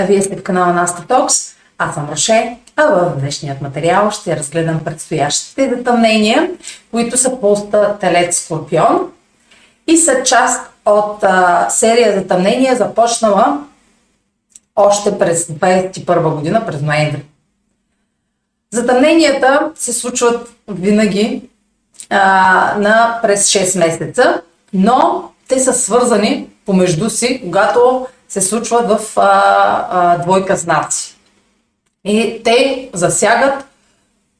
А 0.00 0.04
вие 0.04 0.22
сте 0.22 0.36
в 0.36 0.42
канала 0.42 0.72
на 0.72 0.86
Talks. 0.86 1.54
Аз 1.78 1.94
съм 1.94 2.08
Роше, 2.10 2.58
а 2.76 2.86
в 2.86 3.16
днешният 3.20 3.60
материал 3.60 4.10
ще 4.10 4.36
разгледам 4.36 4.80
предстоящите 4.84 5.74
затъмнения, 5.76 6.50
които 6.90 7.16
са 7.16 7.40
поста 7.40 7.98
Телец 7.98 8.44
Скорпион 8.44 9.12
и 9.86 9.96
са 9.96 10.22
част 10.22 10.70
от 10.86 11.24
а, 11.24 11.66
серия 11.70 12.12
затъмнения, 12.12 12.76
започнала 12.76 13.58
още 14.76 15.18
през 15.18 15.46
2021 15.46 16.34
година, 16.34 16.66
през 16.66 16.82
ноември. 16.82 17.22
Затъмненията 18.72 19.70
се 19.74 19.92
случват 19.92 20.48
винаги 20.68 21.42
а, 22.10 22.74
на 22.78 23.18
през 23.22 23.52
6 23.52 23.78
месеца, 23.78 24.42
но 24.72 25.30
те 25.48 25.60
са 25.60 25.72
свързани 25.72 26.48
помежду 26.66 27.10
си, 27.10 27.40
когато 27.44 28.06
се 28.28 28.40
случват 28.40 28.88
в 28.88 29.18
а, 29.18 29.86
а, 29.90 30.18
двойка 30.18 30.56
знаци. 30.56 31.16
И 32.04 32.40
те 32.44 32.88
засягат 32.92 33.64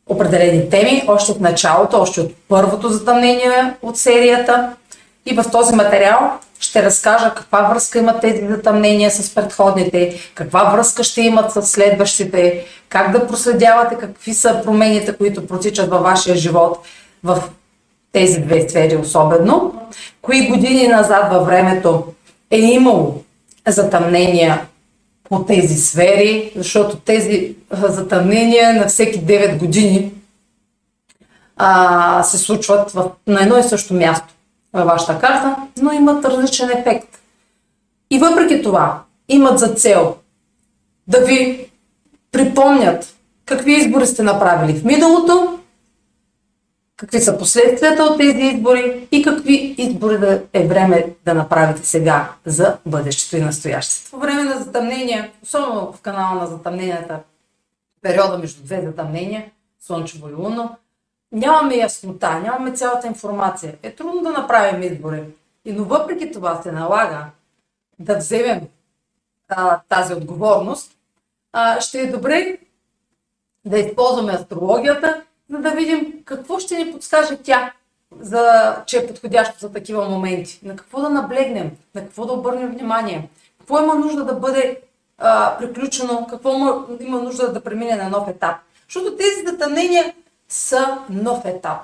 определени 0.07 0.71
теми 0.71 1.05
още 1.07 1.33
от 1.33 1.41
началото, 1.41 2.01
още 2.01 2.21
от 2.21 2.33
първото 2.49 2.89
затъмнение 2.89 3.75
от 3.83 3.99
серията. 3.99 4.73
И 5.27 5.35
в 5.35 5.45
този 5.53 5.75
материал 5.75 6.39
ще 6.61 6.83
разкажа 6.83 7.35
каква 7.35 7.63
връзка 7.63 7.99
имат 7.99 8.21
тези 8.21 8.47
затъмнения 8.47 9.11
с 9.11 9.35
предходните, 9.35 10.31
каква 10.35 10.65
връзка 10.65 11.05
ще 11.05 11.21
имат 11.21 11.53
с 11.53 11.63
следващите, 11.63 12.65
как 12.89 13.13
да 13.13 13.27
проследявате 13.27 13.95
какви 13.95 14.35
са 14.35 14.61
промените, 14.65 15.17
които 15.17 15.47
протичат 15.47 15.91
във 15.91 16.03
вашия 16.03 16.37
живот 16.37 16.79
в 17.25 17.43
тези 18.13 18.41
две 18.41 18.69
сфери 18.69 18.97
особено, 18.97 19.75
кои 20.23 20.49
години 20.49 20.89
назад 20.89 21.33
във 21.33 21.47
времето 21.47 22.05
е 22.51 22.59
имало 22.59 23.23
затъмнения 23.73 24.67
по 25.29 25.45
тези 25.45 25.77
сфери, 25.77 26.53
защото 26.57 26.97
тези 26.97 27.57
затъмнения 27.71 28.75
на 28.75 28.87
всеки 28.87 29.21
9 29.21 29.59
години 29.59 30.13
а, 31.57 32.23
се 32.23 32.39
случват 32.39 32.91
в, 32.91 33.11
на 33.27 33.43
едно 33.43 33.59
и 33.59 33.63
също 33.63 33.95
място 33.95 34.35
във 34.73 34.87
вашата 34.87 35.19
карта, 35.19 35.57
но 35.83 35.93
имат 35.93 36.25
различен 36.25 36.71
ефект. 36.71 37.19
И 38.11 38.19
въпреки 38.19 38.63
това 38.63 39.03
имат 39.29 39.59
за 39.59 39.69
цел 39.69 40.17
да 41.07 41.21
ви 41.21 41.67
припомнят 42.33 43.15
какви 43.45 43.73
избори 43.73 44.07
сте 44.07 44.23
направили 44.23 44.79
в 44.79 44.85
миналото, 44.85 45.58
какви 46.99 47.21
са 47.21 47.39
последствията 47.39 48.05
от 48.05 48.19
тези 48.19 48.43
избори 48.43 49.09
и 49.13 49.23
какви 49.23 49.75
избори 49.79 50.19
да 50.19 50.43
е 50.53 50.67
време 50.67 51.15
да 51.25 51.35
направите 51.35 51.87
сега 51.87 52.33
за 52.47 52.77
бъдещето 52.87 53.37
и 53.37 53.41
настоящето. 53.41 54.19
Време 54.19 54.43
на 54.43 54.59
затъмнения, 54.59 55.31
особено 55.43 55.93
в 55.93 56.01
канала 56.01 56.35
на 56.35 56.47
затъмненията, 56.47 57.21
периода 58.03 58.39
между 58.39 58.63
две 58.63 58.81
затъмнения, 58.81 59.51
Слънчево 59.81 60.29
и 60.29 60.35
Луно, 60.35 60.77
нямаме 61.33 61.77
яснота, 61.77 62.39
нямаме 62.39 62.73
цялата 62.73 63.07
информация. 63.07 63.75
Е 63.83 63.95
трудно 63.95 64.23
да 64.23 64.31
направим 64.31 64.83
избори. 64.83 65.25
И, 65.65 65.73
но 65.73 65.85
въпреки 65.85 66.31
това 66.31 66.63
се 66.63 66.73
налага 66.73 67.27
да 67.99 68.17
вземем 68.17 68.61
а, 69.49 69.81
тази 69.89 70.15
отговорност, 70.15 70.93
а, 71.53 71.81
ще 71.81 72.01
е 72.01 72.11
добре 72.11 72.59
да 73.65 73.79
използваме 73.79 74.33
астрологията, 74.33 75.23
за 75.51 75.59
да 75.59 75.71
видим 75.71 76.23
какво 76.25 76.59
ще 76.59 76.77
ни 76.77 76.93
подскаже 76.93 77.37
тя, 77.43 77.73
за, 78.21 78.77
че 78.87 78.99
е 78.99 79.07
подходящо 79.07 79.59
за 79.59 79.73
такива 79.73 80.09
моменти. 80.09 80.61
На 80.63 80.77
какво 80.77 81.01
да 81.01 81.11
наблегнем, 81.11 81.71
на 81.95 82.01
какво 82.01 82.27
да 82.27 82.33
обърнем 82.33 82.71
внимание, 82.71 83.29
какво 83.59 83.83
има 83.83 83.95
нужда 83.95 84.25
да 84.25 84.35
бъде 84.35 84.81
а, 85.19 85.59
приключено, 85.59 86.27
какво 86.31 86.53
има 87.01 87.23
нужда 87.23 87.53
да 87.53 87.65
премине 87.65 87.97
на 87.97 88.09
нов 88.09 88.29
етап. 88.29 88.57
Защото 88.89 89.17
тези 89.17 89.47
затъмнения 89.47 90.15
са 90.49 90.99
нов 91.11 91.45
етап. 91.45 91.79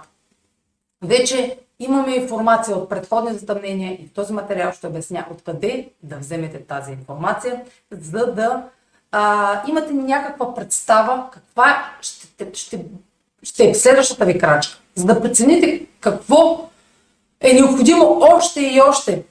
Вече 1.02 1.58
имаме 1.78 2.14
информация 2.14 2.76
от 2.76 2.88
предходни 2.88 3.38
затъмнения 3.38 3.92
и 3.92 4.06
в 4.06 4.12
този 4.12 4.32
материал 4.32 4.72
ще 4.72 4.86
обясня 4.86 5.26
откъде 5.30 5.90
да 6.02 6.16
вземете 6.16 6.60
тази 6.60 6.92
информация, 6.92 7.62
за 7.90 8.32
да 8.32 8.64
а, 9.12 9.62
имате 9.68 9.92
някаква 9.92 10.54
представа 10.54 11.28
каква 11.32 11.84
ще, 12.00 12.50
ще, 12.54 12.84
ще 13.44 13.70
е 13.70 13.74
следващата 13.74 14.24
ви 14.24 14.38
крачка, 14.38 14.78
за 14.94 15.04
да 15.04 15.22
прецените 15.22 15.86
какво 16.00 16.68
е 17.40 17.52
необходимо 17.52 18.18
още 18.20 18.60
и 18.60 18.80
още 18.80 19.22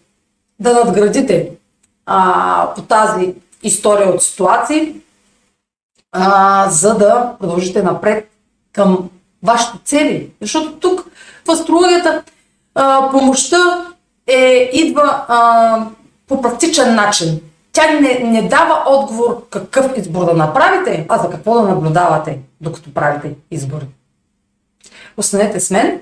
да 0.59 0.74
надградите 0.74 1.51
а, 2.06 2.74
по 2.75 2.81
тази 2.81 3.35
история 3.63 4.09
от 4.09 4.24
ситуации, 4.24 4.96
а, 6.12 6.69
за 6.69 6.97
да 6.97 7.35
продължите 7.40 7.84
напред 7.84 8.29
към 8.74 9.09
вашите 9.44 9.78
цели. 9.84 10.30
Защото 10.41 10.72
тук 10.72 11.06
в 11.45 11.51
астрологията 11.51 12.24
а, 12.75 13.12
помощта 13.12 13.88
е, 14.28 14.69
идва 14.74 15.25
а, 15.28 15.85
по 16.28 16.41
практичен 16.41 16.95
начин. 16.95 17.41
Тя 17.72 18.00
не, 18.00 18.19
не 18.24 18.47
дава 18.47 18.84
отговор 18.85 19.50
какъв 19.50 19.97
избор 19.97 20.25
да 20.25 20.34
направите, 20.34 21.06
а 21.09 21.18
за 21.18 21.30
какво 21.30 21.53
да 21.53 21.62
наблюдавате, 21.62 22.40
докато 22.62 22.94
правите 22.94 23.35
избори. 23.51 23.85
Останете 25.18 25.60
с 25.60 25.72
мен, 25.72 26.00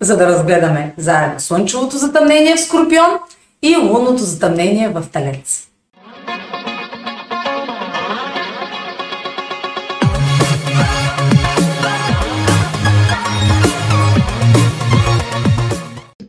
за 0.00 0.16
да 0.16 0.26
разгледаме 0.26 0.94
заедно 0.96 1.40
Слънчевото 1.40 1.96
затъмнение 1.96 2.56
в 2.56 2.60
Скорпион 2.60 3.10
и 3.62 3.76
лунното 3.76 4.22
затъмнение 4.22 4.88
в 4.88 5.04
Талец. 5.12 5.68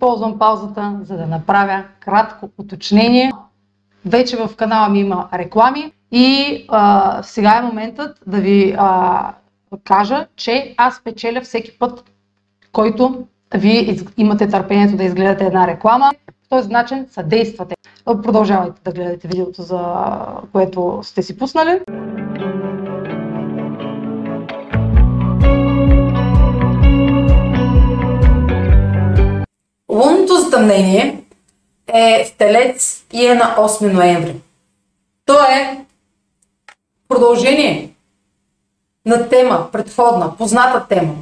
използвам 0.05 0.39
паузата, 0.39 0.99
за 1.03 1.17
да 1.17 1.27
направя 1.27 1.83
кратко 1.99 2.49
уточнение. 2.57 3.31
Вече 4.05 4.37
в 4.37 4.55
канала 4.55 4.89
ми 4.89 4.99
има 4.99 5.29
реклами 5.33 5.91
и 6.11 6.65
а, 6.69 7.23
сега 7.23 7.57
е 7.57 7.61
моментът 7.61 8.17
да 8.27 8.37
ви 8.37 8.75
а, 8.77 9.33
кажа, 9.83 10.27
че 10.35 10.73
аз 10.77 11.03
печеля 11.03 11.41
всеки 11.41 11.79
път, 11.79 12.03
който 12.71 13.25
вие 13.55 13.97
имате 14.17 14.49
търпението 14.49 14.97
да 14.97 15.03
изгледате 15.03 15.45
една 15.45 15.67
реклама. 15.67 16.11
По 16.25 16.49
този 16.49 16.69
начин 16.69 17.07
съдействате. 17.11 17.75
Продължавайте 18.05 18.81
да 18.83 18.91
гледате 18.91 19.27
видеото, 19.27 19.61
за 19.61 19.95
което 20.51 20.99
сте 21.03 21.23
си 21.23 21.37
пуснали. 21.37 21.79
Лунното 29.89 30.35
затъмнение 30.35 31.23
е 31.87 32.25
в 32.25 32.37
Телец 32.37 33.05
и 33.13 33.25
е 33.25 33.35
на 33.35 33.55
8 33.57 33.93
ноември. 33.93 34.35
То 35.25 35.33
е 35.33 35.85
продължение 37.07 37.94
на 39.05 39.29
тема, 39.29 39.71
предходна, 39.71 40.37
позната 40.37 40.87
тема. 40.87 41.15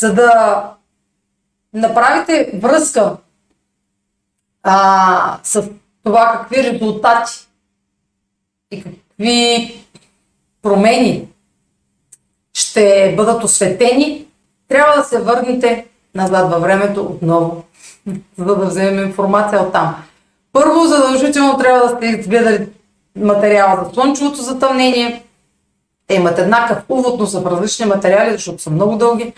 За 0.00 0.14
да 0.14 0.62
направите 1.72 2.50
връзка 2.54 3.16
а, 4.62 5.38
с 5.42 5.68
това 6.04 6.32
какви 6.32 6.72
резултати 6.72 7.32
и 8.70 8.82
какви 8.82 9.74
промени 10.62 11.28
ще 12.52 13.14
бъдат 13.16 13.44
осветени, 13.44 14.26
трябва 14.68 14.96
да 14.96 15.04
се 15.04 15.22
върнете 15.22 15.86
назад 16.14 16.50
във 16.50 16.62
времето 16.62 17.02
отново, 17.02 17.64
за 18.38 18.44
да 18.44 18.66
вземем 18.66 19.04
информация 19.04 19.62
от 19.62 19.72
там. 19.72 19.96
Първо, 20.52 20.84
задължително 20.84 21.58
трябва 21.58 21.88
да 21.88 21.96
сте 21.96 22.06
изгледали 22.06 22.68
материала 23.16 23.84
за 23.84 23.94
слънчевото 23.94 24.42
затъмнение. 24.42 25.24
Те 26.08 26.14
имат 26.14 26.38
еднакъв 26.38 26.78
увод, 26.88 27.20
но 27.20 27.26
са 27.26 27.40
в 27.40 27.46
различни 27.46 27.86
материали, 27.86 28.32
защото 28.32 28.62
са 28.62 28.70
много 28.70 28.96
дълги. 28.96 29.32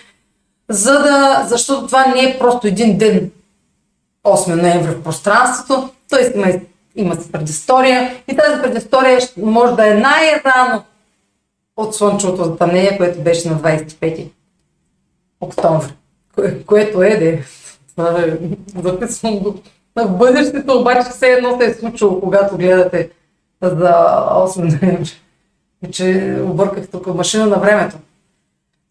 За 0.68 0.92
да, 0.92 1.44
защото 1.48 1.86
това 1.86 2.06
не 2.06 2.22
е 2.22 2.38
просто 2.38 2.66
един 2.66 2.98
ден 2.98 3.30
8 4.26 4.62
ноември 4.62 4.94
в 4.94 5.02
пространството, 5.02 5.88
т.е. 6.10 6.38
има, 6.38 6.46
има 6.96 7.16
предистория 7.32 8.14
и 8.28 8.36
тази 8.36 8.62
предистория 8.62 9.20
може 9.36 9.74
да 9.74 9.90
е 9.90 9.94
най-рано 9.94 10.82
от 11.76 11.94
слънчевото 11.94 12.44
затъмнение, 12.44 12.96
което 12.96 13.20
беше 13.20 13.48
на 13.48 13.56
25 13.56 14.28
октомври 15.40 15.92
кое, 16.34 16.64
което 16.64 17.02
е, 17.02 17.16
де. 17.16 17.28
Е 17.28 17.44
записвам 18.82 19.38
го 19.38 19.54
в 19.96 20.08
бъдещето, 20.08 20.78
обаче 20.78 21.10
все 21.10 21.26
едно 21.26 21.60
се 21.60 21.66
е 21.66 21.74
случило, 21.74 22.20
когато 22.20 22.56
гледате 22.56 23.10
за 23.62 23.92
8 24.30 24.82
ноември. 24.82 25.10
Че 25.92 26.38
обърках 26.42 26.88
тук 26.88 27.06
машина 27.06 27.46
на 27.46 27.56
времето. 27.56 27.96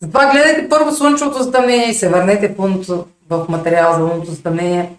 Затова 0.01 0.31
гледайте 0.31 0.69
първо 0.69 0.91
слънчевото 0.91 1.43
затъмнение 1.43 1.89
и 1.89 1.93
се 1.93 2.09
върнете 2.09 2.55
в, 2.57 3.05
в 3.29 3.45
материал 3.49 3.93
за 3.93 3.99
лунното 3.99 4.31
затъмнение, 4.31 4.91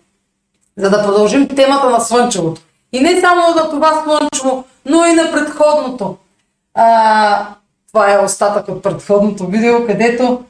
за 0.77 0.91
да 0.91 1.03
продължим 1.03 1.49
темата 1.49 1.91
на 1.91 2.01
слънчевото. 2.01 2.61
И 2.93 3.01
не 3.01 3.21
само 3.21 3.53
за 3.57 3.71
това 3.71 4.03
слънчево, 4.05 4.65
но 4.87 5.07
и 5.07 5.13
на 5.13 5.33
предходното. 5.33 6.17
А, 6.75 7.47
това 7.89 8.13
е 8.13 8.19
остатък 8.19 8.69
от 8.69 8.83
предходното 8.83 9.47
видео, 9.47 9.87
където 9.87 10.45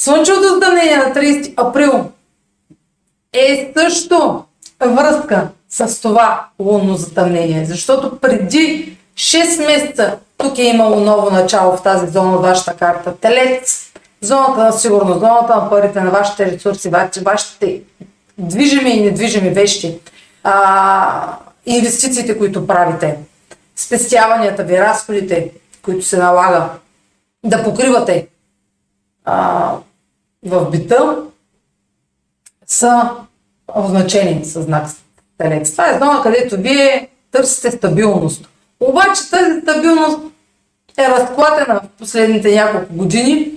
Слънчевото 0.00 0.48
затъмнение 0.48 0.96
на 0.96 1.14
30 1.14 1.54
април 1.56 2.04
е 3.32 3.72
също 3.76 4.44
връзка 4.80 5.48
с 5.68 6.00
това 6.00 6.46
лунно 6.58 6.94
затъмнение, 6.94 7.64
защото 7.64 8.18
преди 8.18 8.96
6 9.18 9.66
месеца 9.66 10.18
тук 10.36 10.58
е 10.58 10.62
имало 10.62 11.00
ново 11.00 11.30
начало 11.30 11.76
в 11.76 11.82
тази 11.82 12.12
зона 12.12 12.36
от 12.36 12.42
вашата 12.42 12.76
карта. 12.76 13.16
Телец, 13.16 13.92
зоната 14.20 14.64
на 14.64 14.72
сигурност, 14.72 15.20
зоната 15.20 15.56
на 15.56 15.70
парите, 15.70 16.00
на 16.00 16.10
вашите 16.10 16.46
ресурси, 16.46 16.90
вашите 17.22 17.82
движими 18.38 18.90
и 18.90 19.04
недвижими 19.04 19.50
вещи, 19.50 19.98
а, 20.44 21.36
инвестициите, 21.66 22.38
които 22.38 22.66
правите, 22.66 23.18
спестяванията 23.76 24.64
ви, 24.64 24.78
разходите, 24.78 25.50
които 25.82 26.04
се 26.04 26.16
налага 26.16 26.68
да 27.44 27.64
покривате 27.64 28.28
а, 29.24 29.72
в 30.46 30.70
бита, 30.70 31.16
са 32.66 33.10
означени 33.74 34.44
с 34.44 34.62
знак 34.62 34.86
Телец. 35.38 35.72
Това 35.72 35.90
е 35.90 35.98
зона, 35.98 36.22
където 36.22 36.56
вие 36.56 37.08
търсите 37.32 37.70
стабилност. 37.70 38.48
Обаче 38.80 39.30
тази 39.30 39.60
стабилност 39.60 40.18
е 40.98 41.08
разклатена 41.08 41.80
в 41.84 41.98
последните 41.98 42.54
няколко 42.54 42.94
години, 42.94 43.50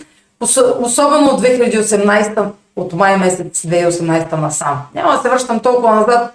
особено 0.79 1.27
от 1.27 1.41
2018, 1.41 2.50
от 2.75 2.94
май 2.94 3.18
месец 3.18 3.62
2018 3.62 4.33
насам. 4.33 4.81
Няма 4.95 5.12
да 5.12 5.21
се 5.21 5.29
връщам 5.29 5.59
толкова 5.59 5.95
назад. 5.95 6.33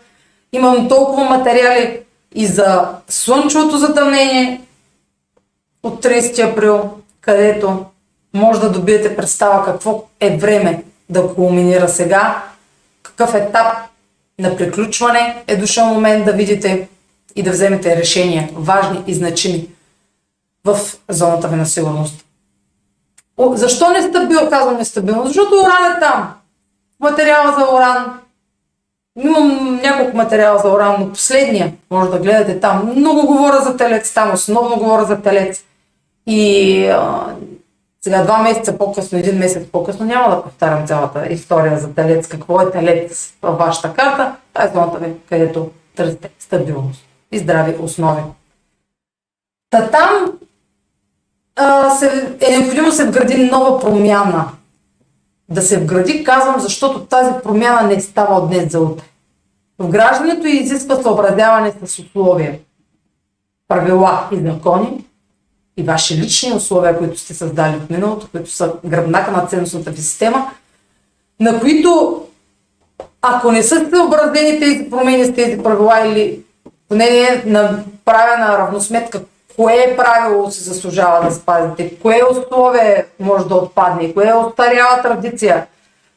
Имам 0.52 0.88
толкова 0.88 1.24
материали 1.24 2.00
и 2.34 2.46
за 2.46 2.88
слънчевото 3.08 3.78
затъмнение 3.78 4.60
от 5.82 6.04
30 6.04 6.52
април, 6.52 6.90
където 7.20 7.84
може 8.34 8.60
да 8.60 8.72
добиете 8.72 9.16
представа 9.16 9.64
какво 9.64 10.04
е 10.20 10.36
време 10.36 10.84
да 11.08 11.34
кулминира 11.34 11.88
сега, 11.88 12.42
какъв 13.02 13.34
етап 13.34 13.66
на 14.38 14.56
приключване 14.56 15.44
е 15.46 15.56
дошъл 15.56 15.86
момент 15.86 16.24
да 16.24 16.32
видите 16.32 16.88
и 17.36 17.42
да 17.42 17.50
вземете 17.50 17.96
решения, 17.96 18.50
важни 18.54 19.02
и 19.06 19.14
значими 19.14 19.68
в 20.64 20.78
зоната 21.08 21.48
ви 21.48 21.56
на 21.56 21.66
сигурност. 21.66 22.24
О, 23.38 23.56
защо 23.56 23.90
не 23.90 24.02
стабил, 24.02 24.50
казвам 24.50 24.76
нестабилно? 24.76 25.26
Защото 25.26 25.54
уран 25.54 25.96
е 25.96 26.00
там. 26.00 26.34
Материала 27.00 27.54
за 27.58 27.74
уран. 27.74 28.20
Имам 29.18 29.76
няколко 29.82 30.16
материала 30.16 30.58
за 30.58 30.68
уран, 30.68 30.96
но 31.00 31.12
последния 31.12 31.72
може 31.90 32.10
да 32.10 32.18
гледате 32.18 32.60
там. 32.60 32.92
Много 32.96 33.26
говоря 33.26 33.60
за 33.60 33.76
телец, 33.76 34.14
там 34.14 34.34
основно 34.34 34.76
говоря 34.76 35.04
за 35.04 35.22
телец. 35.22 35.64
И 36.26 36.86
а, 36.86 37.26
сега 38.00 38.22
два 38.22 38.38
месеца 38.38 38.78
по-късно, 38.78 39.18
един 39.18 39.38
месец 39.38 39.68
по-късно, 39.72 40.06
няма 40.06 40.36
да 40.36 40.42
повтарям 40.42 40.86
цялата 40.86 41.26
история 41.32 41.78
за 41.78 41.94
телец, 41.94 42.26
какво 42.28 42.60
е 42.60 42.70
телец 42.70 43.34
във 43.42 43.58
вашата 43.58 43.92
карта. 43.92 44.36
Това 44.52 44.64
е 44.64 44.70
зоната 44.74 44.98
ви, 44.98 45.12
където 45.28 45.70
търсите 45.96 46.30
стабилност 46.38 47.05
и 47.32 47.38
здрави 47.38 47.76
основи. 47.80 48.22
Та 49.70 49.90
там 49.90 50.32
а, 51.56 51.90
се, 51.90 52.36
е 52.40 52.50
необходимо 52.50 52.86
да 52.86 52.92
се 52.92 53.08
вгради 53.08 53.44
нова 53.44 53.80
промяна. 53.80 54.48
Да 55.48 55.62
се 55.62 55.78
вгради, 55.78 56.24
казвам, 56.24 56.60
защото 56.60 57.00
тази 57.00 57.30
промяна 57.42 57.88
не 57.88 58.00
става 58.00 58.36
от 58.36 58.48
днес 58.48 58.72
за 58.72 58.80
утре. 58.80 59.04
Вграждането 59.78 60.46
изисква 60.46 61.02
съобразяване 61.02 61.72
с 61.84 61.98
условия, 61.98 62.58
правила 63.68 64.28
и 64.32 64.36
закони 64.36 65.04
и 65.76 65.82
ваши 65.82 66.16
лични 66.16 66.52
условия, 66.52 66.98
които 66.98 67.18
сте 67.18 67.34
създали 67.34 67.76
в 67.76 67.90
миналото, 67.90 68.28
които 68.32 68.50
са 68.50 68.72
гръбнака 68.84 69.30
на 69.30 69.46
ценностната 69.46 69.90
ви 69.90 70.02
система, 70.02 70.50
на 71.40 71.60
които 71.60 72.22
ако 73.22 73.52
не 73.52 73.62
са 73.62 73.90
съобразени 73.94 74.60
тези 74.60 74.90
промени 74.90 75.24
с 75.24 75.34
тези 75.34 75.62
правила 75.62 76.06
или 76.06 76.40
поне 76.88 77.10
не 77.10 77.20
е 77.20 77.42
направена 77.46 78.58
равносметка 78.58 79.20
кое 79.56 79.74
е 79.74 79.96
правило 79.96 80.50
се 80.50 80.62
заслужава 80.62 81.28
да 81.28 81.34
спазите, 81.34 81.94
кое 82.02 82.20
условие 82.30 83.06
може 83.20 83.48
да 83.48 83.54
отпадне, 83.54 84.14
кое 84.14 84.28
е 84.28 84.34
остаряла 84.34 85.02
традиция, 85.02 85.66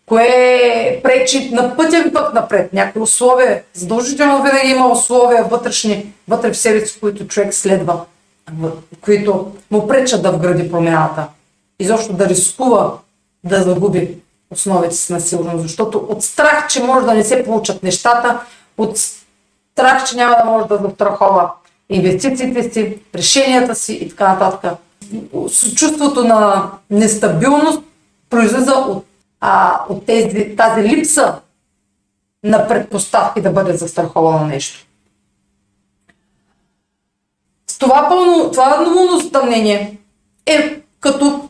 кое 0.06 1.00
пречи 1.04 1.50
на 1.54 1.76
пътя 1.78 2.04
ви 2.04 2.14
път 2.14 2.34
напред. 2.34 2.74
Някои 2.74 3.02
условия, 3.02 3.64
задължително 3.74 4.44
винаги 4.44 4.70
има 4.70 4.88
условия 4.88 5.44
вътрешни, 5.44 6.14
вътре 6.28 6.52
в 6.52 6.58
себе 6.58 6.86
си, 6.86 7.00
които 7.00 7.28
човек 7.28 7.54
следва, 7.54 8.02
които 9.02 9.52
му 9.72 9.88
пречат 9.88 10.24
да 10.24 10.32
вгради 10.32 10.72
промяната. 10.72 11.28
Изобщо 11.80 12.14
да 12.14 12.30
рискува 12.30 12.92
да 13.44 13.64
загуби 13.64 14.18
основите 14.52 14.96
си 14.96 15.14
на 15.14 15.22
сигурност, 15.22 15.62
защото 15.62 15.98
от 16.10 16.24
страх, 16.24 16.68
че 16.68 16.84
може 16.84 17.06
да 17.06 17.14
не 17.14 17.24
се 17.24 17.46
получат 17.46 17.84
нещата, 17.84 18.40
от 18.78 18.98
страх, 19.80 20.10
че 20.10 20.16
няма 20.16 20.36
да 20.36 20.46
може 20.46 20.68
да 20.68 20.78
застрахова 20.78 21.52
инвестициите 21.90 22.72
си, 22.72 22.98
решенията 23.16 23.76
си 23.76 23.94
и 23.94 24.10
така 24.10 24.34
нататък. 24.34 24.80
Чувството 25.76 26.24
на 26.24 26.72
нестабилност 26.90 27.82
произлиза 28.30 28.74
от, 28.74 29.06
а, 29.42 29.82
от 29.90 30.06
тези, 30.06 30.56
тази 30.56 30.84
липса 30.84 31.36
на 32.44 32.68
предпоставки 32.68 33.42
да 33.42 33.52
бъде 33.52 33.74
застраховано 33.74 34.46
нещо. 34.46 34.86
Това, 37.80 38.10
пълно, 38.10 38.52
това 38.52 38.86
затъмнение 39.24 39.98
е 40.46 40.82
като 41.00 41.50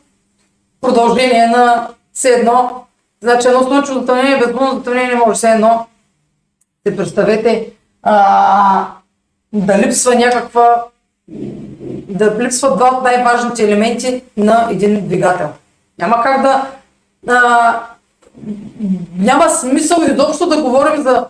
продължение 0.81 1.47
на 1.47 1.87
все 2.13 2.29
едно, 2.29 2.85
значи 3.21 3.47
едно 3.47 3.63
слънчево 3.63 3.99
затъмнение, 3.99 4.37
безлунно 4.37 4.77
затъмнение 4.77 5.15
може 5.15 5.37
все 5.37 5.51
едно. 5.51 5.87
Се 6.87 6.97
представете 6.97 7.73
а, 8.03 8.87
да 9.53 9.77
липсва 9.77 10.15
някаква, 10.15 10.83
да 12.07 12.37
липсват 12.39 12.77
два 12.77 12.87
от 12.87 13.03
най-важните 13.03 13.63
елементи 13.63 14.23
на 14.37 14.67
един 14.71 15.07
двигател. 15.07 15.49
Няма 15.99 16.23
как 16.23 16.41
да, 16.41 16.67
а, 17.27 17.79
няма 19.17 19.49
смисъл 19.49 19.97
изобщо 20.01 20.49
да 20.49 20.61
говорим 20.61 21.03
за 21.03 21.25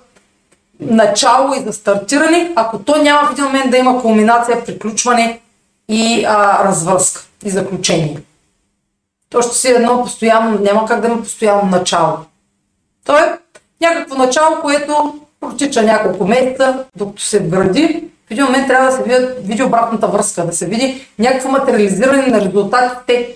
начало 0.80 1.54
и 1.54 1.64
за 1.64 1.74
стартиране, 1.74 2.54
ако 2.56 2.80
то 2.80 3.02
няма 3.02 3.28
в 3.28 3.32
един 3.32 3.46
момент 3.46 3.72
да 3.72 3.78
има 3.78 4.02
кулминация, 4.02 4.66
приключване 4.66 5.42
и 5.90 6.26
а, 6.26 6.66
развръзка 6.66 7.22
и 7.46 7.50
заключение. 7.50 8.22
То 9.30 9.42
ще 9.42 9.58
си 9.58 9.68
е 9.68 9.72
едно 9.72 10.04
постоянно, 10.04 10.60
няма 10.60 10.86
как 10.86 11.02
да 11.02 11.08
има 11.08 11.22
постоянно 11.22 11.66
начало. 11.66 12.18
То 13.06 13.18
е 13.18 13.40
някакво 13.82 14.16
начало, 14.16 14.62
което 14.62 15.20
протича 15.40 15.82
няколко 15.82 16.28
месеца, 16.28 16.86
докато 16.96 17.22
се 17.22 17.40
вгради, 17.40 18.10
в 18.28 18.32
един 18.32 18.46
момент 18.46 18.68
трябва 18.68 18.86
да 18.86 18.92
се 18.92 19.04
види, 19.04 19.28
види 19.42 19.64
обратната 19.64 20.08
връзка, 20.08 20.46
да 20.46 20.54
се 20.54 20.66
види 20.66 21.08
някакво 21.20 21.50
материализиране 21.50 22.28
на 22.28 22.42
резултатите, 22.42 23.36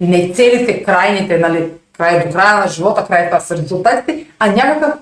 не 0.00 0.32
целите, 0.32 0.82
крайните, 0.82 1.38
нали, 1.38 1.70
край 1.92 2.26
до 2.26 2.32
края 2.32 2.58
на 2.58 2.68
живота, 2.68 3.06
край 3.06 3.26
това 3.26 3.40
са 3.40 3.56
резултатите, 3.56 4.26
а 4.38 4.46
някакъв 4.46 4.94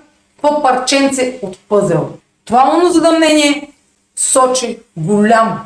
по 0.42 0.62
парченце 0.62 1.38
от 1.42 1.58
пъзел. 1.68 2.08
Това 2.44 2.74
умно 2.74 2.90
задъмнение 2.90 3.72
сочи 4.16 4.78
голям 4.96 5.60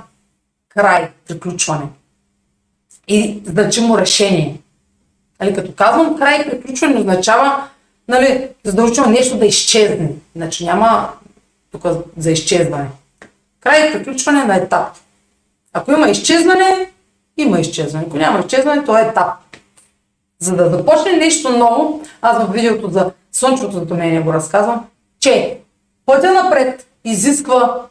край, 0.69 1.11
приключване 1.29 1.87
и 3.09 3.43
значимо 3.47 3.99
решение. 3.99 4.61
Нали, 5.41 5.55
като 5.55 5.73
казвам 5.73 6.19
край, 6.19 6.51
приключване 6.51 6.99
означава 6.99 7.69
нали, 8.09 8.49
задължително 8.65 9.11
нещо 9.11 9.39
да 9.39 9.47
изчезне. 9.47 10.11
Значи 10.37 10.65
няма 10.65 11.13
тук 11.73 11.83
за 12.17 12.31
изчезване. 12.31 12.89
Край 13.61 13.93
приключване 13.93 14.45
на 14.45 14.57
етап. 14.57 14.89
Ако 15.73 15.93
има 15.93 16.09
изчезване, 16.09 16.91
има 17.37 17.61
изчезване. 17.61 18.05
Ако 18.09 18.17
няма 18.17 18.41
изчезване, 18.41 18.85
то 18.85 18.99
е 18.99 19.03
етап. 19.03 19.33
За 20.39 20.57
да 20.57 20.71
започне 20.71 21.13
нещо 21.13 21.59
ново, 21.59 22.03
аз 22.23 22.45
в 22.45 22.53
видеото 22.53 22.91
за 22.91 23.11
слънчевото 23.33 23.79
затъмнение 23.79 24.21
го 24.21 24.33
разказвам, 24.33 24.87
че 25.21 25.59
пътя 26.07 26.33
напред 26.33 26.87
изисква 27.05 27.87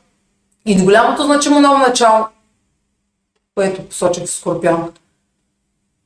и 0.65 0.83
голямото 0.83 1.23
значимо 1.23 1.59
ново 1.59 1.77
начало, 1.77 2.25
което 3.55 3.87
посочих 3.87 4.27
с 4.27 4.35
Скорпион, 4.35 4.91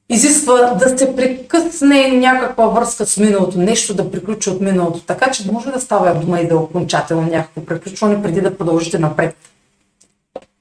изисква 0.09 0.73
да 0.73 0.97
се 0.97 1.15
прекъсне 1.15 2.07
някаква 2.07 2.67
връзка 2.67 3.05
с 3.05 3.17
миналото, 3.17 3.57
нещо 3.57 3.93
да 3.93 4.11
приключи 4.11 4.49
от 4.49 4.61
миналото, 4.61 4.99
така 4.99 5.31
че 5.31 5.51
може 5.51 5.71
да 5.71 5.79
става 5.79 6.15
дума 6.15 6.39
и 6.39 6.47
да 6.47 6.53
е 6.53 6.57
окончателно 6.57 7.27
някакво 7.27 7.65
приключване 7.65 8.23
преди 8.23 8.41
да 8.41 8.57
продължите 8.57 8.99
напред. 8.99 9.35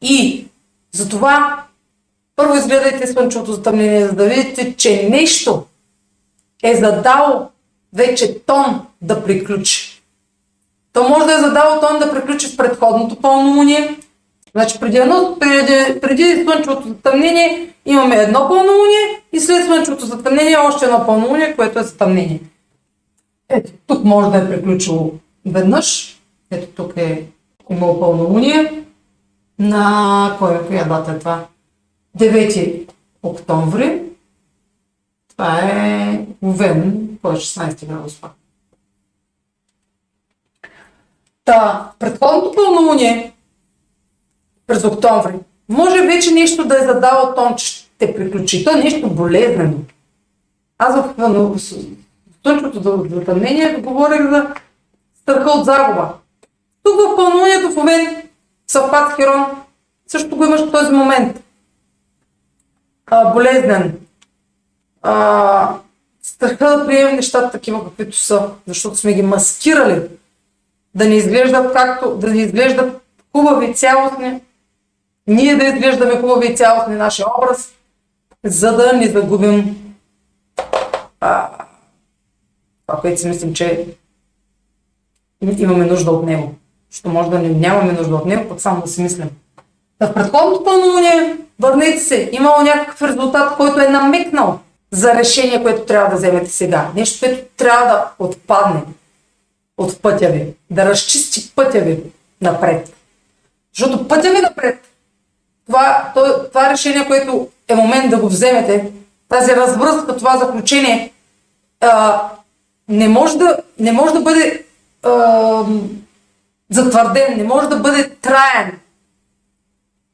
И 0.02 0.46
затова 0.92 1.62
първо 2.36 2.56
изгледайте 2.56 3.06
слънчевото 3.06 3.52
затъмнение, 3.52 4.06
за 4.06 4.12
да 4.12 4.28
видите, 4.28 4.74
че 4.76 5.08
нещо 5.08 5.64
е 6.62 6.76
задало 6.76 7.48
вече 7.92 8.38
тон 8.38 8.86
да 9.02 9.24
приключи. 9.24 10.02
То 10.92 11.08
може 11.08 11.26
да 11.26 11.34
е 11.34 11.40
задало 11.40 11.80
тон 11.80 11.98
да 11.98 12.12
приключи 12.12 12.48
в 12.48 12.56
предходното 12.56 13.16
пълнолуние 13.16 13.98
Значи 14.52 14.80
преди, 14.80 14.96
едно, 14.96 15.36
преди, 15.40 16.00
преди 16.00 16.44
слънчевото 16.44 16.88
затъмнение 16.88 17.74
имаме 17.86 18.16
едно 18.16 18.48
пълнолуние 18.48 19.22
и 19.32 19.40
след 19.40 19.64
слънчевото 19.64 20.06
затъмнение 20.06 20.56
още 20.56 20.84
едно 20.84 21.06
пълнолуние, 21.06 21.56
което 21.56 21.78
е 21.78 21.82
затъмнение. 21.82 22.40
Ето, 23.48 23.72
тук 23.86 24.04
може 24.04 24.30
да 24.30 24.38
е 24.38 24.50
приключило 24.50 25.12
веднъж. 25.46 26.18
Ето 26.50 26.66
тук 26.66 26.96
е 26.96 27.24
имало 27.70 28.00
пълнолуние. 28.00 28.84
На 29.58 30.36
коя, 30.38 30.66
коя 30.66 30.84
дата 30.84 31.12
е 31.12 31.18
това? 31.18 31.46
9 32.18 32.88
октомври. 33.22 34.02
Това 35.28 35.58
е 35.58 36.26
Овен, 36.44 37.08
кой 37.22 37.32
е 37.32 37.36
16 37.36 37.86
градус. 37.86 38.20
Та, 41.44 41.92
предходното 41.98 42.52
пълнолуние 42.52 43.32
през 44.68 44.84
октомври, 44.84 45.34
може 45.68 46.00
вече 46.00 46.30
нещо 46.30 46.64
да 46.64 46.82
е 46.82 46.86
задало 46.86 47.34
тон, 47.34 47.54
че 47.56 47.66
ще 47.66 48.14
приключи. 48.14 48.64
То 48.64 48.70
е 48.70 48.82
нещо 48.82 49.10
болезнено. 49.10 49.76
Аз 50.78 50.96
в 50.96 51.14
слънчевото 52.42 53.08
затъмнение 53.14 53.74
говорих 53.74 54.30
за 54.30 54.46
страха 55.22 55.50
от 55.50 55.64
загуба. 55.64 56.12
Тук 56.82 56.94
в 56.94 57.16
пълнолунието 57.16 57.70
в 57.70 57.78
Овен, 57.78 58.22
съвпад 58.66 59.12
Херон, 59.16 59.46
също 60.06 60.36
го 60.36 60.44
имаш 60.44 60.60
в 60.60 60.72
този 60.72 60.92
момент. 60.92 61.42
А, 63.06 63.32
болезнен. 63.32 63.98
А, 65.02 65.74
страха 66.22 66.78
да 66.78 66.86
приемем 66.86 67.16
нещата 67.16 67.50
такива, 67.50 67.84
каквито 67.84 68.16
са, 68.16 68.50
защото 68.66 68.96
сме 68.96 69.14
ги 69.14 69.22
маскирали. 69.22 70.02
Да 70.94 71.08
не 71.08 71.14
изглеждат 71.14 71.72
както, 71.72 72.16
да 72.16 72.30
не 72.30 72.42
изглеждат 72.42 73.00
хубави, 73.32 73.74
цялостни. 73.74 74.40
Ние 75.28 75.56
да 75.56 75.64
изглеждаме 75.64 76.20
хубави 76.20 76.52
и 76.52 76.56
цялостни 76.56 76.94
нашия 76.94 77.26
образ, 77.38 77.74
за 78.44 78.76
да 78.76 78.92
не 78.92 79.08
загубим 79.08 79.76
а, 81.20 81.48
това, 82.86 83.00
което 83.00 83.20
си 83.20 83.28
мислим, 83.28 83.54
че 83.54 83.86
имаме 85.58 85.84
нужда 85.84 86.10
от 86.10 86.26
него. 86.26 86.54
Защото 86.90 87.08
може 87.08 87.30
да 87.30 87.38
не, 87.38 87.48
нямаме 87.48 87.92
нужда 87.92 88.14
от 88.14 88.26
него, 88.26 88.48
пък 88.48 88.60
само 88.60 88.82
да 88.82 88.88
си 88.88 89.02
мислим. 89.02 89.30
в 90.00 90.14
предходното 90.14 90.64
пълнолуние, 90.64 91.36
върнете 91.60 91.98
се, 91.98 92.30
имало 92.32 92.62
някакъв 92.62 93.02
резултат, 93.02 93.56
който 93.56 93.80
е 93.80 93.88
намекнал 93.88 94.60
за 94.90 95.14
решение, 95.14 95.62
което 95.62 95.84
трябва 95.84 96.10
да 96.10 96.16
вземете 96.16 96.50
сега. 96.50 96.90
Нещо, 96.94 97.26
което 97.26 97.48
трябва 97.56 97.86
да 97.86 98.10
отпадне 98.18 98.82
от 99.78 100.02
пътя 100.02 100.28
ви, 100.28 100.54
да 100.70 100.84
разчисти 100.84 101.52
пътя 101.56 101.80
ви 101.80 102.02
напред. 102.40 102.92
Защото 103.78 104.08
пътя 104.08 104.30
ви 104.30 104.40
напред, 104.40 104.87
това, 105.68 106.12
това, 106.48 106.70
решение, 106.70 107.06
което 107.06 107.48
е 107.68 107.74
момент 107.74 108.10
да 108.10 108.16
го 108.18 108.28
вземете, 108.28 108.92
тази 109.28 109.56
развръзка, 109.56 110.16
това 110.16 110.36
заключение, 110.36 111.12
а, 111.80 112.22
не, 112.88 113.08
може 113.08 113.38
да, 113.38 113.56
не 113.78 113.92
може 113.92 114.12
да 114.12 114.20
бъде 114.20 114.64
а, 115.02 115.64
затвърден, 116.70 117.36
не 117.36 117.44
може 117.44 117.68
да 117.68 117.76
бъде 117.76 118.10
траен, 118.10 118.78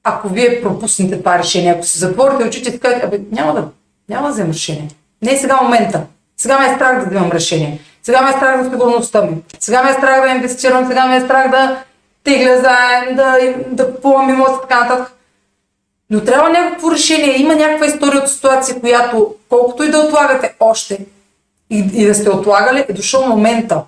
ако 0.04 0.28
вие 0.28 0.62
пропуснете 0.62 1.18
това 1.18 1.38
решение. 1.38 1.72
Ако 1.72 1.86
се 1.86 1.98
затворите 1.98 2.44
очите 2.44 2.70
и 2.70 2.80
кажете, 2.80 3.20
няма 3.30 3.54
да, 3.54 3.68
няма 4.08 4.26
да 4.26 4.32
взема 4.32 4.52
решение. 4.52 4.88
Не 5.22 5.32
е 5.32 5.36
сега 5.36 5.62
момента. 5.62 6.02
Сега 6.36 6.58
ме 6.58 6.66
е 6.66 6.74
страх 6.74 7.00
да 7.00 7.10
вземам 7.10 7.32
решение. 7.32 7.80
Сега 8.02 8.22
ме 8.22 8.30
е 8.30 8.32
страх 8.32 8.62
за 8.62 8.70
сигурността 8.70 9.22
ми. 9.22 9.36
Сега 9.58 9.82
ме 9.82 9.90
е 9.90 9.92
страх 9.92 10.22
да 10.22 10.30
инвестирам. 10.30 10.86
Сега 10.86 11.06
ме 11.06 11.16
е 11.16 11.20
страх 11.20 11.50
да 11.50 11.84
тегля 12.24 12.56
заем, 12.56 13.16
да, 13.16 13.38
да 13.66 13.94
купувам 13.94 14.30
имот 14.30 14.50
и 14.56 14.60
така 14.60 14.80
нататък. 14.80 15.13
Но 16.10 16.24
трябва 16.24 16.48
някакво 16.50 16.92
решение. 16.92 17.40
Има 17.40 17.54
някаква 17.56 17.86
история 17.86 18.22
от 18.22 18.28
ситуация, 18.28 18.80
която 18.80 19.34
колкото 19.48 19.82
и 19.82 19.90
да 19.90 19.98
отлагате 19.98 20.54
още 20.60 21.06
и, 21.70 21.78
и 21.94 22.06
да 22.06 22.14
сте 22.14 22.30
отлагали, 22.30 22.84
е 22.88 22.92
дошъл 22.92 23.26
момента. 23.26 23.82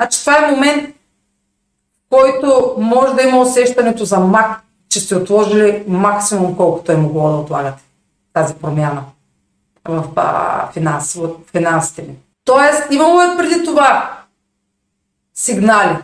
Значи 0.00 0.20
това 0.20 0.38
е 0.38 0.50
момент, 0.50 0.88
в 0.88 2.10
който 2.10 2.74
може 2.78 3.14
да 3.14 3.22
има 3.22 3.40
усещането 3.40 4.04
за 4.04 4.20
мак, 4.20 4.60
че 4.88 5.00
сте 5.00 5.16
отложили 5.16 5.84
максимум 5.88 6.56
колкото 6.56 6.92
е 6.92 6.96
могло 6.96 7.30
да 7.30 7.36
отлагате 7.36 7.82
тази 8.32 8.54
промяна 8.54 9.04
в 9.88 10.04
финанс, 10.72 11.18
финансите 11.52 12.02
ви. 12.02 12.14
Тоест, 12.44 12.82
имало 12.90 13.22
е 13.22 13.36
преди 13.36 13.64
това 13.64 14.18
сигнали. 15.34 15.96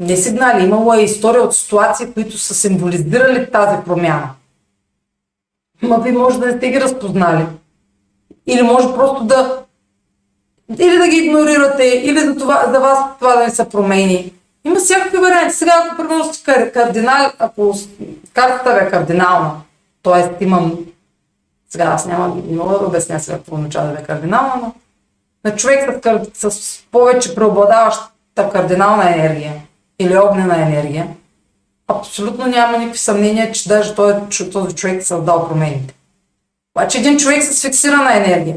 Не 0.00 0.16
сигнали, 0.16 0.64
имало 0.64 0.94
е 0.94 1.02
история 1.02 1.42
от 1.42 1.56
ситуации, 1.56 2.12
които 2.12 2.38
са 2.38 2.54
символизирали 2.54 3.50
тази 3.50 3.84
промяна. 3.84 4.30
Ма 5.82 5.98
ви 5.98 6.12
може 6.12 6.38
да 6.38 6.46
не 6.46 6.52
сте 6.52 6.70
ги 6.70 6.80
разпознали. 6.80 7.46
Или 8.46 8.62
може 8.62 8.94
просто 8.94 9.24
да 9.24 9.62
или 10.78 10.98
да 10.98 11.08
ги 11.08 11.16
игнорирате, 11.16 11.84
или 11.84 12.18
за, 12.18 12.36
това, 12.36 12.70
за 12.72 12.80
вас 12.80 12.98
това 13.18 13.36
да 13.36 13.44
не 13.44 13.50
са 13.50 13.64
промени. 13.64 14.32
Има 14.64 14.76
всякакви 14.76 15.18
варианти. 15.18 15.56
Сега, 15.56 15.72
ако 15.84 15.96
примерно 15.96 16.24
кардинал, 16.72 17.32
ако 17.38 17.74
картата 18.32 18.74
ви 18.74 18.86
е 18.86 18.90
кардинална, 18.90 19.52
т.е. 20.02 20.44
имам 20.44 20.78
сега 21.70 21.84
аз 21.84 22.06
няма, 22.06 22.36
не 22.46 22.56
мога 22.56 22.78
да 22.78 22.86
обясня 22.86 23.20
сега 23.20 23.36
какво 23.36 23.54
означава 23.54 23.92
да 23.92 23.98
е 23.98 24.02
кардинална, 24.02 24.52
но 24.56 24.74
на 25.44 25.56
човек 25.56 26.06
с, 26.34 26.50
с 26.50 26.82
повече 26.90 27.34
преобладаваща 27.34 28.50
кардинална 28.52 29.14
енергия 29.14 29.54
или 29.98 30.18
огнена 30.18 30.62
енергия, 30.62 31.08
абсолютно 31.90 32.46
няма 32.46 32.78
никакви 32.78 32.98
съмнения, 32.98 33.52
че 33.52 33.68
даже 33.68 33.94
той, 33.94 34.14
че 34.30 34.50
този 34.50 34.74
човек 34.74 35.00
е 35.00 35.04
създал 35.04 35.48
промените. 35.48 35.94
Обаче 36.76 36.98
един 36.98 37.18
човек 37.18 37.42
с 37.42 37.62
фиксирана 37.62 38.16
енергия 38.16 38.56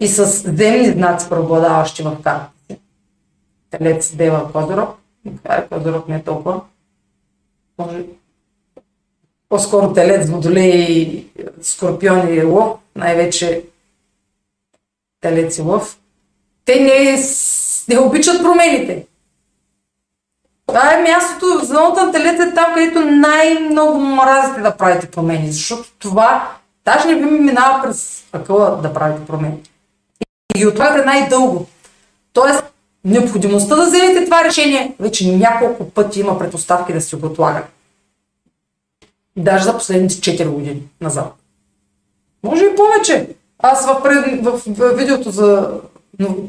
и 0.00 0.08
с 0.08 0.26
земни 0.26 0.92
знаци, 0.92 1.28
преобладаващи 1.28 2.02
в 2.02 2.16
картата 2.22 2.50
си, 2.70 2.78
Телец, 3.70 4.14
Дева, 4.14 4.52
Козорог, 4.52 4.90
Козорог 5.68 6.08
не 6.08 6.16
е 6.16 6.22
толкова, 6.22 6.60
може 7.78 8.04
по-скоро 9.48 9.92
телец, 9.92 10.30
водолей, 10.30 11.26
скорпион 11.62 12.34
и 12.34 12.42
лъв, 12.42 12.78
най-вече 12.96 13.64
телец 15.20 15.58
и 15.58 15.62
лъв, 15.62 15.98
те 16.64 16.80
не, 16.80 17.18
не 17.88 18.00
обичат 18.00 18.42
промените. 18.42 19.06
Това 20.72 20.94
е 20.94 21.02
мястото, 21.02 21.64
зоната 21.64 22.06
на 22.06 22.12
телец 22.12 22.40
е 22.40 22.54
там, 22.54 22.74
където 22.74 23.00
най-много 23.00 23.98
мразите 23.98 24.60
да 24.60 24.76
правите 24.76 25.06
промени, 25.10 25.52
защото 25.52 25.88
това 25.98 26.50
даже 26.84 27.08
не 27.08 27.14
ви 27.14 27.24
ми 27.24 27.40
минава 27.40 27.82
през 27.82 28.24
акъла 28.32 28.78
да 28.82 28.94
правите 28.94 29.26
промени. 29.26 29.56
И 30.54 30.58
ги 30.58 30.66
отлагате 30.66 31.04
най-дълго. 31.04 31.66
Тоест, 32.32 32.64
необходимостта 33.04 33.76
да 33.76 33.86
вземете 33.86 34.24
това 34.24 34.44
решение 34.44 34.94
вече 35.00 35.36
няколко 35.36 35.90
пъти 35.90 36.20
има 36.20 36.38
предпоставки 36.38 36.92
да 36.92 37.00
си 37.00 37.16
го 37.16 37.26
отлагате. 37.26 37.68
Даже 39.36 39.64
за 39.64 39.76
последните 39.78 40.14
4 40.14 40.48
години 40.48 40.82
назад. 41.00 41.34
Може 42.42 42.64
и 42.64 42.76
повече. 42.76 43.28
Аз 43.58 43.86
в, 43.86 44.02
пред, 44.02 44.44
в 44.44 44.60
видеото 44.96 45.30
за, 45.30 45.80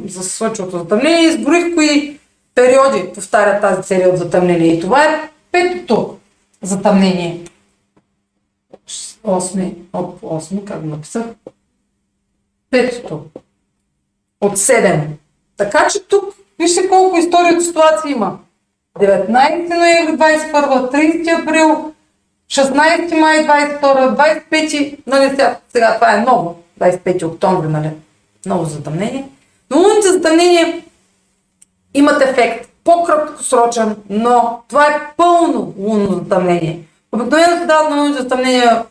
за 0.08 0.24
слънчевото 0.24 0.78
затъмнение 0.78 1.28
изборих 1.28 1.76
кои 1.76 2.20
периоди 2.56 3.14
повтарят 3.14 3.62
тази 3.62 3.88
серия 3.88 4.10
от 4.10 4.18
затъмнение. 4.18 4.74
И 4.74 4.80
това 4.80 5.04
е 5.04 5.30
петото 5.52 6.18
затъмнение. 6.62 7.42
8, 9.24 9.74
от 9.94 10.22
8, 10.22 10.64
как 10.66 10.82
го 10.82 10.88
написах? 10.88 11.24
Петото. 12.70 13.26
От 14.42 14.58
7. 14.58 15.06
Така 15.58 15.88
че 15.88 16.04
тук, 16.08 16.36
вижте 16.60 16.90
колко 16.90 17.18
история 17.18 17.58
от 17.58 17.64
ситуации 17.64 18.12
има. 18.12 18.40
19 19.00 19.78
ноември 19.78 20.18
21, 20.18 20.92
30 20.92 21.42
април, 21.42 21.94
16 22.52 23.20
май 23.20 23.48
22, 23.48 24.42
25, 24.52 24.98
нали 25.08 25.30
сега, 25.30 25.60
сега 25.70 25.96
това 25.96 26.14
е 26.14 26.22
ново, 26.22 26.64
25 26.80 27.28
октомври, 27.28 27.68
нали, 27.68 27.90
ново 28.46 28.66
затъмнение. 28.66 29.30
Но 29.70 29.78
лунните 29.78 30.08
затъмнения 30.08 30.84
имат 31.94 32.22
ефект, 32.22 32.70
по-краткосрочен, 32.84 33.96
но 34.10 34.62
това 34.70 34.88
е 34.88 35.02
пълно 35.18 35.74
лунно 35.78 36.14
затъмнение. 36.14 36.80
Обикновено 37.12 37.58
се 37.58 37.66
дават 37.66 37.90
на 37.90 37.96
лунните 37.96 38.22
затъмнения 38.22 38.86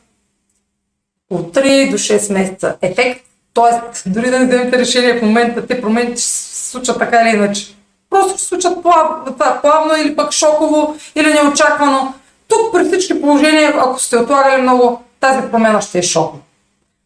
от 1.31 1.55
3 1.55 1.91
до 1.91 1.99
6 1.99 2.33
месеца 2.33 2.77
ефект, 2.83 3.25
т.е. 3.55 4.11
дори 4.11 4.31
да 4.31 4.39
не 4.39 4.47
вземете 4.47 4.79
решение 4.79 5.19
в 5.19 5.23
момента, 5.23 5.67
те 5.67 5.81
промените 5.81 6.21
ще 6.21 6.31
се 6.31 6.71
случат 6.71 6.99
така 6.99 7.21
или 7.21 7.37
иначе. 7.37 7.75
Просто 8.11 8.29
ще 8.31 8.41
се 8.41 8.47
случат 8.47 8.83
плавно, 9.63 9.97
или 10.05 10.17
пък 10.17 10.33
шоково 10.33 10.97
или 11.15 11.33
неочаквано. 11.33 12.15
Тук 12.49 12.73
при 12.73 12.85
всички 12.85 13.21
положения, 13.21 13.75
ако 13.79 14.01
сте 14.01 14.17
отлагали 14.17 14.63
много, 14.63 15.03
тази 15.21 15.49
промена 15.51 15.83
ще 15.83 15.99
е 15.99 16.03
шок. 16.03 16.35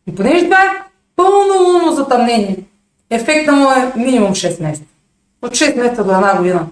И 0.07 0.15
понеже 0.15 0.45
това 0.45 0.63
е 0.63 0.83
пълно 1.17 1.65
лунно 1.65 1.93
затъмнение, 1.93 2.57
ефекта 3.11 3.53
му 3.53 3.71
е 3.71 3.93
минимум 3.97 4.31
6 4.31 4.63
месеца. 4.63 4.85
От 5.47 5.53
6 5.53 5.77
месеца 5.77 6.05
до 6.05 6.13
една 6.13 6.37
година. 6.37 6.67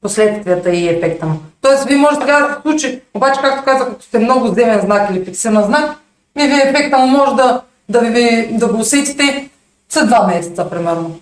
Последствията 0.00 0.70
и 0.70 0.88
ефекта 0.88 1.26
му. 1.26 1.38
Тоест, 1.60 1.84
вие 1.84 1.96
може 1.96 2.18
така 2.18 2.40
да 2.40 2.54
се 2.54 2.60
случи, 2.62 3.00
обаче, 3.14 3.40
както 3.40 3.64
казах, 3.64 3.88
ако 3.88 4.02
сте 4.02 4.18
много 4.18 4.48
земен 4.48 4.80
знак 4.80 5.10
или 5.10 5.24
фиксиран 5.24 5.64
знак, 5.64 5.96
ми 6.36 6.48
ви 6.48 6.54
ефекта 6.54 6.98
му 6.98 7.06
може 7.06 7.34
да, 7.34 7.62
да, 7.88 8.00
ви, 8.00 8.48
да 8.52 8.68
го 8.68 8.78
усетите 8.78 9.50
за 9.90 10.06
два 10.06 10.26
месеца, 10.26 10.70
примерно. 10.70 11.20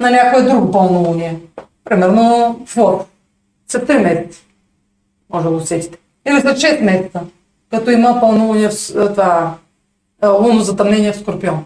На 0.00 0.10
някое 0.10 0.42
друго 0.42 0.70
пълнолуние. 0.70 1.40
Примерно 1.84 2.60
Лъв. 2.76 3.06
След 3.68 3.88
3 3.88 4.02
месеца. 4.02 4.40
Може 5.30 5.44
да 5.44 5.50
го 5.50 5.56
усетите. 5.56 5.98
Или 6.28 6.40
след 6.40 6.56
6 6.58 6.80
месеца, 6.80 7.20
като 7.70 7.90
има 7.90 8.20
пълнолуние 8.20 8.68
в 8.68 8.92
това 8.94 9.54
лунно 10.26 10.60
затъмнение 10.60 11.12
в 11.12 11.16
Скорпион. 11.16 11.64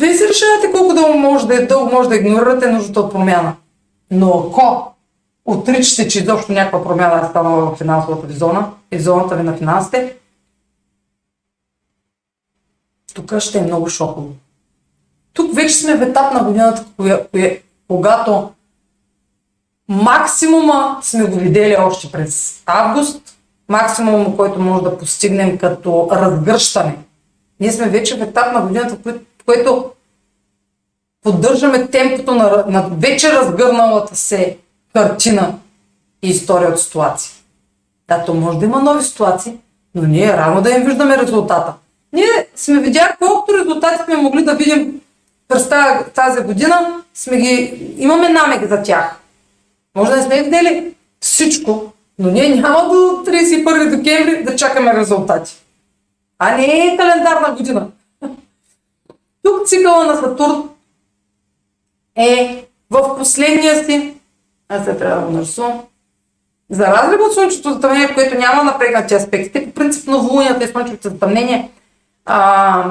Вие 0.00 0.14
си 0.14 0.28
решавате 0.28 0.72
колко 0.72 0.94
дълго 0.94 1.18
може 1.18 1.46
да, 1.46 1.66
дълго 1.66 1.90
може 1.92 2.08
да 2.08 2.16
игнорирате 2.16 2.70
нуждата 2.70 3.00
от 3.00 3.12
промяна. 3.12 3.56
Но 4.10 4.28
ако 4.28 4.92
отричате, 5.44 6.08
че 6.08 6.18
изобщо 6.18 6.52
някаква 6.52 6.84
промяна 6.84 7.26
е 7.26 7.30
станала 7.30 7.70
в 7.70 7.76
финансовата 7.76 8.26
ви 8.26 8.34
зона 8.34 8.70
и 8.92 8.98
зоната 8.98 9.36
ви 9.36 9.42
на 9.42 9.56
финансите, 9.56 10.16
тук 13.14 13.38
ще 13.38 13.58
е 13.58 13.62
много 13.62 13.88
шоково. 13.88 14.28
Тук 15.32 15.54
вече 15.54 15.74
сме 15.74 15.96
в 15.96 16.02
етап 16.02 16.34
на 16.34 16.44
годината, 16.44 16.84
коя, 16.96 17.26
коя, 17.26 17.56
когато 17.88 18.50
максимума 19.88 20.98
сме 21.02 21.24
го 21.24 21.36
видели 21.36 21.76
още 21.78 22.12
през 22.12 22.62
август, 22.66 23.36
максимума, 23.68 24.36
който 24.36 24.60
може 24.60 24.82
да 24.82 24.98
постигнем 24.98 25.58
като 25.58 26.08
разгръщане. 26.12 26.98
Ние 27.60 27.72
сме 27.72 27.88
вече 27.88 28.18
в 28.18 28.22
етап 28.22 28.52
на 28.52 28.62
годината, 28.62 28.96
в 28.96 29.20
което 29.46 29.90
поддържаме 31.22 31.86
темпото 31.86 32.34
на, 32.34 32.64
на 32.68 32.88
вече 32.92 33.32
разгърналата 33.32 34.16
се 34.16 34.58
картина 34.94 35.54
и 36.22 36.28
история 36.28 36.70
от 36.70 36.80
ситуации. 36.80 37.32
Да, 38.08 38.24
то 38.24 38.34
може 38.34 38.58
да 38.58 38.64
има 38.64 38.82
нови 38.82 39.04
ситуации, 39.04 39.52
но 39.94 40.02
ние 40.02 40.24
е 40.24 40.36
рано 40.36 40.62
да 40.62 40.70
им 40.70 40.84
виждаме 40.84 41.18
резултата. 41.18 41.74
Ние 42.12 42.46
сме 42.56 42.80
видяли 42.80 43.12
колкото 43.18 43.58
резултати 43.58 44.04
сме 44.04 44.16
могли 44.16 44.44
да 44.44 44.54
видим 44.54 45.00
през 45.48 45.68
тази 46.14 46.42
година, 46.42 47.02
сме 47.14 47.36
ги, 47.36 47.80
имаме 47.98 48.28
намек 48.28 48.68
за 48.68 48.82
тях. 48.82 49.16
Може 49.96 50.10
да 50.10 50.16
не 50.16 50.22
сме 50.22 50.42
видели 50.42 50.94
всичко, 51.20 51.92
но 52.18 52.30
ние 52.30 52.48
няма 52.48 52.88
до 52.88 52.94
31 53.30 53.96
декември 53.96 54.44
да 54.44 54.56
чакаме 54.56 54.94
резултати. 54.94 55.56
А 56.38 56.56
не 56.56 56.64
е 56.64 56.96
календарна 56.96 57.54
година. 57.56 57.88
Тук 59.42 59.66
цикъла 59.66 60.04
на 60.04 60.16
Сатурн 60.16 60.68
е 62.16 62.64
в 62.90 63.16
последния 63.18 63.84
си, 63.84 64.14
аз 64.68 64.84
се 64.84 64.96
трябва 64.96 65.20
да 65.20 65.26
го 65.26 65.32
нарисувам, 65.32 65.82
за 66.70 66.86
разлика 66.86 67.22
от 67.24 67.34
Слънчевото 67.34 67.72
затъмнение, 67.72 68.14
което 68.14 68.38
няма 68.38 68.64
напрегнати 68.64 69.14
аспекти, 69.14 69.66
по 69.66 69.72
принцип 69.72 70.08
новолунията 70.08 70.64
и 70.64 70.68
Слънчевото 70.68 71.08
затъмнение, 71.08 71.70
а, 72.24 72.84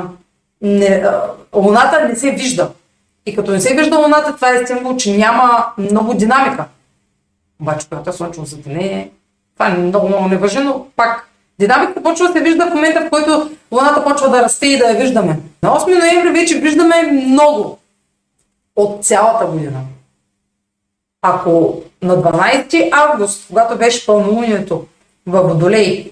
не, 0.61 0.85
а, 0.85 1.23
Луната 1.55 2.07
не 2.07 2.15
се 2.15 2.31
вижда. 2.31 2.71
И 3.25 3.35
като 3.35 3.51
не 3.51 3.61
се 3.61 3.75
вижда 3.75 3.97
Луната, 3.97 4.35
това 4.35 4.49
е 4.49 4.67
символ, 4.67 4.95
че 4.95 5.17
няма 5.17 5.65
много 5.77 6.13
динамика. 6.13 6.65
Обаче, 7.61 7.87
когато 7.89 8.09
е 8.09 8.13
Слънчево 8.13 8.45
затъмнение, 8.45 9.11
това 9.53 9.67
е 9.67 9.77
много, 9.77 10.07
много 10.07 10.27
не 10.27 10.37
въжи, 10.37 10.59
но 10.59 10.87
пак 10.95 11.30
динамиката 11.61 12.03
почва 12.03 12.27
да 12.27 12.33
се 12.33 12.41
вижда 12.41 12.67
в 12.67 12.73
момента, 12.73 13.01
в 13.01 13.09
който 13.09 13.51
Луната 13.71 14.03
почва 14.03 14.29
да 14.29 14.41
расте 14.41 14.67
и 14.67 14.77
да 14.77 14.85
я 14.85 14.95
виждаме. 14.95 15.39
На 15.63 15.69
8 15.69 15.99
ноември 15.99 16.39
вече 16.39 16.59
виждаме 16.59 17.01
много 17.11 17.79
от 18.75 19.05
цялата 19.05 19.45
година. 19.45 19.79
Ако 21.21 21.81
на 22.01 22.17
12 22.17 22.89
август, 22.91 23.47
когато 23.47 23.77
беше 23.77 24.05
пълнолунието 24.05 24.85
във 25.27 25.47
Водолей, 25.47 26.11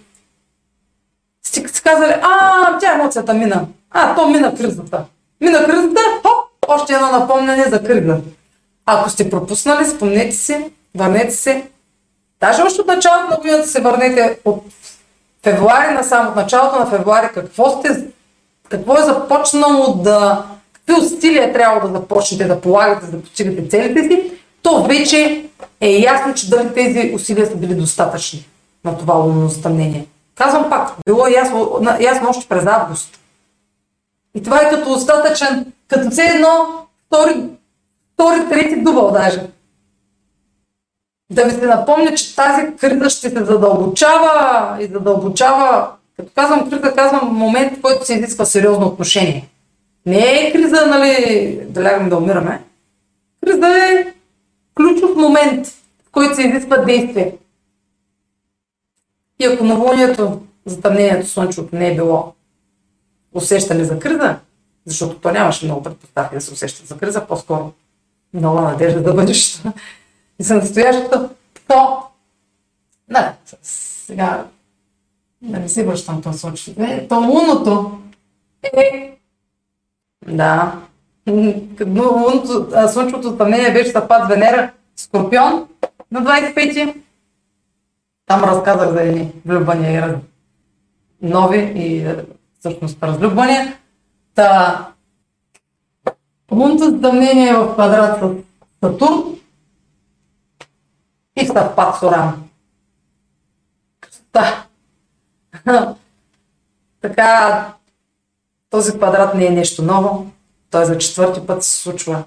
сте 1.43 1.67
си 1.67 1.83
казали, 1.83 2.13
а, 2.21 2.77
тя 2.79 2.93
емоцията 2.93 3.33
мина. 3.33 3.65
А, 3.91 4.15
то 4.15 4.27
мина 4.27 4.55
кризата. 4.55 5.05
Мина 5.41 5.65
кризата, 5.65 6.01
хоп, 6.23 6.45
още 6.67 6.93
едно 6.93 7.11
напомняне 7.11 7.63
за 7.63 7.83
криза. 7.83 8.21
Ако 8.85 9.09
сте 9.09 9.29
пропуснали, 9.29 9.85
спомнете 9.85 10.35
си, 10.35 10.65
върнете 10.95 11.31
се. 11.31 11.67
Даже 12.39 12.61
още 12.61 12.81
от 12.81 12.87
началото 12.87 13.29
на 13.29 13.37
годината 13.37 13.67
се 13.67 13.81
върнете 13.81 14.39
от 14.45 14.63
февруари 15.43 15.93
насам, 15.93 16.27
от 16.27 16.35
началото 16.35 16.79
на 16.79 16.85
февруари, 16.85 17.29
какво 17.33 17.69
сте, 17.69 18.07
какво 18.69 18.97
е 18.97 19.03
започнало 19.03 19.93
да 19.93 20.45
какви 20.73 21.05
усилия 21.05 21.53
трябва 21.53 21.87
да 21.87 21.99
започнете 21.99 22.45
да 22.45 22.61
полагате, 22.61 23.05
за 23.05 23.11
да 23.11 23.21
постигате 23.21 23.69
целите 23.69 24.03
си, 24.03 24.31
то 24.61 24.83
вече 24.83 25.45
е 25.81 25.89
ясно, 25.89 26.33
че 26.33 26.49
дали 26.49 26.73
тези 26.73 27.11
усилия 27.15 27.47
са 27.47 27.55
били 27.55 27.75
достатъчни 27.75 28.47
на 28.85 28.97
това 28.97 29.13
лунно 29.13 29.49
затъмнение. 29.49 30.05
Казвам 30.35 30.69
пак, 30.69 30.91
било 31.05 31.27
е 31.27 31.31
ясно, 31.31 31.79
ясно 31.99 32.29
още 32.29 32.47
през 32.49 32.65
август. 32.65 33.19
И 34.35 34.43
това 34.43 34.61
е 34.61 34.69
като 34.69 34.91
остатъчен, 34.91 35.73
като 35.87 36.09
все 36.09 36.23
едно 36.23 36.67
втори, 37.05 37.43
втори 38.13 38.49
трети 38.49 38.81
дубъл 38.81 39.11
даже. 39.11 39.41
Да 41.29 41.45
ви 41.45 41.51
се 41.51 41.65
напомня, 41.65 42.13
че 42.15 42.35
тази 42.35 42.75
криза 42.77 43.09
ще 43.09 43.29
се 43.29 43.45
задълбочава 43.45 44.77
и 44.81 44.87
задълбочава. 44.87 45.91
Като 46.17 46.31
казвам 46.35 46.69
криза, 46.69 46.93
казвам 46.95 47.35
момент, 47.35 47.77
в 47.77 47.81
който 47.81 48.05
се 48.05 48.13
изисква 48.13 48.45
сериозно 48.45 48.87
отношение. 48.87 49.49
Не 50.05 50.19
е 50.19 50.51
криза, 50.51 50.85
нали, 50.85 51.59
да 51.69 51.83
лягаме 51.83 52.09
да 52.09 52.17
умираме. 52.17 52.63
Криза 53.45 53.67
е 53.67 54.13
ключов 54.75 55.15
момент, 55.15 55.67
в 56.07 56.11
който 56.11 56.35
се 56.35 56.47
изисква 56.47 56.77
действие. 56.77 57.35
И 59.39 59.45
ако 59.45 59.63
наволнието, 59.63 60.41
затъмнението 60.65 61.27
слънчевото 61.27 61.75
не 61.75 61.87
е 61.87 61.95
било 61.95 62.33
усещане 63.33 63.83
за 63.83 63.99
криза, 63.99 64.35
защото 64.85 65.15
то 65.15 65.31
нямаше 65.31 65.65
много 65.65 65.83
предпоставки 65.83 66.35
да 66.35 66.41
се 66.41 66.53
усеща 66.53 66.85
за 66.85 66.97
криза, 66.97 67.25
по-скоро 67.27 67.71
много 68.33 68.61
надежда 68.61 69.03
за 69.03 69.13
бъдещето 69.13 69.73
и 70.39 70.43
за 70.43 70.55
настоящето, 70.55 71.29
то 71.67 71.97
не, 73.09 73.33
сега 73.61 74.45
да 75.41 75.59
не 75.59 75.69
си 75.69 75.83
връщам 75.83 76.21
това 76.21 76.33
слънчевото. 76.33 76.83
Е, 76.83 77.07
то 77.07 77.15
лунното 77.15 77.99
е 78.63 79.17
да. 80.27 80.79
Но 81.87 82.03
слънчевото 82.87 83.29
затъмнение 83.29 83.73
беше 83.73 83.91
съвпад 83.91 84.25
с 84.25 84.27
Венера, 84.27 84.71
Скорпион 84.95 85.67
на 86.11 86.23
25-ти. 86.23 86.93
Там 88.25 88.43
разказах 88.43 88.91
за 88.91 89.01
едни 89.01 89.31
влюбвания 89.45 89.91
и 89.91 90.01
раз... 90.01 90.15
нови 91.21 91.57
и 91.75 91.97
е, 91.97 92.25
всъщност 92.59 93.03
разлюбвания. 93.03 93.77
Та, 94.35 94.85
лунното 96.51 96.83
затъмнение 96.83 97.49
е 97.49 97.53
в 97.53 97.73
квадрат 97.73 98.19
с 98.19 98.33
Сатурн 98.83 99.38
и 101.41 101.45
в 101.45 101.47
съвпад 101.47 101.95
с 101.95 102.01
така, 107.01 107.65
този 108.69 108.97
квадрат 108.97 109.35
не 109.35 109.45
е 109.45 109.49
нещо 109.49 109.83
ново, 109.83 110.27
той 110.71 110.85
за 110.85 110.97
четвърти 110.97 111.47
път 111.47 111.63
се 111.63 111.81
случва. 111.81 112.23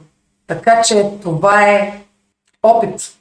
Така 0.46 0.83
че 0.83 1.11
това 1.22 1.62
е 1.68 2.03
опит 2.62 3.18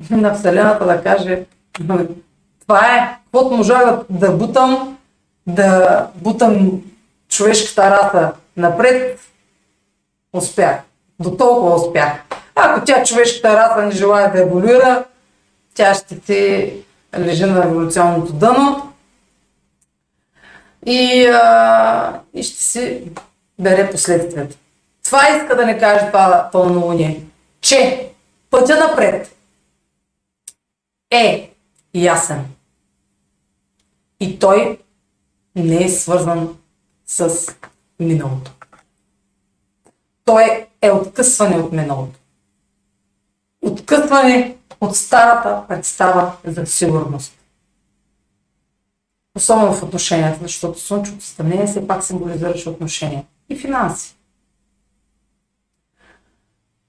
на 0.10 0.34
Вселената 0.34 0.86
да 0.86 1.02
каже 1.02 1.44
това 2.60 2.96
е, 2.96 3.18
каквото 3.24 3.56
можа 3.56 3.84
да, 3.84 4.04
да 4.10 4.32
бутам, 4.32 4.98
да 5.46 6.10
бутам 6.14 6.82
човешката 7.28 7.90
раса 7.90 8.32
напред, 8.56 9.20
успях. 10.32 10.80
До 11.20 11.36
толкова 11.36 11.74
успях. 11.74 12.25
Ако 12.58 12.84
тя 12.84 13.04
човешката 13.04 13.56
раса 13.56 13.82
не 13.82 13.90
желая 13.90 14.32
да 14.32 14.40
еволюира, 14.42 15.04
тя 15.74 15.94
ще 15.94 16.20
ти 16.20 16.72
лежи 17.18 17.44
на 17.44 17.64
еволюционното 17.64 18.32
дъно 18.32 18.92
и, 20.86 21.26
а, 21.26 22.20
и 22.34 22.42
ще 22.42 22.62
си 22.62 23.02
бере 23.58 23.90
последствията. 23.90 24.56
Това 25.04 25.36
иска 25.36 25.56
да 25.56 25.66
не 25.66 25.78
каже 25.78 26.06
това 26.06 26.48
пълнолуние, 26.52 27.22
че 27.60 28.10
пътя 28.50 28.88
напред 28.88 29.36
е 31.10 31.50
ясен. 31.94 32.44
И 34.20 34.38
той 34.38 34.78
не 35.56 35.84
е 35.84 35.88
свързан 35.88 36.56
с 37.06 37.46
миналото. 38.00 38.52
Той 40.24 40.66
е 40.82 40.90
откъсване 40.90 41.56
от 41.56 41.72
миналото. 41.72 42.18
Откъсване 43.66 44.56
от 44.80 44.96
старата 44.96 45.62
представа 45.68 46.32
за 46.44 46.66
сигурност. 46.66 47.32
Особено 49.36 49.72
в 49.72 49.82
отношенията, 49.82 50.38
защото 50.42 50.80
слънчевото 50.80 51.24
съмнение 51.24 51.66
все 51.66 51.86
пак 51.86 52.04
символизираше 52.04 52.68
отношения 52.68 53.24
и 53.48 53.56
финанси. 53.56 54.16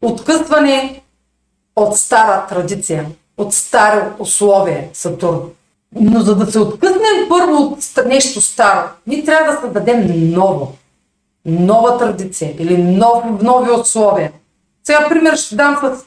Откъсване 0.01 1.01
от 1.75 1.97
стара 1.97 2.47
традиция, 2.47 3.05
от 3.37 3.53
старо 3.53 4.15
условие 4.19 4.89
Сатурн. 4.93 5.49
Но 5.95 6.19
за 6.19 6.35
да 6.35 6.51
се 6.51 6.59
откъснем 6.59 7.29
първо 7.29 7.53
от 7.53 7.79
нещо 8.05 8.41
старо, 8.41 8.89
ние 9.07 9.23
трябва 9.23 9.51
да 9.51 9.61
създадем 9.61 10.31
ново. 10.31 10.75
Нова 11.45 11.97
традиция 11.97 12.55
или 12.59 12.77
нов, 12.77 13.23
нови 13.41 13.71
условия. 13.71 14.31
Сега 14.83 15.09
пример 15.09 15.35
ще 15.35 15.55
дам 15.55 15.75
с 15.75 16.06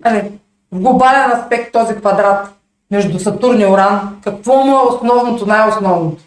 нали, 0.00 0.32
в 0.72 0.80
глобален 0.80 1.30
аспект 1.32 1.72
този 1.72 1.96
квадрат 1.96 2.48
между 2.90 3.18
Сатурн 3.18 3.60
и 3.60 3.66
Оран. 3.66 4.20
Какво 4.24 4.56
му 4.56 4.76
е 4.76 4.94
основното, 4.94 5.46
най-основното, 5.46 6.22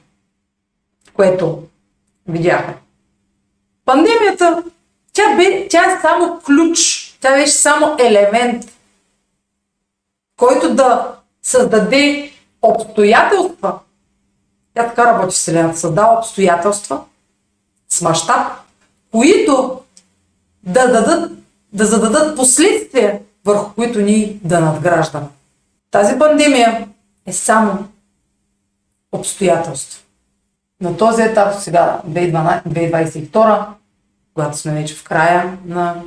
което 1.14 1.64
видяха? 2.28 2.74
Пандемията, 3.86 4.64
тя, 5.14 5.36
бе, 5.36 5.68
тя 5.68 5.86
е 5.86 6.00
само 6.02 6.40
ключ, 6.46 7.06
тя 7.22 7.32
беше 7.32 7.52
само 7.52 7.96
елемент, 8.00 8.64
който 10.38 10.76
да 10.76 11.16
създаде 11.44 12.32
обстоятелства. 12.62 13.80
Тя 14.74 14.88
така 14.88 15.06
работи 15.06 15.36
Вселената. 15.36 15.78
Създава 15.78 16.18
обстоятелства 16.20 17.02
с 17.90 18.02
мащаб, 18.02 18.48
които 19.12 19.82
да, 20.64 20.88
дадат, 20.88 21.32
да 21.74 21.86
зададат 21.86 22.36
последствия, 22.36 23.20
върху 23.46 23.74
които 23.74 24.02
ние 24.02 24.38
да 24.44 24.60
надграждаме. 24.60 25.28
Тази 25.92 26.20
пандемия 26.20 26.88
е 27.26 27.34
само 27.34 27.88
обстоятелство. 29.12 30.04
На 30.82 30.98
този 30.98 31.22
етап 31.22 31.56
сега, 31.60 32.02
2022, 32.08 33.66
когато 34.34 34.58
сме 34.58 34.74
вече 34.74 34.96
в 34.96 35.04
края 35.04 35.58
на 35.66 36.02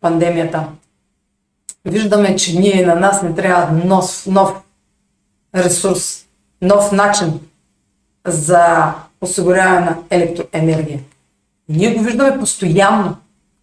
пандемията, 0.00 0.68
виждаме, 1.84 2.36
че 2.36 2.58
ние 2.58 2.86
на 2.86 2.94
нас 2.94 3.22
не 3.22 3.34
трябва 3.34 3.72
нов, 3.72 4.26
нов 4.26 4.54
ресурс, 5.54 6.26
нов 6.62 6.92
начин 6.92 7.40
за 8.26 8.94
осигуряване 9.20 9.80
на 9.80 9.98
електроенергия. 10.10 11.00
Ние 11.68 11.94
го 11.94 12.02
виждаме 12.02 12.38
постоянно. 12.38 13.16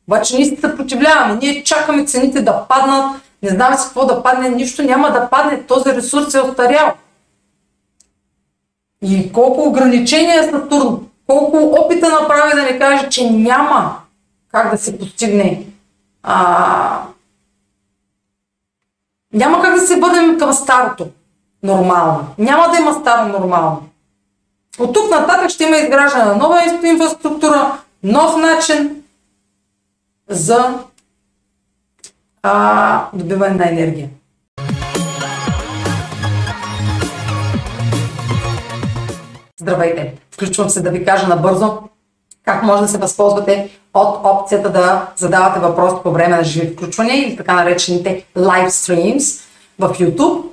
Обаче 0.07 0.35
ние 0.35 0.45
се 0.45 0.61
съпротивляваме. 0.61 1.39
Ние 1.41 1.63
чакаме 1.63 2.05
цените 2.05 2.41
да 2.41 2.65
паднат, 2.69 3.21
не 3.43 3.49
знаме 3.49 3.77
с 3.77 3.83
какво 3.83 4.05
да 4.05 4.23
падне, 4.23 4.49
нищо 4.49 4.83
няма 4.83 5.11
да 5.11 5.29
падне. 5.29 5.63
Този 5.63 5.95
ресурс 5.95 6.33
е 6.33 6.41
остарял. 6.41 6.93
И 9.01 9.33
колко 9.33 9.61
ограничения 9.61 10.39
е 10.39 10.43
Сатурн, 10.43 10.99
колко 11.27 11.57
опита 11.57 12.09
направи 12.09 12.55
да 12.55 12.63
не 12.63 12.79
каже, 12.79 13.09
че 13.09 13.29
няма 13.29 13.97
как 14.51 14.71
да 14.71 14.77
се 14.77 14.99
постигне 14.99 15.65
а, 16.23 17.01
няма 19.33 19.61
как 19.61 19.75
да 19.75 19.87
се 19.87 19.99
бъдем 19.99 20.37
към 20.37 20.53
старото 20.53 21.07
нормално. 21.63 22.27
Няма 22.37 22.67
да 22.71 22.77
има 22.77 22.93
старо 22.93 23.27
нормално. 23.27 23.81
От 24.79 24.93
тук 24.93 25.09
нататък 25.11 25.49
ще 25.49 25.63
има 25.63 25.77
изграждане 25.77 26.25
на 26.25 26.35
нова 26.35 26.63
инфраструктура, 26.83 27.77
нов 28.03 28.37
начин 28.37 29.00
за 30.31 30.79
а, 32.43 33.05
добиване 33.13 33.55
на 33.55 33.69
енергия. 33.69 34.09
Здравейте! 39.59 40.13
Включвам 40.31 40.69
се 40.69 40.81
да 40.81 40.89
ви 40.89 41.05
кажа 41.05 41.27
набързо 41.27 41.79
как 42.45 42.63
може 42.63 42.81
да 42.81 42.87
се 42.87 42.97
възползвате 42.97 43.69
от 43.93 44.19
опцията 44.23 44.69
да 44.69 45.07
задавате 45.15 45.59
въпроси 45.59 45.95
по 46.03 46.11
време 46.11 46.37
на 46.37 46.43
живи 46.43 46.73
включвания 46.73 47.27
или 47.27 47.37
така 47.37 47.53
наречените 47.53 48.25
live 48.37 48.67
streams 48.67 49.43
в 49.79 49.89
YouTube. 49.89 50.43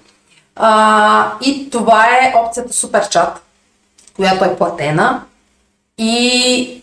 А, 0.56 1.32
и 1.40 1.70
това 1.70 2.04
е 2.04 2.34
опцията 2.36 2.72
Super 2.72 3.02
Chat, 3.02 3.30
която 4.16 4.44
е 4.44 4.56
платена 4.56 5.22
и 5.98 6.77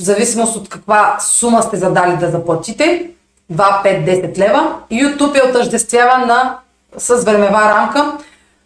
в 0.00 0.02
зависимост 0.02 0.56
от 0.56 0.68
каква 0.68 1.18
сума 1.20 1.62
сте 1.62 1.76
задали 1.76 2.16
да 2.16 2.30
заплатите, 2.30 3.10
2, 3.52 3.84
5, 3.84 4.34
10 4.34 4.38
лева, 4.38 4.74
YouTube 4.92 5.44
е 5.44 5.48
отъждествява 5.48 6.26
на, 6.26 6.58
с 6.98 7.24
времева 7.24 7.60
рамка, 7.60 8.18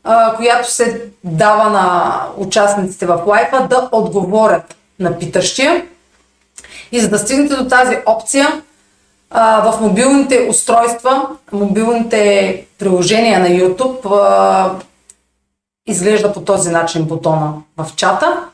а, 0.05 0.37
която 0.37 0.71
се 0.71 1.03
дава 1.25 1.71
на 1.71 2.21
участниците 2.37 3.07
в 3.07 3.23
лайфа 3.27 3.67
да 3.71 3.89
отговорят 3.93 4.77
на 4.99 5.19
питащия. 5.19 5.87
И 6.93 7.01
за 7.01 7.09
да 7.09 7.19
стигнете 7.19 7.57
до 7.57 7.69
тази 7.69 7.99
опция, 8.07 8.63
а, 9.31 9.73
в 9.73 9.81
мобилните 9.81 10.47
устройства, 10.51 11.29
мобилните 11.53 12.67
приложения 12.79 13.41
на 13.41 13.49
YouTube 13.49 14.07
а, 14.11 14.75
изглежда 15.87 16.33
по 16.33 16.41
този 16.41 16.71
начин 16.71 17.05
бутона 17.05 17.53
в 17.77 17.87
чата, 17.97 18.45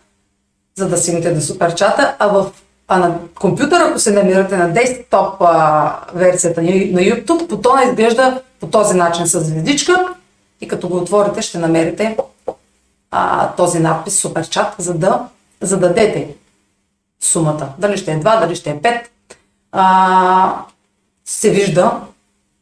за 0.79 0.89
да 0.89 0.97
стигнете 0.97 1.35
до 1.35 1.41
супер 1.41 1.75
чата, 1.75 2.17
а, 2.19 2.29
в, 2.29 2.51
а 2.93 2.99
на 2.99 3.19
компютъра, 3.41 3.87
ако 3.89 3.99
се 3.99 4.13
намирате 4.13 4.57
на 4.57 4.73
десктоп 4.73 5.35
а, 5.41 5.97
версията 6.15 6.63
на 6.63 6.69
YouTube, 6.69 7.49
бутона 7.49 7.85
изглежда 7.85 8.41
по 8.61 8.67
този 8.67 8.97
начин 8.97 9.27
с 9.27 9.41
звездичка 9.41 10.09
и 10.61 10.69
като 10.69 10.89
го 10.89 10.97
отворите 10.97 11.43
ще 11.43 11.59
намерите 11.59 12.17
а, 13.11 13.49
този 13.49 13.79
надпис 13.79 14.21
супер 14.21 14.49
чат, 14.49 14.75
за 14.79 14.95
да 14.95 15.21
зададете 15.61 16.29
сумата. 17.21 17.69
Дали 17.79 17.97
ще 17.97 18.13
е 18.13 18.21
2, 18.21 18.41
дали 18.41 18.57
ще 18.57 18.71
е 18.71 18.81
5, 18.81 19.01
а, 19.73 20.55
се 21.25 21.51
вижда 21.51 22.01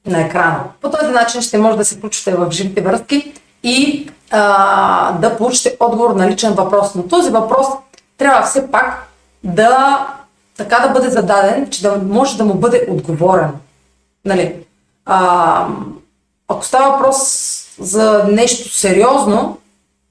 на 0.07 0.21
екрана. 0.21 0.61
По 0.81 0.91
този 0.91 1.13
начин 1.13 1.43
ще 1.43 1.59
може 1.59 1.77
да 1.77 1.85
се 1.85 1.97
включите 1.97 2.35
в 2.35 2.51
живите 2.51 2.81
връзки 2.81 3.33
и 3.63 4.11
а, 4.31 5.13
да 5.13 5.37
получите 5.37 5.77
отговор 5.81 6.15
на 6.15 6.31
личен 6.31 6.53
въпрос. 6.55 6.95
Но 6.95 7.03
този 7.03 7.31
въпрос 7.31 7.67
трябва 8.19 8.47
все 8.47 8.71
пак 8.71 9.09
да 9.45 10.07
така 10.59 10.79
да 10.79 10.89
бъде 10.89 11.11
зададен, 11.11 11.71
че 11.71 11.83
да 11.83 11.97
може 11.97 12.37
да 12.37 12.45
му 12.45 12.55
бъде 12.55 12.87
отговорен. 12.91 13.51
Нали? 14.25 14.55
А, 15.07 15.67
ако 16.49 16.65
става 16.65 16.93
въпрос 16.93 17.19
за 17.79 18.25
нещо 18.31 18.69
сериозно, 18.69 19.59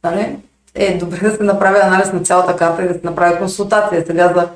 нали, 0.03 0.35
е 0.75 0.97
добре 0.97 1.29
да 1.29 1.35
се 1.35 1.43
направи 1.43 1.79
анализ 1.79 2.13
на 2.13 2.19
цялата 2.23 2.55
карта 2.55 2.83
и 2.83 2.87
да 2.87 2.93
се 2.93 2.99
направи 3.03 3.39
консултация. 3.39 4.03
Сега 4.07 4.33
за 4.33 4.49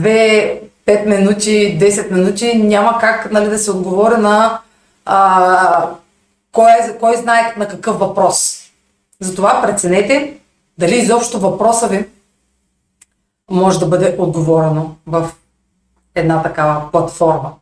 2, 0.00 0.60
5 0.86 1.06
минути, 1.06 1.78
10 1.80 2.10
минути 2.10 2.58
няма 2.58 2.98
как 3.00 3.32
нали, 3.32 3.48
да 3.48 3.58
се 3.58 3.70
отговори 3.70 4.20
на 4.20 4.58
а, 5.04 5.88
кой, 6.52 6.70
кой 7.00 7.16
знае 7.16 7.54
на 7.56 7.68
какъв 7.68 7.98
въпрос. 7.98 8.60
Затова 9.20 9.62
преценете 9.62 10.34
дали 10.78 10.96
изобщо 10.96 11.40
въпроса 11.40 11.88
ви 11.88 12.06
може 13.50 13.78
да 13.78 13.86
бъде 13.86 14.16
отговорено 14.18 14.96
в 15.06 15.30
една 16.14 16.42
такава 16.42 16.90
платформа. 16.92 17.52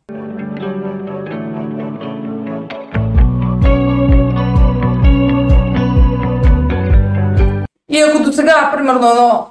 И 7.88 8.00
ако 8.00 8.22
до 8.22 8.32
сега, 8.32 8.70
примерно, 8.74 9.10
едно, 9.10 9.50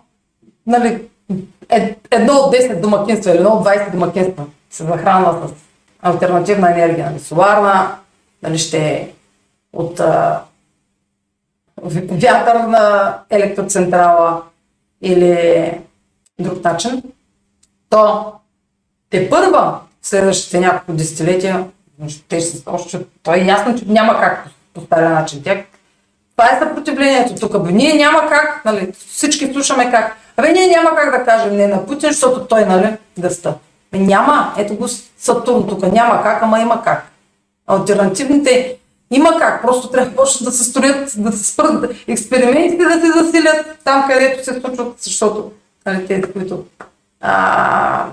нали, 0.68 1.08
едно 2.12 2.34
от 2.34 2.56
10 2.56 2.82
домакинства 2.82 3.32
или 3.32 3.38
едно 3.38 3.50
от 3.50 3.66
20 3.66 3.92
домакинства 3.92 4.46
се 4.70 4.84
захранва 4.84 5.48
с 5.48 5.52
альтернативна 6.02 6.72
енергия, 6.72 7.06
нали, 7.06 7.20
соларна, 7.20 7.96
нали, 8.44 8.58
ще 8.58 8.78
е 8.78 9.12
от 9.74 10.02
вятърна 12.12 13.18
електроцентрала 13.30 14.42
или 15.02 15.82
друг 16.42 16.64
начин, 16.64 17.04
то 17.90 18.34
те 19.10 19.30
първа 19.30 19.80
в 20.02 20.08
следващите 20.08 20.60
няколко 20.60 20.94
десетилетия, 20.94 21.66
те 22.30 22.40
ще, 22.40 22.58
още, 22.66 23.06
то 23.24 23.34
е 23.34 23.38
ясно, 23.38 23.80
че 23.80 23.86
няма 23.88 24.20
как 24.20 24.48
по 24.74 24.82
стария 24.82 25.10
начин. 25.10 25.42
Тя 25.44 25.64
това 26.42 26.50
е 26.56 26.60
съпротивлението 26.60 27.36
тук. 27.36 27.64
Бе, 27.64 27.72
ние 27.72 27.94
няма 27.94 28.30
как, 28.30 28.62
нали, 28.66 28.92
всички 29.08 29.54
слушаме 29.54 29.92
как. 29.92 30.18
Абе, 30.38 30.52
ние 30.52 30.68
няма 30.68 30.96
как 30.96 31.20
да 31.20 31.26
кажем 31.26 31.56
не 31.58 31.68
на 31.68 31.86
Путин, 31.86 32.12
защото 32.12 32.46
той, 32.46 32.66
нали, 32.66 32.98
гъста. 33.20 33.54
Бе, 33.92 33.98
няма. 33.98 34.54
Ето 34.58 34.76
го 34.76 34.88
Сатурн 35.18 35.68
тук. 35.68 35.82
Няма 35.92 36.24
как, 36.24 36.44
ама 36.44 36.60
има 36.60 36.84
как. 36.84 37.12
Альтернативните 37.68 38.78
има 39.12 39.40
как. 39.40 39.62
Просто 39.62 39.90
трябва 39.90 40.10
да 40.10 40.16
почнат 40.16 40.46
да 40.46 40.52
се 40.52 40.64
строят, 40.64 41.14
да 41.18 41.32
се 41.32 41.44
спрат 41.44 41.92
експериментите 42.08 42.84
да 42.84 42.94
се 42.94 43.24
засилят 43.24 43.66
там, 43.84 44.08
където 44.10 44.44
се 44.44 44.62
случват, 44.62 44.96
защото 45.00 45.52
нали, 45.86 46.32
които 46.34 46.66
а, 47.22 48.10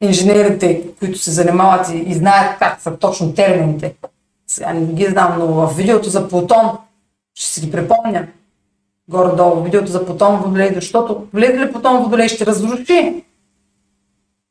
инженерите, 0.00 0.84
които 0.98 1.18
се 1.18 1.30
занимават 1.30 1.88
и, 1.88 1.96
и 1.96 2.14
знаят 2.14 2.58
как 2.58 2.80
са 2.80 2.96
точно 2.96 3.34
термините, 3.34 3.94
сега 4.46 4.72
не 4.72 4.92
ги 4.92 5.06
знам, 5.06 5.38
но 5.38 5.46
в 5.46 5.76
видеото 5.76 6.08
за 6.08 6.28
Плутон 6.28 6.70
ще 7.34 7.46
си 7.46 7.60
ги 7.60 7.72
припомня. 7.72 8.26
Горе-долу 9.08 9.62
видеото 9.62 9.90
за 9.90 10.06
Плутон 10.06 10.36
Водолей, 10.36 10.74
защото 10.74 11.26
влезе 11.32 11.58
ли 11.58 11.72
Плутон 11.72 12.02
Водолей 12.02 12.28
ще 12.28 12.46
разруши 12.46 13.24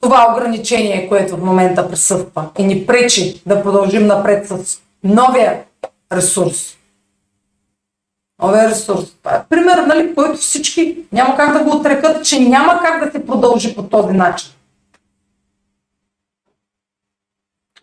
това 0.01 0.27
ограничение, 0.31 1.09
което 1.09 1.37
в 1.37 1.43
момента 1.43 1.89
присъства 1.89 2.49
и 2.59 2.63
ни 2.63 2.85
пречи 2.85 3.41
да 3.45 3.63
продължим 3.63 4.07
напред 4.07 4.47
с 4.47 4.79
новия 5.03 5.63
ресурс. 6.13 6.77
Новия 8.41 8.69
ресурс. 8.69 9.03
Е 9.27 9.39
пример, 9.49 9.77
нали, 9.77 10.15
който 10.15 10.37
всички 10.37 10.97
няма 11.11 11.37
как 11.37 11.53
да 11.57 11.63
го 11.63 11.77
отрекат, 11.77 12.25
че 12.25 12.39
няма 12.39 12.79
как 12.83 13.05
да 13.05 13.11
се 13.11 13.25
продължи 13.25 13.75
по 13.75 13.83
този 13.83 14.13
начин. 14.13 14.51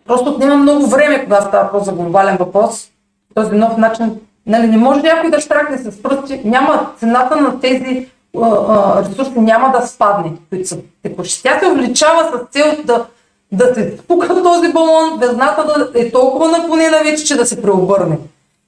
Просто 0.06 0.30
отнема 0.30 0.56
много 0.56 0.86
време, 0.86 1.24
когато 1.24 1.46
става 1.46 1.64
въпрос 1.64 1.84
за 1.84 1.92
глобален 1.92 2.36
въпрос. 2.36 2.90
Този 3.34 3.54
нов 3.54 3.76
начин. 3.76 4.20
Нали, 4.46 4.66
не 4.66 4.76
може 4.76 5.02
някой 5.02 5.30
да 5.30 5.40
штракне 5.40 5.78
с 5.78 6.02
пръсти. 6.02 6.40
Няма 6.44 6.90
цената 6.98 7.36
на 7.36 7.60
тези 7.60 8.08
ресурси 8.34 9.40
няма 9.40 9.78
да 9.80 9.86
спадне, 9.86 10.32
които 10.50 10.68
са 10.68 10.78
текущи. 11.02 11.42
Тя 11.42 11.60
се 11.60 11.66
увеличава 11.66 12.30
с 12.32 12.52
цел 12.52 12.76
да, 12.84 13.06
да 13.52 13.74
се 13.74 13.98
спука 13.98 14.42
този 14.42 14.72
балон, 14.72 15.18
везната 15.18 15.64
да 15.64 16.00
е 16.00 16.10
толкова 16.10 16.48
наклонена 16.48 16.98
вече, 17.04 17.24
че 17.24 17.36
да 17.36 17.46
се 17.46 17.62
преобърне. 17.62 18.18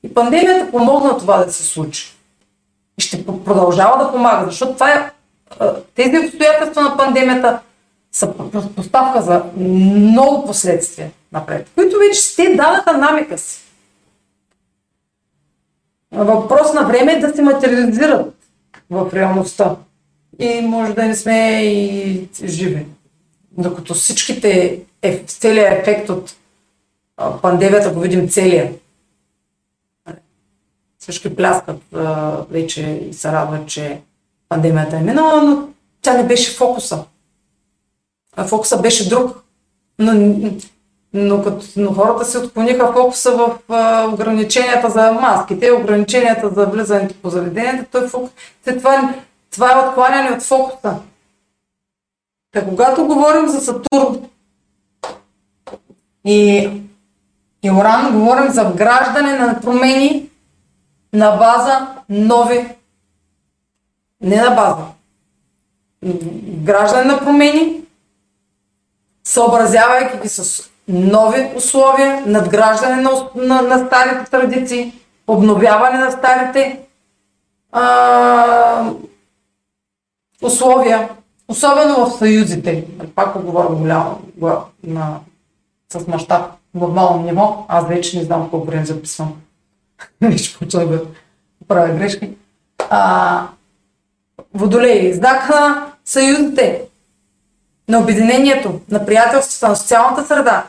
И 0.03 0.15
пандемията 0.15 0.71
помогна 0.71 1.19
това 1.19 1.45
да 1.45 1.53
се 1.53 1.63
случи. 1.63 2.17
И 2.99 3.03
ще 3.03 3.27
продължава 3.27 4.05
да 4.05 4.13
помага, 4.13 4.47
защото 4.47 4.73
това 4.73 4.91
е, 4.91 5.11
тези 5.95 6.19
обстоятелства 6.19 6.83
на 6.83 6.97
пандемията 6.97 7.61
са 8.13 8.35
поставка 8.77 9.23
за 9.23 9.45
много 9.57 10.47
последствия 10.47 11.11
напред, 11.33 11.71
които 11.75 11.99
вече 11.99 12.37
те 12.37 12.55
дадаха 12.55 12.99
намека 12.99 13.39
си. 13.39 13.61
Въпрос 16.13 16.73
на 16.73 16.83
време 16.83 17.13
е 17.13 17.21
да 17.21 17.35
се 17.35 17.43
материализират 17.43 18.35
в 18.91 19.11
реалността. 19.13 19.77
И 20.39 20.61
може 20.61 20.93
да 20.93 21.05
не 21.05 21.17
сме 21.17 21.63
и 21.63 22.29
живи. 22.45 22.87
Докато 23.53 23.95
всичките, 23.95 24.81
е, 25.03 25.19
целият 25.27 25.79
ефект 25.79 26.09
от 26.09 26.35
пандемията 27.43 27.91
го 27.91 28.01
видим 28.01 28.29
целия. 28.29 28.73
Всички 31.01 31.37
пляскат 31.37 31.81
вече 32.51 32.83
и 33.11 33.15
се 33.15 33.33
радват, 33.33 33.69
че 33.69 34.01
пандемията 34.49 34.97
е 34.97 35.01
минала, 35.01 35.43
но 35.43 35.69
тя 36.03 36.15
не 36.15 36.27
беше 36.27 36.57
фокуса. 36.57 37.05
Фокуса 38.47 38.81
беше 38.81 39.09
друг. 39.09 39.37
Но, 39.99 40.13
но, 41.15 41.43
като, 41.43 41.67
но 41.77 41.95
хората 41.95 42.25
се 42.25 42.39
отклониха 42.39 42.93
фокуса 42.93 43.37
в 43.37 43.59
ограниченията 44.13 44.91
за 44.91 45.13
маските, 45.13 45.73
ограниченията 45.73 46.51
за 46.51 46.67
влизането 46.67 47.15
по 47.23 47.31
заведението. 47.31 47.91
Той 47.93 48.09
фокус, 48.09 48.31
това, 48.65 49.15
това 49.51 49.73
е 49.73 49.89
откланяне 49.89 50.37
от 50.37 50.43
фокуса. 50.43 50.97
Та 52.53 52.65
когато 52.65 53.07
говорим 53.07 53.49
за 53.49 53.61
Сатурн 53.61 54.29
и, 56.25 56.71
и 57.63 57.71
Оран, 57.71 58.21
говорим 58.21 58.53
за 58.53 58.65
вграждане 58.65 59.33
на 59.33 59.61
промени 59.61 60.30
на 61.13 61.31
база 61.31 61.89
нови, 62.09 62.69
не 64.21 64.37
на 64.37 64.51
база, 64.51 64.85
граждане 66.65 67.05
на 67.05 67.19
промени, 67.19 67.81
съобразявайки 69.25 70.19
ги 70.23 70.29
с 70.29 70.71
нови 70.89 71.53
условия, 71.57 72.23
надграждане 72.27 73.03
на, 73.03 73.11
на, 73.35 73.63
на 73.63 73.87
старите 73.87 74.31
традиции, 74.31 74.93
обновяване 75.27 75.99
на 75.99 76.11
старите 76.11 76.81
а, 77.73 78.91
условия, 80.43 81.09
особено 81.49 82.07
в 82.07 82.19
съюзите. 82.19 82.85
Пак 83.15 83.33
го 83.33 83.43
говоря 83.43 83.69
голямо 83.69 84.19
на, 84.83 85.19
с 85.93 86.07
мащаб 86.07 86.43
глобално 86.75 87.23
ниво. 87.23 87.65
Аз 87.69 87.87
вече 87.89 88.19
не 88.19 88.25
знам 88.25 88.51
колко 88.51 88.67
време 88.67 88.85
записвам. 88.85 89.37
Вече 90.21 90.59
почва 90.59 90.87
да 90.87 91.03
правя 91.69 91.95
грешки. 91.95 92.31
А, 92.91 93.47
водолей, 94.55 95.13
знак 95.13 95.49
на 95.49 95.87
съюзите, 96.05 96.83
на 97.89 97.99
обединението, 97.99 98.81
на 98.91 99.07
приятелството, 99.07 99.69
на 99.69 99.77
социалната 99.77 100.27
среда. 100.27 100.65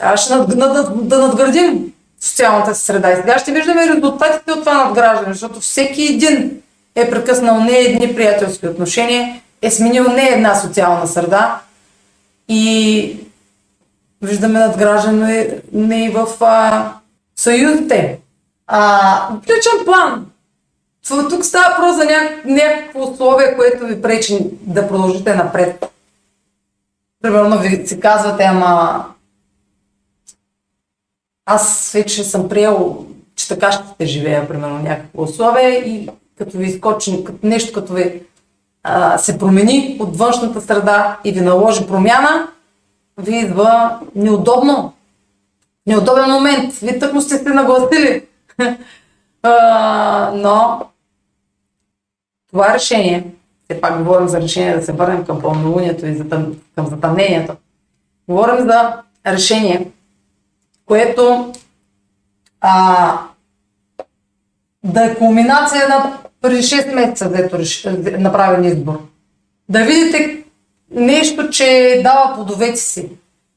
Аз 0.00 0.24
ще 0.24 0.34
над, 0.34 0.56
над, 0.56 1.08
да 1.08 1.18
надградим 1.18 1.92
социалната 2.20 2.74
среда. 2.74 3.12
И 3.12 3.16
сега 3.16 3.38
ще 3.38 3.52
виждаме 3.52 3.88
резултатите 3.88 4.52
от 4.52 4.60
това 4.60 4.84
надграждане, 4.84 5.32
защото 5.32 5.60
всеки 5.60 6.02
един 6.02 6.60
е 6.94 7.10
прекъснал 7.10 7.60
не 7.60 7.78
едни 7.78 8.14
приятелски 8.14 8.66
отношения, 8.66 9.40
е 9.62 9.70
сменил 9.70 10.04
не 10.04 10.28
една 10.28 10.54
социална 10.54 11.06
среда 11.06 11.60
и 12.48 13.16
виждаме 14.22 14.58
надграждане 14.58 15.58
не 15.72 16.04
и 16.04 16.08
в 16.08 16.26
а, 16.40 16.92
съюзите. 17.36 18.20
А, 18.66 19.28
в 19.30 19.42
личен 19.42 19.84
план. 19.84 20.26
Тук 21.30 21.44
става 21.44 21.70
въпрос 21.70 21.96
за 21.96 22.04
някакво 22.44 23.12
условие, 23.12 23.56
което 23.56 23.86
ви 23.86 24.02
пречи 24.02 24.38
да 24.60 24.88
продължите 24.88 25.34
напред. 25.34 25.84
Примерно 27.22 27.58
ви 27.58 27.86
си 27.86 28.00
казвате, 28.00 28.42
ама 28.42 29.04
аз 31.46 31.92
вече 31.92 32.24
съм 32.24 32.48
приел, 32.48 33.06
че 33.36 33.48
така 33.48 33.72
ще 33.72 34.06
живея, 34.06 34.48
примерно, 34.48 34.78
някакво 34.78 35.22
условие 35.22 35.68
и 35.68 36.08
като 36.38 36.58
ви 36.58 36.66
изкочи, 36.66 37.24
като 37.24 37.46
нещо 37.46 37.72
като 37.72 37.92
ви 37.92 38.22
а, 38.82 39.18
се 39.18 39.38
промени 39.38 39.96
от 40.00 40.16
външната 40.16 40.60
среда 40.60 41.18
и 41.24 41.32
ви 41.32 41.40
наложи 41.40 41.86
промяна, 41.86 42.48
ви 43.18 43.36
идва 43.36 43.98
неудобно. 44.14 44.92
Неудобен 45.86 46.30
момент. 46.30 46.74
Вие 46.74 46.98
тъкмо 46.98 47.20
сте 47.20 47.38
се 47.38 47.48
нагласили. 47.48 48.26
но 50.34 50.86
това 52.50 52.74
решение, 52.74 53.24
все 53.64 53.80
пак 53.80 53.98
говорим 53.98 54.28
за 54.28 54.40
решение 54.40 54.76
да 54.76 54.82
се 54.82 54.92
върнем 54.92 55.24
към 55.26 55.40
пълнолунието 55.40 56.06
и 56.06 56.28
към 56.74 56.86
затъмнението. 56.86 57.56
Говорим 58.28 58.66
за 58.66 59.02
решение, 59.26 59.90
което 60.86 61.52
а, 62.60 63.18
да 64.84 65.04
е 65.04 65.14
кулминация 65.14 65.88
на 65.88 66.18
преди 66.40 66.62
6 66.62 66.94
месеца, 66.94 67.30
дето 67.30 67.58
направен 68.18 68.64
избор. 68.64 69.00
Да 69.68 69.84
видите 69.84 70.44
нещо, 70.90 71.50
че 71.50 72.00
дава 72.04 72.34
плодовете 72.34 72.76
си. 72.76 73.08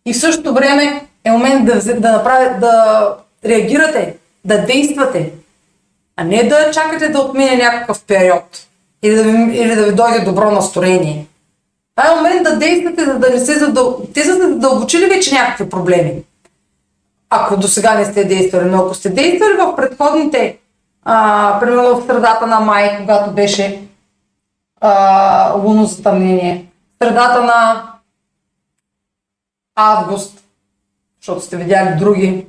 И 0.06 0.14
в 0.14 0.20
същото 0.20 0.54
време 0.54 1.08
е 1.26 1.32
момент 1.32 1.66
да, 1.66 1.94
да, 2.00 2.12
направи, 2.12 2.60
да 2.60 3.16
реагирате, 3.46 4.16
да 4.46 4.66
действате, 4.66 5.32
а 6.18 6.24
не 6.24 6.44
да 6.44 6.72
чакате 6.72 7.10
да 7.10 7.20
отмине 7.20 7.56
някакъв 7.56 8.04
период 8.04 8.68
или 9.04 9.16
да 9.16 9.24
ви, 9.24 9.58
или 9.58 9.76
да 9.76 9.84
ви 9.84 9.96
дойде 9.96 10.20
добро 10.20 10.52
настроение. 10.52 11.26
Това 11.96 12.12
е 12.12 12.16
момент 12.16 12.44
да 12.44 12.58
действате, 12.58 13.06
за 13.06 13.20
да 13.20 13.30
не 13.30 13.40
се 13.40 13.60
задъл... 13.60 14.02
Те 14.14 14.24
са 14.24 14.34
задълбочили 14.34 15.06
вече 15.06 15.36
някакви 15.36 15.70
проблеми. 15.70 16.14
Ако 17.30 17.58
до 17.58 17.68
сега 17.68 17.96
не 17.96 18.06
сте 18.06 18.24
действали, 18.24 18.70
но 18.70 18.78
ако 18.78 18.94
сте 18.94 19.10
действали 19.10 19.54
в 19.58 19.76
предходните 19.76 20.58
а, 21.04 21.58
примерно 21.60 22.02
в 22.02 22.08
средата 22.08 22.48
на 22.48 22.60
май, 22.60 22.98
когато 23.00 23.32
беше 23.32 23.82
а, 24.82 25.54
луно 25.54 25.86
затъмнение, 25.86 26.66
средата 27.02 27.44
на 27.44 27.89
август, 29.80 30.44
защото 31.22 31.42
сте 31.42 31.58
видяли 31.58 32.00
други 32.00 32.46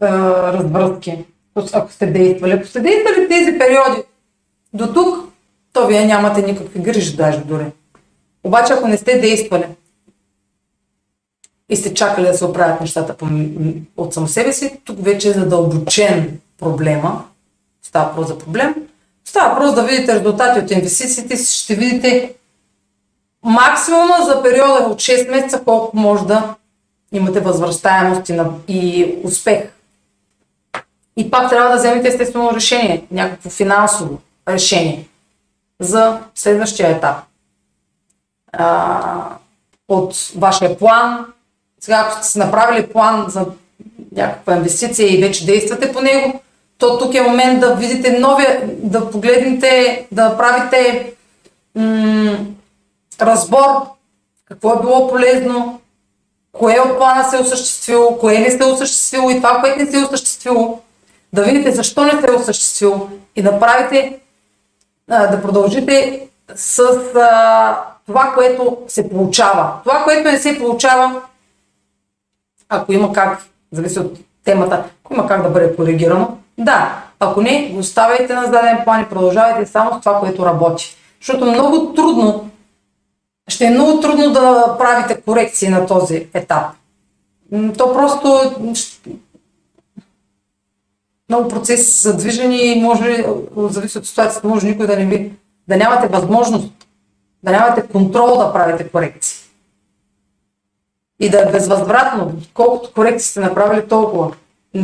а, 0.00 0.08
развръзки, 0.52 1.24
ако 1.72 1.92
сте 1.92 2.06
действали. 2.06 2.52
Ако 2.52 2.66
сте 2.66 2.80
действали 2.80 3.28
тези 3.28 3.58
периоди 3.58 4.02
до 4.72 4.92
тук, 4.92 5.32
то 5.72 5.86
вие 5.86 6.06
нямате 6.06 6.42
никакви 6.42 6.80
грижи 6.80 7.16
даже 7.16 7.38
дори. 7.38 7.66
Обаче 8.44 8.72
ако 8.72 8.88
не 8.88 8.96
сте 8.96 9.18
действали 9.18 9.66
и 11.68 11.76
сте 11.76 11.94
чакали 11.94 12.26
да 12.26 12.34
се 12.34 12.44
оправят 12.44 12.80
нещата 12.80 13.16
от 13.96 14.14
само 14.14 14.28
себе 14.28 14.52
си, 14.52 14.80
тук 14.84 15.04
вече 15.04 15.28
е 15.28 15.32
задълбочен 15.32 16.40
проблема 16.58 17.24
става 17.82 18.08
въпрос 18.08 18.28
за 18.28 18.38
проблем. 18.38 18.74
Става 19.24 19.54
въпрос 19.54 19.74
да 19.74 19.82
видите 19.82 20.14
резултати 20.14 20.60
от 20.60 20.70
инвестициите 20.70 21.36
ще 21.36 21.74
видите 21.74 22.34
максимума 23.44 24.16
за 24.24 24.42
периода 24.42 24.84
от 24.90 24.98
6 24.98 25.30
месеца 25.30 25.62
колко 25.64 25.96
може 25.96 26.24
да 26.24 26.54
имате 27.12 27.40
възвръщаемост 27.40 28.30
и, 28.68 29.14
успех. 29.24 29.62
И 31.16 31.30
пак 31.30 31.50
трябва 31.50 31.70
да 31.70 31.76
вземете 31.76 32.08
естествено 32.08 32.54
решение, 32.54 33.04
някакво 33.10 33.50
финансово 33.50 34.18
решение 34.48 35.08
за 35.80 36.20
следващия 36.34 36.90
етап. 36.90 37.16
А, 38.52 39.36
от 39.88 40.14
вашия 40.36 40.78
план, 40.78 41.26
сега 41.80 42.04
ако 42.06 42.16
сте 42.16 42.26
си 42.26 42.38
направили 42.38 42.86
план 42.86 43.24
за 43.28 43.46
някаква 44.16 44.56
инвестиция 44.56 45.14
и 45.14 45.22
вече 45.22 45.46
действате 45.46 45.92
по 45.92 46.00
него, 46.00 46.40
то 46.78 46.98
тук 46.98 47.14
е 47.14 47.22
момент 47.22 47.60
да 47.60 47.74
видите 47.74 48.18
новия, 48.18 48.62
да 48.66 49.10
погледнете, 49.10 50.06
да 50.12 50.36
правите 50.36 51.12
м- 51.74 52.38
разбор 53.20 53.94
какво 54.48 54.72
е 54.72 54.80
било 54.80 55.08
полезно, 55.08 55.80
кое 56.52 56.78
от 56.80 56.98
плана 56.98 57.24
се 57.24 57.36
е 57.36 57.40
осъществило, 57.40 58.18
кое 58.18 58.38
не 58.38 58.50
се 58.50 58.58
е 58.62 58.66
осъществило 58.66 59.30
и 59.30 59.36
това, 59.36 59.60
което 59.60 59.78
не 59.78 59.90
се 59.90 59.96
е 59.96 60.04
осъществило, 60.04 60.80
да 61.32 61.42
видите 61.42 61.72
защо 61.72 62.04
не 62.04 62.10
се 62.10 62.26
е 62.28 62.34
осъществило 62.34 63.08
и 63.36 63.42
да 63.42 63.60
правите, 63.60 64.20
да 65.08 65.42
продължите 65.42 66.28
с 66.54 66.80
а, 67.14 67.78
това, 68.06 68.32
което 68.34 68.78
се 68.88 69.10
получава. 69.10 69.72
Това, 69.84 70.04
което 70.04 70.30
не 70.30 70.38
се 70.38 70.58
получава, 70.58 71.22
ако 72.68 72.92
има 72.92 73.12
как, 73.12 73.42
зависи 73.72 73.98
от 73.98 74.18
темата, 74.44 74.84
ако 75.04 75.14
има 75.14 75.26
как 75.26 75.42
да 75.42 75.48
бъде 75.48 75.76
коригирано, 75.76 76.38
да. 76.58 77.02
Ако 77.20 77.42
не, 77.42 77.68
го 77.72 77.78
оставяйте 77.78 78.34
на 78.34 78.44
заден 78.44 78.78
план 78.84 79.00
и 79.00 79.08
продължавайте 79.08 79.70
само 79.70 79.92
с 79.92 80.00
това, 80.00 80.20
което 80.20 80.46
работи. 80.46 80.96
Защото 81.20 81.46
много 81.46 81.92
трудно, 81.94 82.50
ще 83.48 83.64
е 83.64 83.70
много 83.70 84.00
трудно 84.00 84.32
да 84.32 84.76
правите 84.78 85.20
корекции 85.20 85.68
на 85.68 85.86
този 85.86 86.28
етап. 86.34 86.66
То 87.78 87.92
просто 87.92 88.54
много 91.28 91.48
процеси 91.48 91.92
са 91.92 92.16
движени 92.16 92.56
и 92.56 92.82
може, 92.82 93.26
зависи 93.56 93.98
от 93.98 94.06
ситуацията, 94.06 94.48
може 94.48 94.66
никой 94.66 94.86
да 94.86 94.96
не 94.96 95.04
ви, 95.04 95.32
да 95.68 95.76
нямате 95.76 96.08
възможност, 96.08 96.72
да 97.42 97.50
нямате 97.50 97.86
контрол 97.86 98.36
да 98.36 98.52
правите 98.52 98.88
корекции. 98.88 99.38
И 101.20 101.30
да 101.30 101.42
е 101.42 101.52
безвъзвратно, 101.52 102.32
колкото 102.54 102.92
корекции 102.92 103.30
сте 103.30 103.40
направили 103.40 103.88
толкова. 103.88 104.32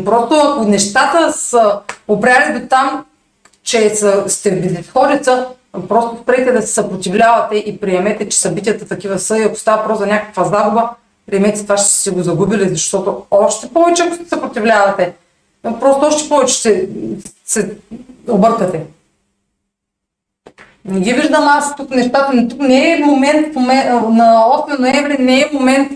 Просто 0.04 0.34
ако 0.34 0.64
нещата 0.64 1.32
са 1.32 1.80
опряли 2.08 2.60
до 2.60 2.68
там, 2.68 3.04
че 3.62 3.94
са, 3.94 4.24
сте 4.28 4.50
в 4.50 4.60
безисходица, 4.62 5.48
просто 5.88 6.18
спрете 6.22 6.52
да 6.52 6.62
се 6.62 6.72
съпротивлявате 6.72 7.56
и 7.56 7.80
приемете, 7.80 8.28
че 8.28 8.38
събитията 8.38 8.88
такива 8.88 9.18
са 9.18 9.38
и 9.38 9.42
ако 9.42 9.56
става 9.56 9.84
просто 9.84 10.02
за 10.02 10.06
някаква 10.06 10.44
загуба, 10.44 10.90
приемете 11.26 11.62
това, 11.62 11.76
ще 11.76 11.88
си 11.88 12.10
го 12.10 12.22
загубили, 12.22 12.68
защото 12.68 13.22
още 13.30 13.68
повече, 13.68 14.02
ако 14.02 14.16
се 14.16 14.28
съпротивлявате, 14.28 15.14
просто 15.80 16.06
още 16.06 16.28
повече 16.28 16.54
се, 16.54 16.88
се 17.44 17.76
объркате. 18.28 18.86
Не 20.84 21.00
ги 21.00 21.12
виждам 21.12 21.48
аз 21.48 21.76
тук 21.76 21.90
нещата, 21.90 22.48
тук 22.48 22.60
не 22.60 22.92
е 22.92 23.04
момент, 23.04 23.54
на 23.56 24.44
8 24.68 24.78
ноември 24.78 25.22
не 25.22 25.40
е 25.40 25.50
момент 25.52 25.92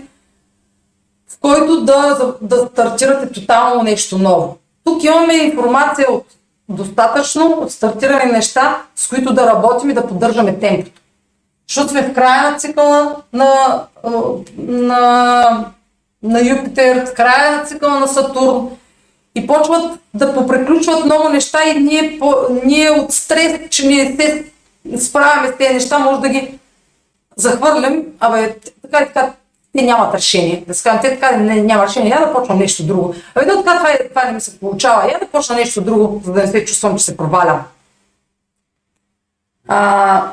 в 1.29 1.39
който 1.41 1.81
да, 1.81 2.33
да 2.41 2.57
стартирате 2.57 3.33
тотално 3.33 3.83
нещо 3.83 4.17
ново. 4.17 4.57
Тук 4.83 5.03
имаме 5.03 5.33
информация 5.33 6.11
от 6.11 6.25
достатъчно 6.69 7.65
стартирани 7.69 8.31
неща, 8.31 8.81
с 8.95 9.07
които 9.07 9.33
да 9.33 9.47
работим 9.47 9.89
и 9.89 9.93
да 9.93 10.07
поддържаме 10.07 10.59
темпото. 10.59 11.01
Защото 11.67 11.89
сме 11.89 12.03
в 12.03 12.13
края 12.13 12.51
на 12.51 12.57
цикъла 12.57 13.15
на, 13.33 13.81
на, 14.57 15.65
на 16.23 16.47
Юпитер, 16.47 17.05
в 17.05 17.13
края 17.13 17.57
на 17.57 17.65
цикъла 17.65 17.99
на 17.99 18.07
Сатурн 18.07 18.69
и 19.35 19.47
почват 19.47 19.99
да 20.13 20.33
попреключват 20.33 21.05
много 21.05 21.29
неща 21.29 21.63
и 21.63 21.79
ние, 21.79 22.19
по, 22.19 22.35
ние 22.63 22.89
от 22.89 23.11
стрес, 23.11 23.59
че 23.69 23.87
ние 23.87 24.15
се 24.15 24.45
справяме 24.97 25.47
с 25.47 25.57
тези 25.57 25.73
неща, 25.73 25.99
може 25.99 26.21
да 26.21 26.29
ги 26.29 26.59
захвърлям, 27.35 28.03
абе, 28.19 28.55
така 28.81 29.03
и 29.03 29.07
така, 29.07 29.33
те 29.75 29.81
нямат 29.81 30.15
решение. 30.15 30.63
Да 30.67 30.73
скажем, 30.73 31.01
те 31.01 31.09
така 31.09 31.37
не, 31.37 31.61
няма 31.61 31.87
решение, 31.87 32.09
я 32.09 32.27
да 32.27 32.33
почвам 32.33 32.59
нещо 32.59 32.85
друго. 32.85 33.15
Абе, 33.35 33.45
да, 33.45 33.63
така 33.63 33.77
това, 33.77 33.91
е, 33.91 34.09
това 34.09 34.23
не 34.25 34.31
ми 34.31 34.41
се 34.41 34.59
получава, 34.59 35.11
я 35.11 35.19
да 35.19 35.27
почна 35.27 35.55
нещо 35.55 35.81
друго, 35.81 36.21
за 36.25 36.33
да 36.33 36.41
не 36.41 36.47
се 36.47 36.65
чувствам, 36.65 36.97
че 36.97 37.03
се 37.03 37.17
провалям. 37.17 37.63
А, 39.67 40.31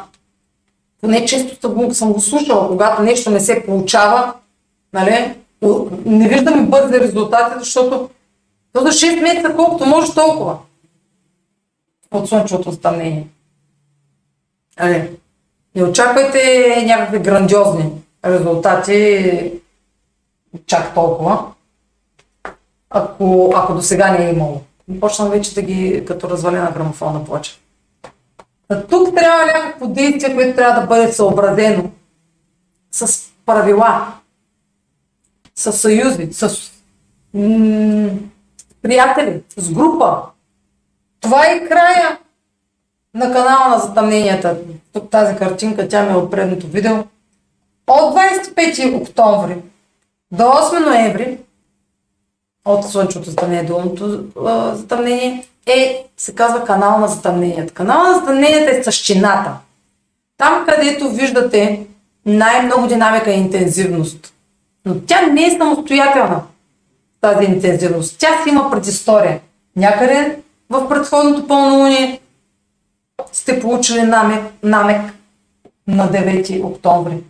поне 1.01 1.25
често 1.25 1.95
съм, 1.95 2.13
го 2.13 2.21
слушала, 2.21 2.69
когато 2.69 3.03
нещо 3.03 3.31
не 3.31 3.41
се 3.41 3.67
получава, 3.67 4.35
нали, 4.93 5.35
не 6.05 6.29
виждаме 6.29 6.63
бързи 6.63 7.01
резултати, 7.01 7.55
защото 7.59 8.11
то 8.73 8.81
за 8.81 8.89
6 8.89 9.21
месеца 9.21 9.55
колкото 9.57 9.87
може 9.87 10.15
толкова 10.15 10.57
от 12.13 12.29
слънчевото 12.29 12.71
затъмнение. 12.71 13.27
Нали, 14.81 15.11
не 15.75 15.85
очаквайте 15.85 16.85
някакви 16.87 17.19
грандиозни 17.19 18.02
резултати 18.25 19.53
чак 20.67 20.95
толкова, 20.95 21.45
ако, 22.91 23.53
ако 23.57 23.75
до 23.75 23.83
сега 23.83 24.11
не 24.11 24.27
е 24.27 24.33
имало. 24.33 24.63
Почнам 25.01 25.31
вече 25.31 25.55
да 25.55 25.63
ги 25.63 26.05
като 26.07 26.31
развалена 26.31 26.71
грамофона 26.71 27.25
плача. 27.25 27.59
А 28.69 28.83
тук 28.83 29.15
трябва 29.15 29.47
някакво 29.47 29.87
действие, 29.87 30.35
което 30.35 30.57
трябва 30.57 30.81
да 30.81 30.87
бъде 30.87 31.13
съобразено 31.13 31.91
с 32.91 33.23
правила, 33.47 34.13
с 35.55 35.73
съюзи, 35.73 36.29
с 36.33 36.71
м- 37.35 38.11
приятели, 38.83 39.43
с 39.57 39.73
група. 39.73 40.23
Това 41.21 41.47
е 41.47 41.69
края 41.69 42.19
на 43.15 43.33
канала 43.33 43.69
на 43.69 43.79
затъмненията. 43.79 44.59
Тук 44.93 45.11
тази 45.11 45.37
картинка, 45.37 45.89
тя 45.89 46.03
ми 46.03 46.13
е 46.13 46.17
от 46.17 46.31
предното 46.31 46.67
видео. 46.67 47.05
От 47.87 48.15
25 48.15 49.01
октомври 49.01 49.57
до 50.33 50.43
8 50.43 50.87
ноември, 50.87 51.39
от 52.65 52.91
слънчевото 52.91 53.31
затъмнение 53.31 53.65
до 53.65 53.75
лунното 53.75 54.25
затъмнение, 54.77 55.47
е, 55.67 56.05
се 56.17 56.35
казва 56.35 56.65
канал 56.65 56.99
на 56.99 57.09
затъмненията. 57.09 57.75
Канал 57.75 58.03
на 58.03 58.15
затъмненията 58.15 58.77
е 58.77 58.83
същината. 58.83 59.53
Там, 60.39 60.67
където 60.69 61.11
виждате 61.11 61.87
най-много 62.27 62.87
динамика 62.87 63.31
и 63.31 63.39
интензивност. 63.39 64.35
Но 64.85 65.01
тя 65.01 65.27
не 65.27 65.45
е 65.47 65.51
самостоятелна, 65.51 66.43
тази 67.21 67.45
интензивност. 67.45 68.19
Тя 68.19 68.43
си 68.43 68.49
има 68.49 68.71
предистория. 68.71 69.41
Някъде 69.77 70.39
в 70.71 70.89
предходното 70.89 71.47
пълнолуние 71.47 72.21
сте 73.33 73.61
получили 73.61 74.03
намек, 74.03 74.43
намек 74.63 75.13
на 75.87 76.09
9 76.09 76.65
октомври 76.65 77.23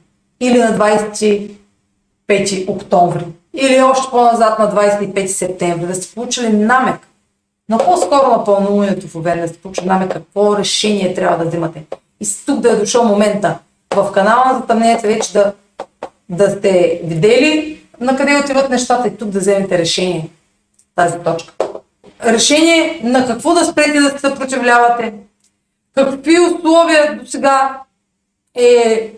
или 0.43 0.59
на 0.59 0.79
25 0.79 2.69
октомври, 2.69 3.25
или 3.55 3.81
още 3.81 4.11
по-назад 4.11 4.59
на 4.59 4.73
25 4.75 5.27
септември, 5.27 5.87
да 5.87 5.95
сте 5.95 6.15
получили 6.15 6.49
намек, 6.49 7.09
но 7.69 7.79
по-скоро 7.79 8.31
на 8.31 8.45
пълнолунието 8.45 9.09
в 9.09 9.17
Овен, 9.17 9.41
да 9.41 9.49
сте 9.49 9.59
получили 9.59 9.87
намек 9.87 10.13
какво 10.13 10.59
решение 10.59 11.15
трябва 11.15 11.45
да 11.45 11.51
взимате. 11.51 11.85
И 12.21 12.27
тук 12.47 12.61
да 12.61 12.73
е 12.73 12.77
дошъл 12.77 13.05
момента. 13.05 13.59
В 13.95 14.13
канала 14.13 14.45
на 14.45 14.55
затъмнението 14.55 15.03
вече 15.03 15.33
да, 15.33 15.53
да 16.29 16.51
сте 16.51 17.01
видели 17.05 17.81
на 18.01 18.17
къде 18.17 18.41
отиват 18.45 18.71
нещата 18.71 19.09
и 19.09 19.17
тук 19.17 19.29
да 19.29 19.39
вземете 19.39 19.79
решение. 19.79 20.29
Тази 20.95 21.19
точка. 21.19 21.55
Решение 22.25 23.01
на 23.05 23.27
какво 23.27 23.55
да 23.55 23.65
спрете 23.65 24.01
да 24.01 24.11
се 24.11 24.19
съпротивлявате, 24.19 25.15
какви 25.95 26.41
условия 26.41 27.19
до 27.19 27.27
сега 27.27 27.81
е 28.55 29.13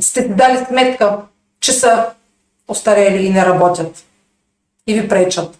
сте 0.00 0.28
дали 0.28 0.64
сметка, 0.68 1.18
че 1.60 1.72
са 1.72 2.06
остарели 2.68 3.26
и 3.26 3.30
не 3.30 3.46
работят 3.46 4.04
и 4.86 5.00
ви 5.00 5.08
пречат. 5.08 5.58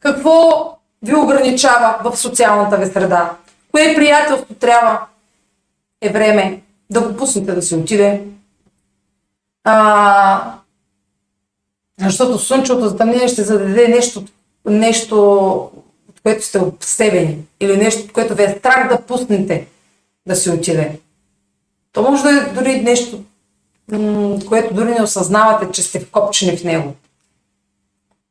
Какво 0.00 0.78
ви 1.02 1.14
ограничава 1.14 1.98
в 2.04 2.16
социалната 2.16 2.76
ви 2.76 2.86
среда? 2.86 3.36
Кое 3.72 3.94
приятелство 3.94 4.54
трябва 4.54 5.06
е 6.00 6.08
време 6.08 6.62
да 6.90 7.00
го 7.00 7.16
пуснете 7.16 7.52
да 7.52 7.62
се 7.62 7.76
отиде? 7.76 8.22
А, 9.64 10.54
защото 12.00 12.38
слънчевото 12.38 12.88
затъмнение 12.88 13.28
ще 13.28 13.42
зададе 13.42 13.88
нещо, 13.88 14.24
нещо, 14.66 15.16
от 16.08 16.20
което 16.22 16.44
сте 16.44 16.58
обсебени 16.58 17.38
или 17.60 17.76
нещо, 17.76 18.02
от 18.04 18.12
което 18.12 18.34
ви 18.34 18.42
е 18.42 18.56
страх 18.58 18.88
да 18.88 19.02
пуснете 19.02 19.66
да 20.26 20.36
се 20.36 20.52
отиде. 20.52 20.98
То 21.92 22.02
може 22.02 22.22
да 22.22 22.30
е 22.30 22.52
дори 22.52 22.82
нещо, 22.82 23.24
което 24.48 24.74
дори 24.74 24.90
не 24.90 25.02
осъзнавате, 25.02 25.72
че 25.72 25.82
сте 25.82 26.00
вкопчени 26.00 26.56
в 26.56 26.64
него. 26.64 26.94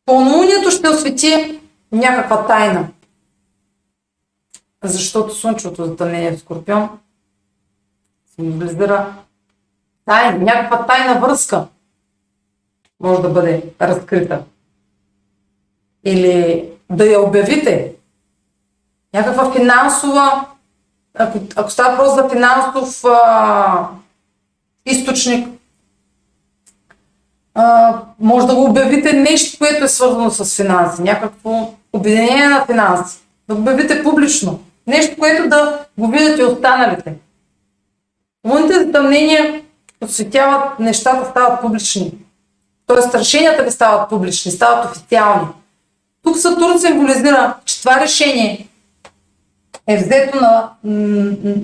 Пълнолунието 0.05 0.71
ще 0.71 0.89
освети 0.89 1.59
някаква 1.91 2.47
тайна. 2.47 2.87
Защото 4.83 5.35
слънчевото 5.35 5.85
затъмнение 5.85 6.31
в 6.31 6.39
Скорпион 6.39 6.89
символизира 8.35 9.13
тайна, 10.05 10.37
някаква 10.37 10.85
тайна 10.85 11.19
връзка 11.19 11.67
може 12.99 13.21
да 13.21 13.29
бъде 13.29 13.63
разкрита. 13.81 14.43
Или 16.03 16.69
да 16.89 17.05
я 17.05 17.21
обявите. 17.21 17.95
Някаква 19.13 19.53
финансова 19.53 20.47
ако, 21.13 21.39
ако 21.55 21.69
става 21.69 21.95
въпрос 21.95 22.15
за 22.15 22.29
финансов 22.29 23.05
а, 23.05 23.87
източник, 24.85 25.47
а, 27.53 27.93
може 28.19 28.47
да 28.47 28.55
го 28.55 28.63
обявите 28.63 29.13
нещо, 29.13 29.57
което 29.57 29.83
е 29.83 29.87
свързано 29.87 30.31
с 30.31 30.55
финанси, 30.55 31.01
някакво 31.01 31.73
обединение 31.93 32.47
на 32.47 32.65
финанси, 32.65 33.19
да 33.47 33.55
го 33.55 33.61
обявите 33.61 34.03
публично, 34.03 34.59
нещо, 34.87 35.15
което 35.19 35.49
да 35.49 35.79
го 35.97 36.07
видят 36.07 36.39
и 36.39 36.43
останалите. 36.43 37.13
Луните 38.47 38.73
затъмнения 38.73 39.61
осветяват, 40.01 40.79
нещата 40.79 41.29
стават 41.29 41.61
публични. 41.61 42.13
Тоест 42.87 43.15
решенията 43.15 43.63
ви 43.63 43.71
стават 43.71 44.09
публични, 44.09 44.51
стават 44.51 44.85
официални. 44.85 45.47
Тук 46.23 46.37
Сатурн 46.37 46.79
символизира, 46.79 47.55
че 47.65 47.79
това 47.79 47.99
решение 47.99 48.67
е 49.87 49.97
взето 49.97 50.37
на, 50.41 50.69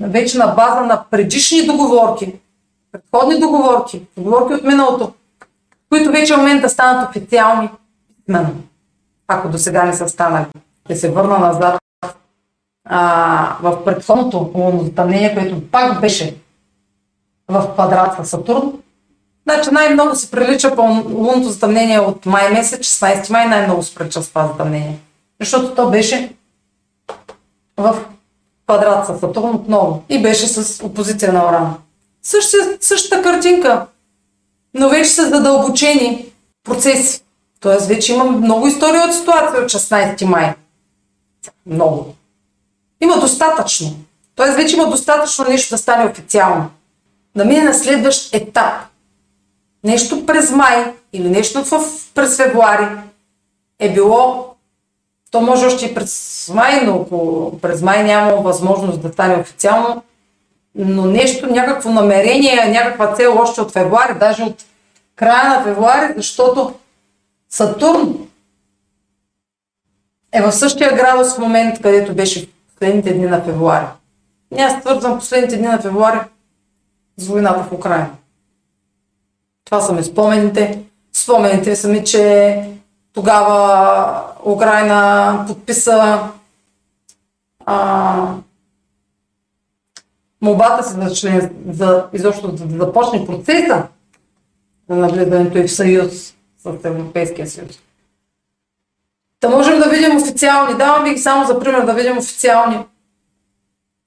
вече 0.08 0.38
на 0.38 0.46
база 0.46 0.80
на 0.80 1.04
предишни 1.10 1.66
договорки, 1.66 2.34
предходни 2.92 3.40
договорки, 3.40 4.02
договорки 4.16 4.54
от 4.54 4.64
миналото, 4.64 5.12
които 5.90 6.10
вече 6.10 6.34
в 6.34 6.36
момента 6.36 6.68
станат 6.68 7.08
официални 7.08 7.70
писмено, 8.26 8.50
ако 9.28 9.48
до 9.48 9.58
сега 9.58 9.84
не 9.84 9.92
са 9.94 10.08
станали. 10.08 10.46
Да 10.88 10.96
се 10.96 11.10
върна 11.10 11.38
назад 11.38 11.78
а, 12.84 13.56
в 13.62 13.84
предходното 13.84 14.80
затъмнение, 14.84 15.34
което 15.34 15.70
пак 15.70 16.00
беше 16.00 16.36
в 17.48 17.72
квадрат 17.74 18.26
с 18.26 18.30
Сатурн. 18.30 18.72
Значи 19.48 19.70
най-много 19.72 20.14
се 20.14 20.30
прилича 20.30 20.76
по 20.76 20.82
лунното 21.08 21.48
затъмнение 21.48 22.00
от 22.00 22.26
май 22.26 22.50
месец, 22.50 22.80
16 22.80 23.30
май 23.30 23.46
най-много 23.46 23.82
се 23.82 23.94
прилича 23.94 24.22
с 24.22 24.28
това 24.28 24.46
затъмнение. 24.46 24.98
Защото 25.40 25.74
то 25.74 25.90
беше 25.90 26.32
в 27.78 28.04
квадрат 28.66 29.06
с 29.06 29.20
Сатурн 29.20 29.54
отново 29.54 30.02
и 30.08 30.22
беше 30.22 30.46
с 30.46 30.84
опозиция 30.84 31.32
на 31.32 31.48
Оран. 31.48 31.74
Същата, 32.22 32.78
същата 32.80 33.22
картинка, 33.22 33.86
но 34.74 34.88
вече 34.88 35.10
са 35.10 35.28
задълбочени 35.28 36.26
процеси. 36.64 37.22
Тоест 37.60 37.86
вече 37.86 38.12
има 38.12 38.24
много 38.24 38.66
история 38.66 39.04
от 39.04 39.14
ситуация 39.14 39.62
от 39.62 39.70
16 39.70 40.24
май. 40.24 40.54
Много. 41.66 42.14
Има 43.00 43.20
достатъчно. 43.20 43.96
Тоест 44.34 44.56
вече 44.56 44.76
има 44.76 44.90
достатъчно 44.90 45.44
нещо 45.44 45.74
да 45.74 45.78
стане 45.78 46.10
официално. 46.10 46.70
Да 47.36 47.44
мине 47.44 47.62
на 47.62 47.74
следващ 47.74 48.34
етап. 48.34 48.74
Нещо 49.84 50.26
през 50.26 50.50
май 50.50 50.94
или 51.12 51.28
нещо 51.28 51.64
в, 51.64 51.80
през 52.14 52.36
февруари 52.36 52.88
е 53.78 53.92
било 53.92 54.54
то 55.30 55.40
може 55.40 55.66
още 55.66 55.86
и 55.86 55.94
през 55.94 56.50
май, 56.54 56.80
но 56.84 57.02
ако 57.02 57.52
през 57.62 57.82
май 57.82 58.04
няма 58.04 58.36
възможност 58.36 59.00
да 59.00 59.12
стане 59.12 59.40
официално, 59.40 60.02
но 60.74 61.04
нещо, 61.04 61.46
някакво 61.46 61.90
намерение, 61.90 62.68
някаква 62.68 63.14
цел 63.14 63.38
още 63.38 63.60
от 63.60 63.72
февруари, 63.72 64.18
даже 64.18 64.42
от 64.42 64.64
края 65.16 65.48
на 65.48 65.64
февруари, 65.64 66.12
защото 66.16 66.74
Сатурн 67.50 68.28
е 70.32 70.42
в 70.42 70.52
същия 70.52 70.96
градус 70.96 71.34
в 71.34 71.38
момент, 71.38 71.82
където 71.82 72.14
беше 72.14 72.46
в 72.46 72.48
последните 72.72 73.14
дни 73.14 73.26
на 73.26 73.44
февруари. 73.44 73.86
И 74.56 74.60
аз 74.60 74.80
свързвам 74.80 75.18
последните 75.18 75.56
дни 75.56 75.66
на 75.66 75.78
февруари 75.78 76.18
с 77.16 77.28
войната 77.28 77.62
в 77.62 77.72
Украина. 77.72 78.10
Това 79.64 79.80
са 79.80 79.92
ми 79.92 80.04
спомените. 80.04 80.82
Спомените 81.12 81.76
са 81.76 81.88
ми, 81.88 82.04
че 82.04 82.77
тогава 83.18 84.24
Украина 84.44 85.44
подписа 85.48 86.20
а, 87.66 88.34
молбата 90.40 90.82
си 90.82 90.94
за 90.94 91.14
член, 91.14 91.50
за 91.68 92.06
изобщо 92.12 92.52
да 92.52 92.84
започне 92.84 93.26
процеса 93.26 93.88
на 94.88 94.96
навлизането 94.96 95.58
и 95.58 95.62
в 95.62 95.72
съюз 95.72 96.34
с 96.58 96.84
Европейския 96.84 97.46
съюз. 97.46 97.78
Та 99.40 99.48
можем 99.48 99.78
да 99.78 99.88
видим 99.88 100.16
официални, 100.16 100.78
давам 100.78 101.04
ви 101.04 101.14
ги 101.14 101.18
само 101.20 101.46
за 101.46 101.60
пример 101.60 101.86
да 101.86 101.94
видим 101.94 102.18
официални. 102.18 102.78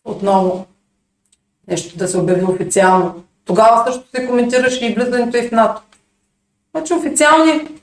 Отново 0.05 0.66
нещо 1.68 1.97
да 1.97 2.07
се 2.07 2.18
обяви 2.18 2.43
официално. 2.43 3.24
Тогава 3.45 3.84
също 3.86 4.09
се 4.16 4.28
коментираше 4.28 4.86
и 4.86 4.93
влизането 4.93 5.38
и 5.38 5.47
в 5.47 5.51
НАТО. 5.51 5.82
Значи 6.72 6.93
официални 6.93 7.80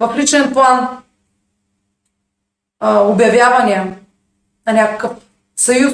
в 0.00 0.16
личен 0.16 0.52
план 0.52 0.88
а, 2.80 2.98
обявявания 3.00 3.98
на 4.66 4.72
някакъв 4.72 5.12
съюз 5.56 5.92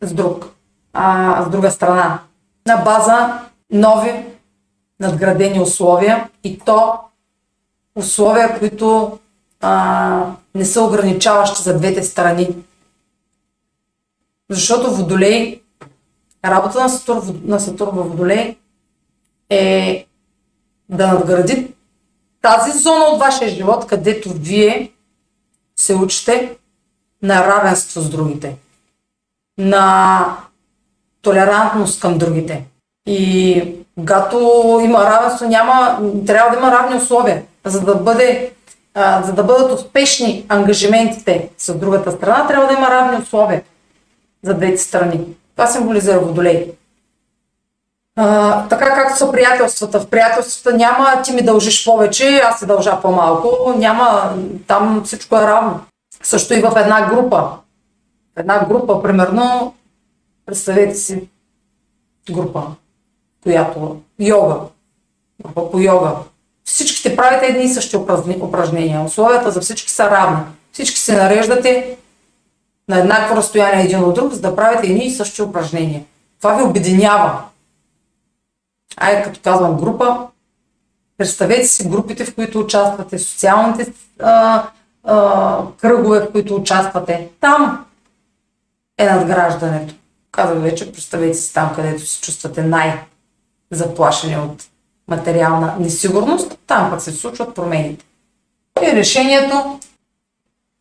с 0.00 0.14
друг, 0.14 0.48
а, 0.92 1.44
с 1.44 1.50
друга 1.50 1.70
страна, 1.70 2.20
на 2.66 2.76
база 2.76 3.40
нови 3.70 4.26
надградени 5.00 5.60
условия 5.60 6.28
и 6.44 6.58
то 6.58 6.98
условия, 7.94 8.58
които 8.58 9.18
а, 9.60 10.26
не 10.54 10.64
са 10.64 10.82
ограничаващи 10.82 11.62
за 11.62 11.78
двете 11.78 12.02
страни. 12.02 12.48
Защото 14.50 14.94
Водолей, 14.94 15.62
работа 16.44 16.80
на 16.80 16.88
Сатурн, 16.88 17.40
на 17.44 17.60
Сатурн 17.60 17.96
в 17.96 18.02
Водолей 18.02 18.58
е 19.50 20.06
да 20.88 21.06
надгради 21.06 21.74
тази 22.42 22.78
зона 22.78 23.04
от 23.04 23.20
вашия 23.20 23.48
живот, 23.48 23.86
където 23.86 24.32
вие 24.32 24.92
се 25.76 25.94
учите 25.94 26.56
на 27.22 27.46
равенство 27.46 28.00
с 28.00 28.10
другите, 28.10 28.56
на 29.58 30.36
толерантност 31.22 32.00
към 32.00 32.18
другите. 32.18 32.64
И 33.06 33.64
когато 33.98 34.38
има 34.84 35.04
равенство, 35.04 35.48
няма, 35.48 36.00
трябва 36.26 36.50
да 36.50 36.58
има 36.58 36.72
равни 36.72 36.96
условия, 36.96 37.42
за 37.64 37.80
да, 37.80 37.94
бъде, 37.94 38.52
а, 38.94 39.22
за 39.22 39.32
да 39.32 39.44
бъдат 39.44 39.72
успешни 39.72 40.46
ангажиментите 40.48 41.50
с 41.58 41.74
другата 41.74 42.12
страна, 42.12 42.46
трябва 42.46 42.66
да 42.66 42.72
има 42.72 42.90
равни 42.90 43.22
условия 43.22 43.62
за 44.42 44.54
двете 44.54 44.78
страни. 44.78 45.26
Това 45.56 45.66
символизира 45.66 46.20
Водолей. 46.20 46.72
А, 48.16 48.68
така 48.68 48.94
както 48.94 49.18
са 49.18 49.32
приятелствата. 49.32 50.00
В 50.00 50.06
приятелствата 50.06 50.76
няма 50.76 51.22
ти 51.22 51.32
ми 51.32 51.42
дължиш 51.42 51.84
повече, 51.84 52.42
аз 52.44 52.58
ти 52.58 52.66
дължа 52.66 53.00
по-малко. 53.00 53.74
Няма, 53.76 54.34
там 54.66 55.02
всичко 55.04 55.36
е 55.36 55.40
равно. 55.40 55.80
Също 56.22 56.54
и 56.54 56.60
в 56.60 56.72
една 56.76 57.08
група. 57.08 57.42
В 58.36 58.40
една 58.40 58.64
група, 58.64 59.02
примерно, 59.02 59.74
представете 60.46 60.94
си 60.94 61.28
група, 62.30 62.62
която 63.42 63.96
йога, 64.18 64.56
група 65.42 65.70
по 65.70 65.78
йога. 65.78 66.10
Всичките 66.64 67.16
правите 67.16 67.46
едни 67.46 67.64
и 67.64 67.68
същи 67.68 67.96
упражнения. 68.40 69.04
Условията 69.04 69.50
за 69.50 69.60
всички 69.60 69.90
са 69.90 70.10
равни. 70.10 70.42
Всички 70.72 70.98
се 70.98 71.16
нареждате 71.16 71.96
на 72.88 72.98
еднакво 72.98 73.36
разстояние 73.36 73.84
един 73.84 74.04
от 74.04 74.14
друг, 74.14 74.32
за 74.32 74.40
да 74.40 74.56
правите 74.56 74.86
едни 74.86 75.04
и 75.04 75.10
същи 75.10 75.42
упражнения. 75.42 76.04
Това 76.40 76.54
ви 76.54 76.62
обединява 76.62 77.42
айде 78.96 79.22
като 79.22 79.40
казвам 79.44 79.76
група, 79.76 80.26
представете 81.18 81.64
си 81.64 81.88
групите, 81.88 82.24
в 82.24 82.34
които 82.34 82.60
участвате, 82.60 83.18
социалните 83.18 83.92
а, 84.20 84.64
а, 85.04 85.58
кръгове, 85.80 86.20
в 86.20 86.32
които 86.32 86.56
участвате. 86.56 87.28
Там 87.40 87.84
е 88.98 89.06
надграждането. 89.06 89.94
Казах 90.32 90.58
вече, 90.58 90.92
представете 90.92 91.34
си 91.34 91.54
там, 91.54 91.74
където 91.74 92.06
се 92.06 92.20
чувствате 92.20 92.62
най-заплашени 92.62 94.36
от 94.36 94.64
материална 95.08 95.74
несигурност, 95.78 96.58
там 96.66 96.90
пък 96.90 97.00
се 97.00 97.12
случват 97.12 97.54
промените. 97.54 98.04
И 98.82 98.86
решението, 98.86 99.80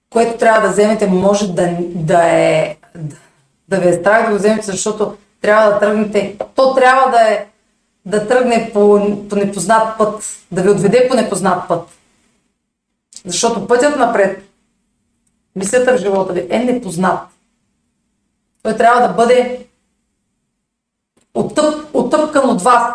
което 0.10 0.38
трябва 0.38 0.62
да 0.62 0.74
вземете, 0.74 1.08
може 1.08 1.54
да, 1.54 1.78
да 1.82 2.24
е 2.24 2.78
да, 2.96 3.16
да 3.68 3.78
ви 3.78 3.90
е 3.90 3.94
страх 3.94 4.26
да 4.26 4.32
го 4.32 4.38
вземете, 4.38 4.66
защото 4.66 5.18
трябва 5.42 5.72
да 5.72 5.80
тръгнете, 5.80 6.36
то 6.56 6.76
трябва 6.76 7.12
да 7.12 7.22
е 7.22 7.46
да 8.06 8.28
тръгне 8.28 8.70
по, 8.74 9.00
по 9.30 9.36
непознат 9.36 9.98
път, 9.98 10.24
да 10.52 10.62
ви 10.62 10.70
отведе 10.70 11.08
по 11.10 11.16
непознат 11.16 11.68
път. 11.68 11.90
Защото 13.26 13.68
пътят 13.68 13.98
напред, 13.98 14.44
мисълта 15.56 15.98
в 15.98 16.02
живота 16.02 16.34
ви 16.34 16.48
е 16.50 16.60
непознат. 16.60 17.20
Той 18.64 18.78
трябва 18.78 19.08
да 19.08 19.14
бъде 19.14 19.66
оттъп, 21.34 21.96
оттъпкан 21.96 22.50
от 22.50 22.62
вас. 22.62 22.94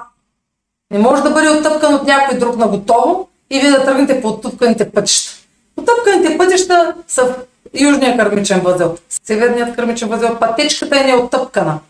Не 0.90 0.98
може 0.98 1.22
да 1.22 1.30
бъде 1.30 1.48
оттъпкан 1.48 1.94
от 1.94 2.06
някой 2.06 2.38
друг 2.38 2.56
на 2.56 2.68
готово 2.68 3.28
и 3.50 3.60
вие 3.60 3.70
да 3.70 3.84
тръгнете 3.84 4.22
по 4.22 4.28
оттъпканите 4.28 4.90
пътища. 4.90 5.46
Оттъпканите 5.76 6.38
пътища 6.38 6.94
са 7.08 7.24
в 7.24 7.36
южния 7.80 8.16
кърмичен 8.16 8.60
възел. 8.60 8.96
Северният 9.24 9.76
кърмичен 9.76 10.08
възел, 10.08 10.38
пътечката 10.38 11.00
е 11.00 11.04
неоттъпкана. 11.04 11.80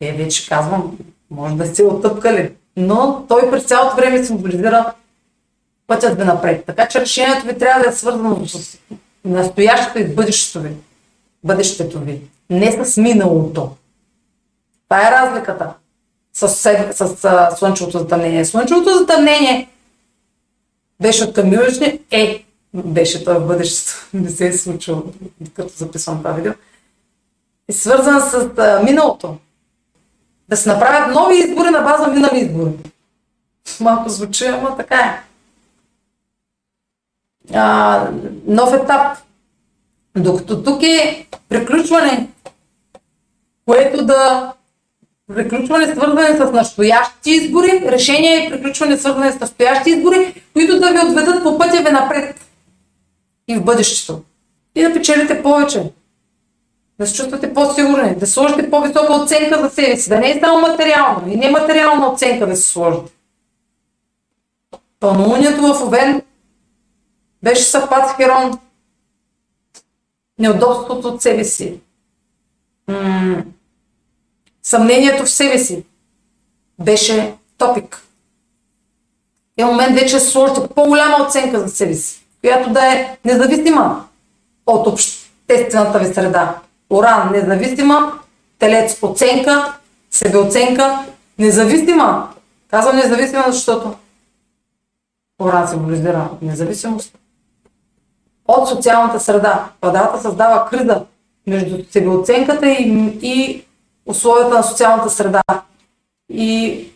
Е, 0.00 0.12
вече 0.12 0.48
казвам, 0.48 0.98
може 1.34 1.54
да 1.54 1.66
сте 1.66 1.82
оттъпкали, 1.82 2.52
но 2.76 3.24
той 3.28 3.50
през 3.50 3.64
цялото 3.64 3.96
време 3.96 4.24
символизира 4.24 4.92
пътят 5.86 6.18
ви 6.18 6.24
напред. 6.24 6.64
Така 6.66 6.88
че 6.88 7.00
решението 7.00 7.46
ви 7.46 7.58
трябва 7.58 7.82
да 7.82 7.88
е 7.88 7.92
свързано 7.92 8.46
с 8.46 8.78
настоящето 9.24 9.98
и 9.98 10.14
бъдещето 10.14 10.60
ви. 10.60 10.70
Бъдещето 11.44 12.00
ви. 12.00 12.20
Не 12.50 12.84
с 12.84 12.96
миналото. 12.96 13.70
Това 14.88 15.08
е 15.08 15.10
разликата 15.10 15.74
с, 16.32 16.48
с, 16.48 16.88
с, 16.92 17.16
с 17.16 17.48
слънчевото 17.56 17.98
затъмнение. 17.98 18.44
Слънчевото 18.44 18.98
затъмнение 18.98 19.68
беше 21.00 21.24
от 21.24 21.34
към 21.34 21.52
южни, 21.52 22.00
е, 22.10 22.44
беше 22.74 23.24
това 23.24 23.34
в 23.34 23.46
бъдещето. 23.46 23.92
Не 24.14 24.30
се 24.30 24.46
е 24.46 24.52
случило, 24.52 25.02
като 25.54 25.72
записвам 25.76 26.18
това 26.18 26.32
видео. 26.32 26.52
Е 27.68 27.72
свързан 27.72 28.20
с 28.20 28.50
а, 28.58 28.82
миналото 28.82 29.36
Да 30.48 30.56
се 30.56 30.68
направят 30.68 31.14
нови 31.14 31.36
избори 31.36 31.70
на 31.70 31.80
база 31.80 32.08
минали 32.08 32.38
избори. 32.38 32.70
Малко 33.80 34.08
звучи, 34.08 34.46
ама 34.46 34.76
така 34.76 34.96
е. 34.96 35.22
А, 37.54 38.08
нов 38.46 38.74
етап. 38.74 39.18
Докато 40.16 40.62
тук 40.62 40.82
е 40.82 41.26
приключване, 41.48 42.28
което 43.66 44.04
да 44.04 44.52
приключване 45.34 45.86
свързане 45.86 46.36
с 46.36 46.52
настоящи 46.52 47.30
избори, 47.30 47.82
решение 47.86 48.46
и 48.46 48.50
приключване 48.50 48.96
свързане 48.96 49.32
с 49.32 49.40
настоящи 49.40 49.90
избори, 49.90 50.42
които 50.52 50.80
да 50.80 50.92
ви 50.92 50.98
отведат 50.98 51.42
по 51.42 51.58
пътя 51.58 51.82
ви 51.82 51.90
напред 51.90 52.40
и 53.48 53.56
в 53.56 53.64
бъдещето. 53.64 54.22
И 54.74 54.82
да 54.82 54.92
печелите 54.92 55.42
повече. 55.42 55.92
Да 56.98 57.06
се 57.06 57.14
чувствате 57.14 57.54
по-сигурни, 57.54 58.16
да 58.16 58.26
сложите 58.26 58.70
по-висока 58.70 59.12
оценка 59.12 59.62
за 59.62 59.70
себе 59.70 59.96
си, 59.96 60.08
да 60.08 60.18
не 60.18 60.30
е 60.30 60.40
само 60.40 60.60
материална 60.60 61.32
и 61.32 61.36
нематериална 61.36 62.12
оценка 62.12 62.46
да 62.46 62.56
се 62.56 62.70
сложите. 62.70 63.12
Пълнолунието 65.00 65.62
в 65.62 65.82
Овен 65.82 66.22
беше 67.42 67.62
съвпад 67.62 68.16
Херон. 68.16 68.58
Неудобството 70.38 71.08
от 71.08 71.22
себе 71.22 71.44
си. 71.44 71.80
М- 72.88 73.44
съмнението 74.62 75.24
в 75.24 75.30
себе 75.30 75.58
си 75.58 75.84
беше 76.80 77.34
топик. 77.58 78.02
И 79.58 79.64
в 79.64 79.66
момент 79.66 80.00
вече 80.00 80.20
сложите 80.20 80.68
по-голяма 80.74 81.24
оценка 81.26 81.60
за 81.60 81.68
себе 81.68 81.94
си, 81.94 82.24
която 82.40 82.70
да 82.70 82.92
е 82.92 83.18
независима 83.24 84.08
от 84.66 84.86
обществената 84.86 85.98
ви 85.98 86.14
среда. 86.14 86.60
Оран 86.94 87.32
независима, 87.32 88.12
телец 88.58 88.98
оценка, 89.02 89.74
себеоценка, 90.10 90.98
независима. 91.38 92.28
Казвам 92.70 92.96
независима, 92.96 93.44
защото 93.46 93.94
Оран 95.42 95.68
символизира 95.68 96.28
независимост 96.42 97.18
от 98.48 98.68
социалната 98.68 99.20
среда. 99.20 99.68
Падата 99.80 100.20
създава 100.20 100.68
криза 100.70 101.04
между 101.46 101.84
себеоценката 101.90 102.70
и, 102.70 103.18
и 103.22 103.64
условията 104.06 104.54
на 104.54 104.62
социалната 104.62 105.10
среда. 105.10 105.42
И 106.28 106.88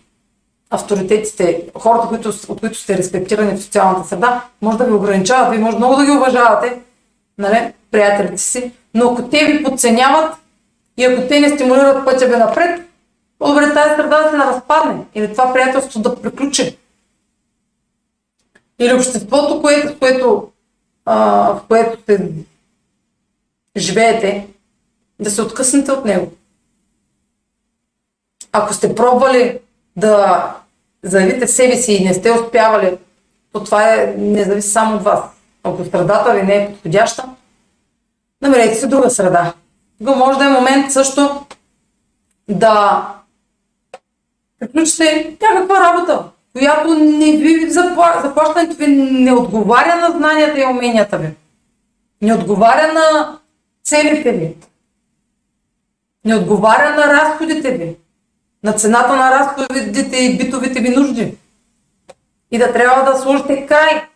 авторитетите, 0.70 1.64
хората, 1.78 2.08
които, 2.08 2.32
от 2.48 2.60
които 2.60 2.78
сте 2.78 2.98
респектирани 2.98 3.56
в 3.56 3.62
социалната 3.62 4.08
среда, 4.08 4.44
може 4.62 4.78
да 4.78 4.84
ви 4.84 4.92
ограничават, 4.92 5.50
вие 5.50 5.58
може 5.58 5.76
много 5.76 5.96
да 5.96 6.04
ги 6.04 6.10
уважавате, 6.10 6.78
нали, 7.38 7.72
приятелите 7.90 8.38
си, 8.38 8.72
но 8.94 9.10
ако 9.10 9.28
те 9.28 9.44
ви 9.44 9.64
подценяват 9.64 10.34
и 10.96 11.04
ако 11.04 11.28
те 11.28 11.40
не 11.40 11.48
стимулират 11.48 12.04
пътя 12.04 12.26
ви 12.26 12.36
напред, 12.36 12.88
по-добре 13.38 13.74
тази 13.74 13.94
среда 13.94 14.22
да 14.22 14.30
се 14.30 14.36
разпадне 14.36 15.04
или 15.14 15.32
това 15.32 15.52
приятелство 15.52 16.00
да 16.00 16.22
приключи. 16.22 16.78
Или 18.78 18.94
обществото, 18.94 19.62
което, 19.62 19.98
което, 19.98 20.50
а, 21.04 21.16
в 21.52 21.60
което 21.68 21.98
се 22.06 22.30
живеете, 23.76 24.46
да 25.20 25.30
се 25.30 25.42
откъснете 25.42 25.92
от 25.92 26.04
него. 26.04 26.32
Ако 28.52 28.74
сте 28.74 28.94
пробвали 28.94 29.58
да 29.96 30.54
заявите 31.02 31.46
себе 31.46 31.76
си 31.76 31.92
и 31.92 32.04
не 32.04 32.14
сте 32.14 32.32
успявали, 32.32 32.98
то 33.52 33.64
това 33.64 33.94
е, 33.94 34.14
не 34.18 34.44
зависи 34.44 34.68
само 34.68 34.96
от 34.96 35.02
вас. 35.02 35.20
Ако 35.62 35.84
средата 35.84 36.34
ви 36.34 36.42
не 36.42 36.56
е 36.56 36.72
подходяща, 36.72 37.24
намерете 38.42 38.74
си 38.74 38.88
друга 38.88 39.10
среда. 39.10 39.54
Го 40.00 40.14
може 40.14 40.38
да 40.38 40.44
е 40.44 40.48
момент 40.48 40.92
също 40.92 41.46
да 42.48 43.04
приключите 44.60 45.36
някаква 45.42 45.80
работа, 45.80 46.24
която 46.52 46.94
не 46.94 47.36
ви 47.36 47.70
запла... 47.70 48.20
заплащането 48.24 48.76
ви 48.76 48.86
не 48.96 49.32
отговаря 49.32 49.96
на 49.96 50.18
знанията 50.18 50.60
и 50.60 50.64
уменията 50.64 51.18
ви. 51.18 51.34
Не 52.22 52.34
отговаря 52.34 52.92
на 52.92 53.38
целите 53.84 54.32
ви. 54.32 54.56
Не 56.24 56.36
отговаря 56.36 56.90
на 56.96 57.12
разходите 57.12 57.70
ви. 57.70 57.96
На 58.62 58.72
цената 58.72 59.16
на 59.16 59.30
разходите 59.30 60.16
и 60.16 60.38
битовите 60.38 60.80
ви 60.80 60.88
нужди. 60.88 61.36
И 62.50 62.58
да 62.58 62.72
трябва 62.72 63.12
да 63.12 63.18
сложите 63.18 63.66
край 63.66 64.08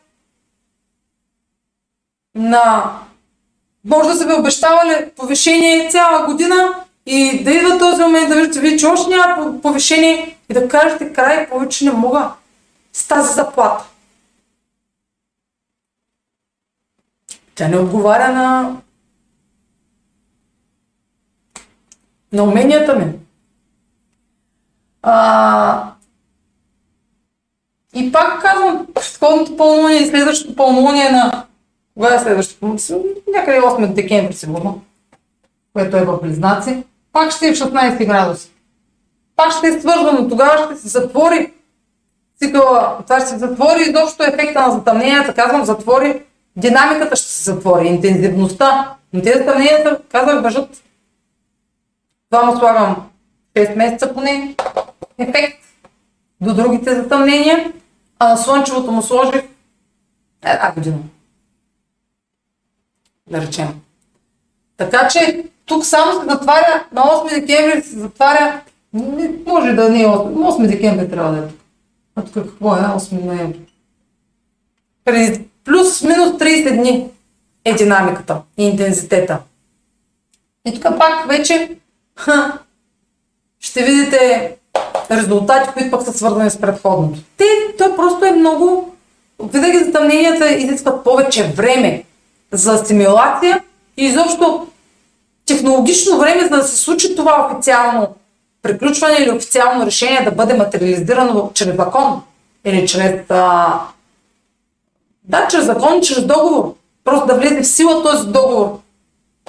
на 2.35 2.93
може 3.85 4.09
да 4.09 4.15
са 4.15 4.27
ви 4.27 4.33
обещавали 4.33 5.11
повишение 5.17 5.91
цяла 5.91 6.27
година 6.27 6.85
и 7.07 7.45
да 7.45 7.51
идва 7.51 7.79
този 7.79 8.03
момент 8.03 8.29
да 8.29 8.37
виждате 8.37 8.61
вие, 8.61 8.77
че 8.77 8.87
още 8.87 9.11
няма 9.11 9.61
повишение 9.63 10.39
и 10.49 10.55
да 10.55 10.69
кажете 10.69 11.13
край, 11.13 11.49
повече 11.49 11.85
не 11.85 11.93
мога 11.93 12.33
с 12.93 13.09
тази 13.09 13.35
заплата. 13.35 13.85
Тя 17.55 17.69
не 17.69 17.79
отговаря 17.79 18.33
на 18.33 18.77
на 22.33 22.43
уменията 22.43 22.95
ми. 22.97 23.13
А... 25.03 25.93
И 27.95 28.13
пак 28.13 28.43
казвам, 28.43 28.87
предходното 28.95 29.57
пълнолуние 29.57 29.97
и 29.97 30.07
следващото 30.07 30.57
пълнолуние 30.57 31.11
на 31.11 31.47
кога 31.95 32.15
е 32.15 32.19
следващото? 32.19 32.67
Някъде 33.35 33.61
8 33.61 33.93
декември 33.93 34.35
сигурно, 34.35 34.83
което 35.73 35.97
е 35.97 36.05
в 36.05 36.19
Близнаци. 36.23 36.83
Пак 37.13 37.31
ще 37.31 37.49
е 37.49 37.53
в 37.53 37.59
16 37.59 38.07
градуси. 38.07 38.51
Пак 39.37 39.53
ще 39.53 39.67
е 39.67 39.81
свързано. 39.81 40.29
Тогава 40.29 40.65
ще 40.65 40.83
се 40.83 40.89
затвори 40.89 41.53
цикъла. 42.43 42.99
Това 43.05 43.21
ще 43.21 43.29
се 43.29 43.39
затвори 43.39 43.83
изобщо 43.83 44.23
ефекта 44.23 44.61
на 44.61 44.71
затъмненията. 44.71 45.35
Казвам, 45.35 45.65
затвори. 45.65 46.23
Динамиката 46.57 47.17
ще 47.17 47.29
се 47.29 47.51
затвори. 47.51 47.87
Интензивността. 47.87 48.95
Но 49.13 49.23
тези 49.23 49.39
затъмненията, 49.39 50.01
казвам, 50.09 50.43
въжат. 50.43 50.83
Това 52.31 52.43
му 52.45 52.57
слагам 52.57 52.97
6 53.57 53.77
месеца 53.77 54.15
поне 54.15 54.55
ефект 55.19 55.59
до 56.41 56.55
другите 56.55 56.95
затъмнения, 56.95 57.73
а 58.19 58.29
на 58.29 58.37
слънчевото 58.37 58.93
му 58.93 59.03
сложих 59.03 59.43
една 60.45 60.73
година 60.73 60.97
да 63.31 63.41
речем. 63.41 63.81
Така 64.77 65.09
че 65.09 65.45
тук 65.67 65.85
само 65.85 66.21
се 66.21 66.27
затваря, 66.29 66.85
на 66.93 67.03
8 67.03 67.41
декември 67.41 67.83
се 67.83 67.99
затваря, 67.99 68.61
може 69.47 69.73
да 69.73 69.89
не 69.89 70.03
е 70.03 70.07
8, 70.07 70.33
8 70.33 70.67
декември 70.67 71.11
трябва 71.11 71.33
да 71.33 71.39
е 71.39 71.49
тук. 71.49 71.59
А 72.17 72.23
тук 72.23 72.35
какво 72.35 72.77
е? 72.77 72.79
8 72.79 73.25
ноември. 73.25 73.61
Плюс-минус 75.65 76.29
30 76.29 76.77
дни 76.77 77.11
е 77.65 77.75
динамиката 77.75 78.43
и 78.59 78.65
интензитета. 78.65 79.39
И 80.67 80.75
тук 80.75 80.83
пак 80.83 81.29
вече 81.29 81.77
ха, 82.17 82.59
ще 83.61 83.83
видите 83.83 84.53
резултати, 85.11 85.71
които 85.73 85.91
пък 85.91 86.03
са 86.03 86.13
свързани 86.13 86.51
с 86.51 86.61
предходното. 86.61 87.21
Те, 87.37 87.45
то 87.79 87.97
просто 87.97 88.25
е 88.25 88.33
много... 88.33 88.95
Винаги 89.43 89.79
затъмненията 89.79 90.51
изискват 90.53 91.05
повече 91.05 91.53
време 91.53 92.05
за 92.53 92.79
стимулация 92.79 93.63
и 93.97 94.05
изобщо 94.05 94.67
технологично 95.47 96.19
време, 96.19 96.43
за 96.43 96.49
да 96.49 96.63
се 96.63 96.77
случи 96.77 97.17
това 97.17 97.49
официално 97.51 98.09
приключване 98.63 99.17
или 99.19 99.31
официално 99.31 99.87
решение 99.87 100.25
да 100.25 100.31
бъде 100.31 100.55
материализирано 100.55 101.51
чрез 101.55 101.77
закон 101.77 102.23
или 102.65 102.89
чрез 102.89 103.21
а... 103.29 103.81
да, 105.25 105.49
чрез 105.49 105.65
закон, 105.65 106.01
чрез 106.01 106.27
договор. 106.27 106.75
Просто 107.05 107.27
да 107.27 107.35
влезе 107.35 107.63
в 107.63 107.67
сила 107.67 108.03
този 108.03 108.29
договор 108.29 108.79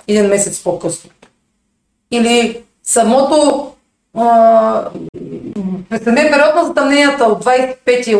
един 0.07 0.27
месец 0.27 0.63
по-късно. 0.63 1.09
Или 2.11 2.61
самото 2.83 3.67
а, 4.17 4.89
самия 6.03 6.31
период 6.31 6.55
на 6.55 6.65
затъмненията 6.65 7.25
от 7.25 7.45
25 7.45 8.17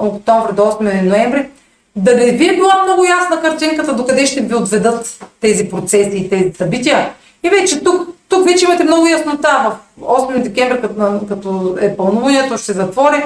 октомври 0.00 0.54
до 0.54 0.62
8 0.62 1.02
ноември 1.02 1.48
да 1.96 2.14
не 2.16 2.24
ви 2.24 2.48
е 2.48 2.54
била 2.54 2.82
много 2.84 3.04
ясна 3.04 3.40
картинката 3.40 3.94
докъде 3.94 4.26
ще 4.26 4.40
ви 4.40 4.54
отведат 4.54 5.24
тези 5.40 5.68
процеси 5.68 6.16
и 6.16 6.28
тези 6.28 6.52
събития. 6.52 7.12
И 7.42 7.50
вече 7.50 7.84
тук, 7.84 8.08
тук 8.28 8.44
вече 8.44 8.64
имате 8.64 8.84
много 8.84 9.06
яснота. 9.06 9.78
В 9.98 10.02
8 10.02 10.42
декември, 10.42 10.80
като, 10.80 11.20
като 11.28 11.76
е 11.80 11.96
пълнолунието, 11.96 12.58
ще 12.58 12.72
затвори 12.72 13.22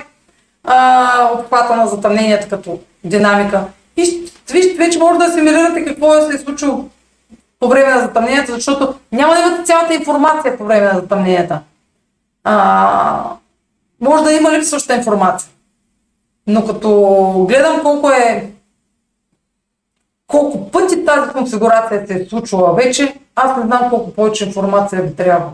а, 0.64 1.30
обхвата 1.34 1.76
на 1.76 1.86
затъмненията 1.86 2.48
като 2.48 2.78
динамика. 3.04 3.64
И 3.96 4.30
вижте, 4.52 4.74
вече 4.74 4.98
може 4.98 5.18
да 5.18 5.24
асимилирате 5.24 5.84
какво 5.84 6.14
е 6.14 6.22
се 6.22 6.36
е 6.36 6.38
случило 6.38 6.84
по 7.60 7.68
време 7.68 7.94
на 7.94 8.00
затъмненията, 8.00 8.52
защото 8.52 8.94
няма 9.12 9.34
да 9.34 9.40
имате 9.40 9.64
цялата 9.64 9.94
информация 9.94 10.58
по 10.58 10.64
време 10.64 10.86
на 10.86 10.94
затъмненията. 10.94 11.60
А, 12.44 13.24
може 14.00 14.24
да 14.24 14.32
има 14.32 14.52
липсваща 14.52 14.94
информация. 14.94 15.50
Но 16.46 16.66
като 16.66 17.46
гледам 17.48 17.80
колко 17.82 18.10
е 18.10 18.50
колко 20.30 20.70
пъти 20.70 21.04
тази 21.04 21.32
конфигурация 21.32 22.06
се 22.06 22.14
е 22.14 22.26
случвала 22.28 22.74
вече, 22.74 23.14
аз 23.36 23.56
не 23.56 23.62
знам 23.62 23.90
колко 23.90 24.10
повече 24.10 24.44
информация 24.44 25.02
ви 25.02 25.16
трябва. 25.16 25.50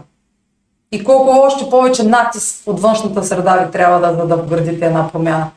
и 0.93 1.05
колко 1.05 1.31
още 1.31 1.71
повече 1.71 2.03
натиск 2.03 2.63
от 2.67 2.81
външната 2.81 3.25
среда 3.25 3.57
ви 3.57 3.71
трябва 3.71 4.01
да, 4.01 4.17
да, 4.17 4.27
да 4.27 4.37
вградите 4.37 4.87
една 4.87 5.13
промяна. 5.13 5.51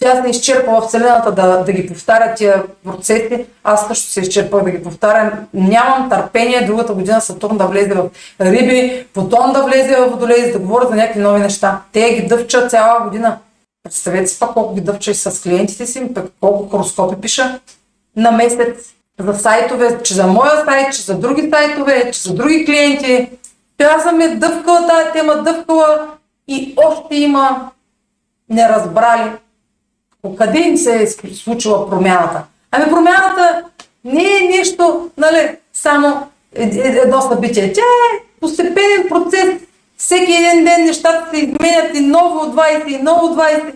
Тя 0.00 0.22
се 0.22 0.30
изчерпва 0.30 0.80
в 0.80 0.86
Вселената 0.86 1.32
да, 1.32 1.64
да 1.64 1.72
ги 1.72 1.86
повтаря 1.86 2.34
тия 2.34 2.62
процеси. 2.84 3.46
Аз 3.64 3.86
също 3.86 4.10
се 4.10 4.20
изчерпах 4.20 4.64
да 4.64 4.70
ги 4.70 4.82
повтарям. 4.82 5.30
Нямам 5.54 6.10
търпение 6.10 6.66
другата 6.66 6.94
година 6.94 7.20
Сатурн 7.20 7.58
да 7.58 7.66
влезе 7.66 7.94
в 7.94 8.10
риби, 8.40 9.06
Плутон 9.14 9.52
да 9.52 9.62
влезе 9.62 9.96
в 9.96 10.08
водолей, 10.08 10.52
да 10.52 10.58
говоря 10.58 10.88
за 10.88 10.94
някакви 10.94 11.20
нови 11.20 11.40
неща. 11.40 11.80
Те 11.92 12.14
ги 12.14 12.26
дъвчат 12.26 12.70
цяла 12.70 13.00
година. 13.00 13.38
Представете 13.84 14.26
си 14.26 14.38
пак 14.38 14.52
колко 14.52 14.74
ги 14.74 14.80
дъвча 14.80 15.10
и 15.10 15.14
с 15.14 15.42
клиентите 15.42 15.86
си, 15.86 16.14
пък 16.14 16.32
колко 16.40 16.68
хороскопи 16.70 17.20
пиша 17.20 17.60
на 18.16 18.32
месец 18.32 18.94
за 19.20 19.34
сайтове, 19.34 20.02
че 20.02 20.14
за 20.14 20.26
моя 20.26 20.64
сайт, 20.64 20.92
че 20.92 21.02
за 21.02 21.18
други 21.18 21.50
сайтове, 21.50 22.10
че 22.10 22.22
за 22.22 22.34
други 22.34 22.64
клиенти. 22.64 23.30
Тя 23.78 23.98
съм 23.98 24.20
е 24.20 24.36
дъвкала 24.36 24.86
тази 24.86 25.12
тема, 25.12 25.42
дъвкала 25.42 26.08
и 26.48 26.74
още 26.76 27.16
има 27.16 27.70
неразбрали 28.48 29.30
къде 30.38 30.58
им 30.58 30.76
се 30.76 31.02
е 31.02 31.06
случила 31.34 31.90
промяната. 31.90 32.42
Ами 32.70 32.90
промяната 32.90 33.64
не 34.04 34.36
е 34.36 34.48
нещо, 34.58 35.10
нали, 35.18 35.56
само 35.72 36.26
едно 36.54 37.20
събитие. 37.20 37.72
Тя 37.72 37.80
е 37.80 38.18
постепенен 38.40 39.08
процес. 39.08 39.48
Всеки 39.96 40.32
един 40.32 40.64
ден 40.64 40.84
нещата 40.84 41.30
се 41.30 41.40
изменят 41.40 41.94
и 41.94 42.00
ново 42.00 42.38
20, 42.38 42.88
и 42.88 43.02
ново 43.02 43.26
20. 43.26 43.74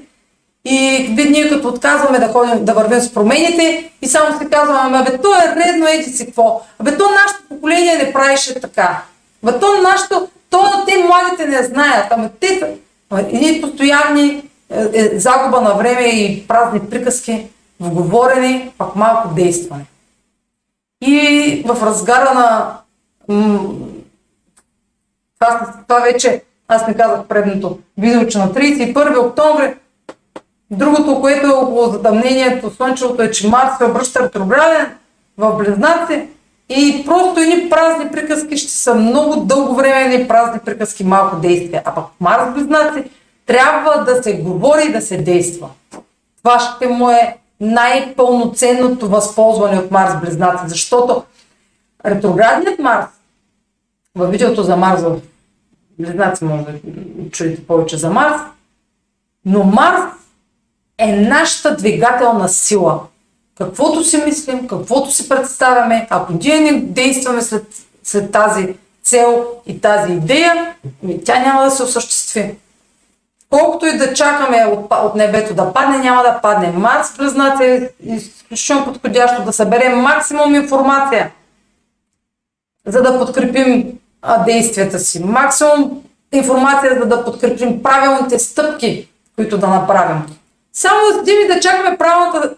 И 0.69 1.09
ние 1.31 1.49
като 1.49 1.69
отказваме 1.69 2.19
да 2.19 2.29
ходим, 2.29 2.65
да 2.65 2.75
вървим 2.75 3.01
с 3.01 3.15
промените 3.15 3.91
и 4.03 4.09
само 4.09 4.39
се 4.39 4.51
казваме, 4.51 4.99
абе 4.99 5.19
то 5.19 5.29
е 5.35 5.55
редно, 5.57 5.87
еди 5.87 6.11
си 6.11 6.27
какво. 6.27 6.63
Абе 6.79 6.97
то 6.97 7.05
нашето 7.11 7.49
поколение 7.49 7.97
не 7.97 8.13
правише 8.13 8.61
така. 8.61 9.03
Абе 9.45 9.59
то 9.59 9.67
нашето, 9.83 10.29
то 10.51 10.85
те 10.87 10.99
младите 10.99 11.47
не 11.47 11.63
знаят. 11.63 12.07
Ама 12.11 12.31
те 12.41 12.77
едни 13.17 13.61
постоянни 13.61 14.43
е, 14.71 14.89
е, 14.95 15.19
загуба 15.19 15.61
на 15.61 15.75
време 15.75 16.05
и 16.05 16.47
празни 16.49 16.81
приказки 16.81 17.47
в 17.81 17.91
говорене, 17.91 18.73
пак 18.79 18.97
малко 18.97 19.29
действане. 19.29 19.85
И 21.01 21.65
в 21.67 21.87
разгара 21.87 22.35
на 22.35 22.77
това, 25.39 25.75
това 25.89 26.01
вече, 26.01 26.43
аз 26.69 26.87
не 26.87 26.95
казах 26.95 27.25
предното 27.25 27.79
видео, 27.99 28.27
че 28.27 28.39
на 28.39 28.53
31 28.53 29.27
октомври 29.27 29.75
Другото, 30.71 31.21
което 31.21 31.47
е 31.47 31.51
около 31.51 31.91
затъмнението, 31.91 32.71
слънчевото 32.71 33.23
е, 33.23 33.31
че 33.31 33.49
Марс 33.49 33.79
се 33.79 33.85
обръща 33.85 34.23
ретрограден 34.23 34.87
в 35.39 35.57
Близнаци 35.57 36.29
и 36.69 37.03
просто 37.07 37.41
едни 37.41 37.71
празни 37.71 38.11
приказки 38.11 38.57
ще 38.57 38.73
са 38.73 38.95
много 38.95 39.37
дълго 39.37 39.75
време 39.75 40.15
едни 40.15 40.29
празни 40.29 40.61
приказки, 40.65 41.05
малко 41.05 41.37
действия. 41.37 41.83
А 41.85 41.95
пък 41.95 42.05
Марс 42.21 42.55
Близнаци 42.55 43.11
трябва 43.47 44.05
да 44.05 44.23
се 44.23 44.37
говори 44.37 44.83
и 44.89 44.93
да 44.93 45.01
се 45.03 45.17
действа. 45.17 45.69
Това 46.39 46.61
ще 46.61 46.89
му 46.89 47.11
е 47.11 47.37
най-пълноценното 47.61 49.09
възползване 49.09 49.79
от 49.79 49.91
Марс 49.91 50.21
Близнаци, 50.21 50.63
защото 50.67 51.25
ретроградният 52.07 52.79
Марс, 52.79 53.07
във 54.15 54.31
видеото 54.31 54.63
за 54.63 54.77
Марс 54.77 55.03
Близнаци 55.99 56.45
може 56.45 56.63
да 56.63 56.73
чуете 57.31 57.67
повече 57.67 57.97
за 57.97 58.11
Марс, 58.11 58.41
но 59.45 59.65
Марс 59.65 60.03
е 60.99 61.17
нашата 61.17 61.77
двигателна 61.77 62.49
сила. 62.49 63.01
Каквото 63.59 64.05
си 64.05 64.17
мислим, 64.17 64.69
каквото 64.69 65.11
си 65.11 65.29
представяме, 65.29 66.07
ако 66.11 66.33
ние 66.33 66.61
не 66.61 66.81
действаме 66.81 67.43
след, 67.43 67.67
след 68.05 68.33
тази 68.33 68.75
цел 69.03 69.47
и 69.67 69.81
тази 69.81 70.13
идея, 70.13 70.75
тя 71.25 71.39
няма 71.39 71.65
да 71.65 71.71
се 71.71 71.83
осъществи. 71.83 72.55
Колкото 73.51 73.87
и 73.87 73.99
да 73.99 74.15
чакаме 74.15 74.65
от, 74.65 74.93
от 74.93 75.15
небето 75.15 75.55
да 75.55 75.73
падне, 75.73 75.99
няма 75.99 76.23
да 76.23 76.41
падне. 76.43 76.73
Марс 76.73 77.17
признат 77.17 77.61
е 77.61 77.91
изключително 78.07 78.85
подходящо 78.85 79.45
да 79.45 79.53
съберем 79.53 79.99
максимум 79.99 80.55
информация, 80.55 81.31
за 82.87 83.03
да 83.03 83.19
подкрепим 83.19 83.99
а, 84.23 84.45
действията 84.45 84.99
си. 84.99 85.25
Максимум 85.25 86.03
информация, 86.33 86.99
за 87.01 87.07
да 87.07 87.25
подкрепим 87.25 87.83
правилните 87.83 88.39
стъпки, 88.39 89.09
които 89.37 89.59
да 89.59 89.67
направим. 89.67 90.23
Само 90.77 91.13
седим 91.13 91.49
да 91.49 91.61
чакаме 91.61 91.99
правилната, 91.99 92.55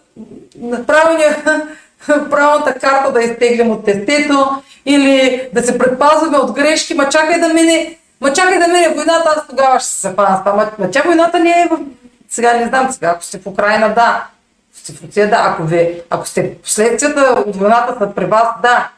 правилната 2.06 2.74
карта 2.74 3.12
да 3.12 3.22
изтеглим 3.22 3.70
от 3.70 3.84
тестето 3.84 4.62
или 4.86 5.48
да 5.52 5.62
се 5.62 5.78
предпазваме 5.78 6.38
от 6.38 6.52
грешки, 6.52 6.94
ма 6.94 7.08
чакай 7.08 7.40
да 7.40 7.48
мине, 7.48 7.98
ма 8.20 8.32
чакай 8.32 8.58
да 8.58 8.68
мине 8.68 8.88
войната, 8.88 9.34
аз 9.36 9.46
тогава 9.48 9.80
ще 9.80 9.88
се 9.88 10.08
запана 10.08 10.36
с 10.36 10.40
това. 10.40 10.70
Ма, 10.78 10.90
тя 10.90 11.02
войната 11.02 11.40
не 11.40 11.50
е 11.50 11.68
в... 11.70 11.78
Сега 12.30 12.54
не 12.54 12.66
знам, 12.66 12.92
сега 12.92 13.08
ако 13.08 13.24
сте 13.24 13.38
в 13.38 13.46
Украина, 13.46 13.94
да. 13.94 14.26
Ако 14.70 14.78
сте 14.78 14.92
в 14.92 15.04
Русия, 15.04 15.30
да. 15.30 15.36
Ако, 15.36 15.62
ви, 15.62 16.02
ако 16.10 16.26
сте 16.26 16.54
последствията 16.54 17.42
от 17.46 17.56
войната 17.56 17.96
са 17.98 18.14
при 18.14 18.24
вас, 18.24 18.48
да. 18.62 18.90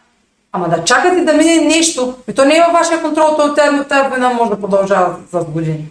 Ама 0.53 0.69
да 0.69 0.85
чакате 0.85 1.21
да 1.21 1.33
мине 1.33 1.65
нещо, 1.65 2.15
и 2.29 2.35
то 2.35 2.45
не 2.45 2.57
е 2.57 2.63
във 2.63 2.73
вашия 2.73 3.03
контрол, 3.03 3.37
то 3.37 3.55
тази 3.55 4.09
война 4.09 4.29
може 4.29 4.51
да 4.51 4.61
продължава 4.61 5.17
за 5.33 5.41
години. 5.41 5.85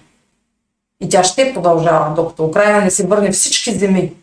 И 1.01 1.09
тя 1.09 1.23
ще 1.23 1.53
продължава, 1.53 2.15
докато 2.15 2.45
Украина 2.45 2.81
не 2.81 2.91
се 2.91 3.07
върне 3.07 3.31
всички 3.31 3.71
земи. 3.71 4.13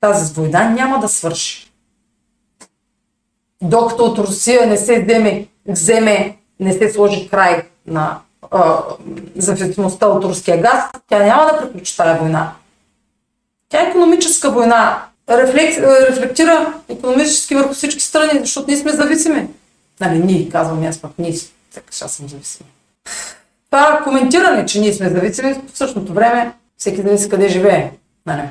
Тази 0.00 0.34
война 0.34 0.70
няма 0.70 0.98
да 0.98 1.08
свърши. 1.08 1.72
Докато 3.62 4.04
от 4.04 4.18
Русия 4.18 4.66
не 4.66 4.76
се 4.76 5.02
вземе, 5.02 5.46
вземе 5.68 6.36
не 6.60 6.72
се 6.72 6.92
сложи 6.92 7.28
край 7.28 7.62
на 7.86 8.20
зависимостта 9.36 10.06
от 10.06 10.24
руския 10.24 10.60
газ, 10.60 10.84
тя 11.08 11.18
няма 11.18 11.46
да 11.46 11.58
приключи 11.60 11.96
тази 11.96 12.18
война. 12.18 12.52
Тя 13.68 13.80
е 13.80 13.88
економическа 13.88 14.50
война. 14.50 15.04
Рефлек, 15.30 15.78
рефлектира 16.10 16.74
економически 16.88 17.54
върху 17.54 17.74
всички 17.74 18.00
страни, 18.00 18.40
защото 18.40 18.66
ние 18.68 18.76
сме 18.76 18.92
зависими. 18.92 19.48
Нали, 20.00 20.18
ние, 20.18 20.48
казвам 20.48 20.86
аз 20.86 20.98
пък, 20.98 21.10
ние, 21.18 21.34
така 21.74 21.86
аз 22.02 22.12
съм 22.12 22.28
зависим. 22.28 22.66
Това 23.76 24.00
коментиране, 24.04 24.66
че 24.66 24.80
ние 24.80 24.92
сме 24.92 25.10
зависими, 25.10 25.54
в 25.54 25.78
същото 25.78 26.12
време 26.12 26.52
всеки 26.76 27.02
зависи 27.02 27.28
къде 27.28 27.48
живее. 27.48 27.92
Нали? 28.26 28.48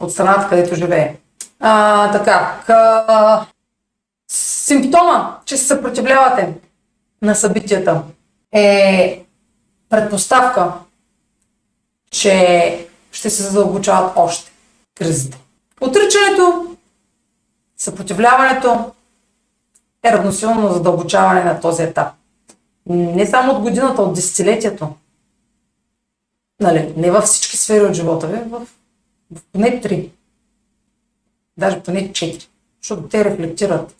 От 0.00 0.12
страната, 0.12 0.48
където 0.48 0.74
живее. 0.74 1.16
А, 1.60 2.10
така, 2.10 2.60
къ... 2.66 3.46
симптома, 4.30 5.38
че 5.44 5.56
се 5.56 5.66
съпротивлявате 5.66 6.52
на 7.22 7.34
събитията 7.34 8.02
е 8.52 9.22
предпоставка, 9.88 10.72
че 12.10 12.86
ще 13.12 13.30
се 13.30 13.42
задълбочават 13.42 14.12
още 14.16 14.52
кризите. 14.94 15.38
Отричането, 15.80 16.76
съпротивляването 17.76 18.90
е 20.04 20.12
равносилно 20.12 20.72
задълбочаване 20.72 21.44
на 21.44 21.60
този 21.60 21.82
етап 21.82 22.08
не 22.86 23.26
само 23.26 23.52
от 23.52 23.62
годината, 23.62 24.02
от 24.02 24.14
десетилетието. 24.14 24.94
Нали, 26.60 26.94
не 26.96 27.10
във 27.10 27.24
всички 27.24 27.56
сфери 27.56 27.84
от 27.84 27.94
живота 27.94 28.26
ви, 28.26 28.38
в, 28.50 28.66
в 29.34 29.42
поне 29.52 29.80
три. 29.80 30.10
Даже 31.56 31.82
поне 31.82 32.12
четири. 32.12 32.48
Защото 32.82 33.08
те 33.08 33.24
рефлектират. 33.24 33.96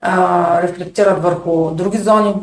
А, 0.00 0.62
рефлектират 0.62 1.22
върху 1.22 1.70
други 1.70 1.98
зони. 1.98 2.34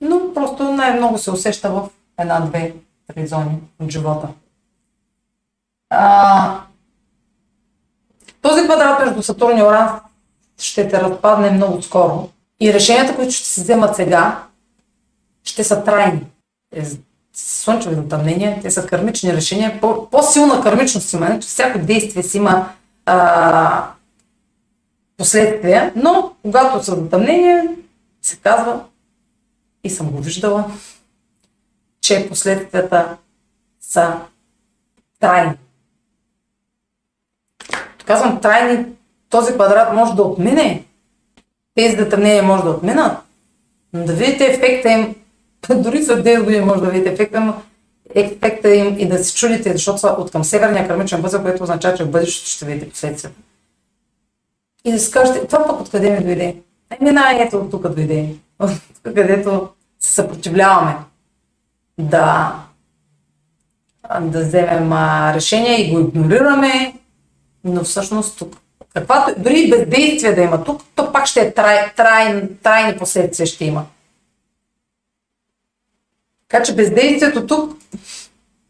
Но 0.00 0.34
просто 0.34 0.72
най-много 0.72 1.18
се 1.18 1.30
усеща 1.30 1.70
в 1.70 1.90
една, 2.18 2.40
две, 2.40 2.74
три 3.06 3.26
зони 3.26 3.60
от 3.80 3.90
живота. 3.90 4.28
А, 5.90 6.60
този 8.42 8.64
квадрат 8.64 9.06
между 9.06 9.22
Сатурн 9.22 9.58
и 9.58 9.62
Оран 9.62 10.00
ще 10.58 10.88
те 10.88 11.00
разпадне 11.00 11.50
много 11.50 11.82
скоро. 11.82 12.28
И 12.60 12.72
решенията, 12.72 13.16
които 13.16 13.32
ще 13.32 13.48
се 13.48 13.62
вземат 13.62 13.96
сега, 13.96 14.46
ще 15.44 15.64
са 15.64 15.84
трайни. 15.84 16.26
Слънчеви 17.32 17.94
затъмнения, 17.94 18.58
те 18.62 18.70
са 18.70 18.86
кърмични 18.86 19.32
решения. 19.32 19.80
По, 19.80 20.10
по-силна 20.10 20.62
кърмичност 20.62 21.12
има, 21.12 21.40
че 21.40 21.48
всяко 21.48 21.78
действие 21.78 22.22
си 22.22 22.36
има 22.36 22.72
а, 23.06 23.90
последствия, 25.16 25.92
но 25.96 26.32
когато 26.42 26.84
са 26.84 26.94
затъмнения, 26.94 27.76
се 28.22 28.36
казва, 28.36 28.84
и 29.84 29.90
съм 29.90 30.10
го 30.10 30.18
виждала, 30.18 30.70
че 32.00 32.28
последствията 32.28 33.16
са 33.80 34.20
трайни. 35.20 35.52
Казвам 38.06 38.40
трайни, 38.40 38.86
този 39.30 39.52
квадрат 39.52 39.94
може 39.94 40.14
да 40.14 40.22
отмине, 40.22 40.84
тези 41.74 41.96
затъмнения 41.96 42.42
може 42.42 42.62
да 42.62 42.70
отминат, 42.70 43.18
но 43.92 44.04
да 44.04 44.12
видите 44.12 44.44
ефекта 44.44 44.90
им, 44.90 45.14
дори 45.82 46.04
след 46.04 46.24
10 46.24 46.44
години 46.44 46.64
може 46.64 46.80
да 46.80 46.90
видите 46.90 47.12
ефекта, 47.12 47.40
но 47.40 47.54
ефекта 48.14 48.74
им 48.74 48.96
и 48.98 49.08
да 49.08 49.24
се 49.24 49.34
чудите, 49.34 49.72
защото 49.72 49.98
са 49.98 50.08
от 50.08 50.30
към 50.30 50.44
северния 50.44 50.88
кърмичен 50.88 51.20
възел, 51.20 51.42
което 51.42 51.62
означава, 51.62 51.96
че 51.96 52.04
в 52.04 52.10
бъдещето 52.10 52.50
ще 52.50 52.64
видите 52.64 52.90
последствията. 52.90 53.38
И 54.84 54.92
да 54.92 54.98
си 54.98 55.10
кажете, 55.10 55.46
това 55.46 55.66
пък 55.66 55.80
откъде 55.80 56.10
ми 56.10 56.24
дойде? 56.24 56.56
Ами 56.90 57.10
на 57.10 57.42
ето 57.42 57.56
от 57.56 57.70
тук 57.70 57.88
дойде. 57.88 58.34
където 59.02 59.68
се 60.00 60.12
съпротивляваме 60.12 60.96
да, 61.98 62.54
да 64.20 64.40
вземем 64.40 64.92
решение 65.34 65.80
и 65.80 65.90
го 65.92 66.00
игнорираме, 66.00 66.94
но 67.64 67.84
всъщност 67.84 68.38
тук, 68.38 68.56
каквато, 68.98 69.40
дори 69.40 69.70
бездействие 69.70 70.34
да 70.34 70.42
има 70.42 70.64
тук, 70.64 70.82
то 70.94 71.12
пак 71.12 71.26
ще 71.26 71.40
е 71.40 71.54
трай, 71.54 71.94
трай, 71.96 72.48
трайни 72.62 72.98
последствия 72.98 73.46
ще 73.46 73.64
има. 73.64 73.86
Така 76.48 76.64
че 76.64 76.74
бездействието 76.74 77.46
тук 77.46 77.76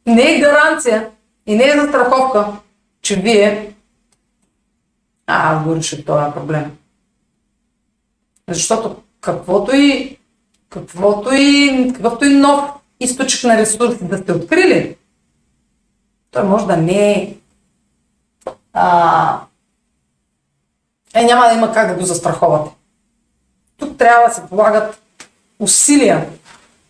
не 0.07 0.35
е 0.35 0.41
гаранция 0.41 1.11
и 1.47 1.57
не 1.57 1.65
е 1.65 1.81
застраховка, 1.81 2.53
че 3.03 3.17
вие 3.17 3.75
а, 5.27 5.65
го 5.65 5.77
решите 5.77 6.05
този 6.05 6.33
проблем. 6.33 6.77
Защото 8.49 9.03
каквото 9.21 9.77
и, 9.77 10.19
каквото 10.69 11.35
и, 11.35 11.93
какъвто 11.95 12.25
и 12.25 12.35
нов 12.35 12.71
източник 13.01 13.45
на 13.45 13.59
ресурси 13.59 14.05
да 14.05 14.19
сте 14.19 14.33
открили, 14.33 14.97
той 16.31 16.43
може 16.43 16.67
да 16.67 16.77
не 16.77 17.13
е 17.13 17.37
а, 18.73 19.41
е, 21.19 21.25
няма 21.25 21.49
да 21.49 21.55
има 21.55 21.73
как 21.73 21.89
да 21.89 21.95
го 21.95 22.03
застраховате. 22.07 22.71
Тук 23.79 23.99
трябва 23.99 24.29
да 24.29 24.35
се 24.35 24.47
полагат 24.47 25.01
усилия, 25.59 26.27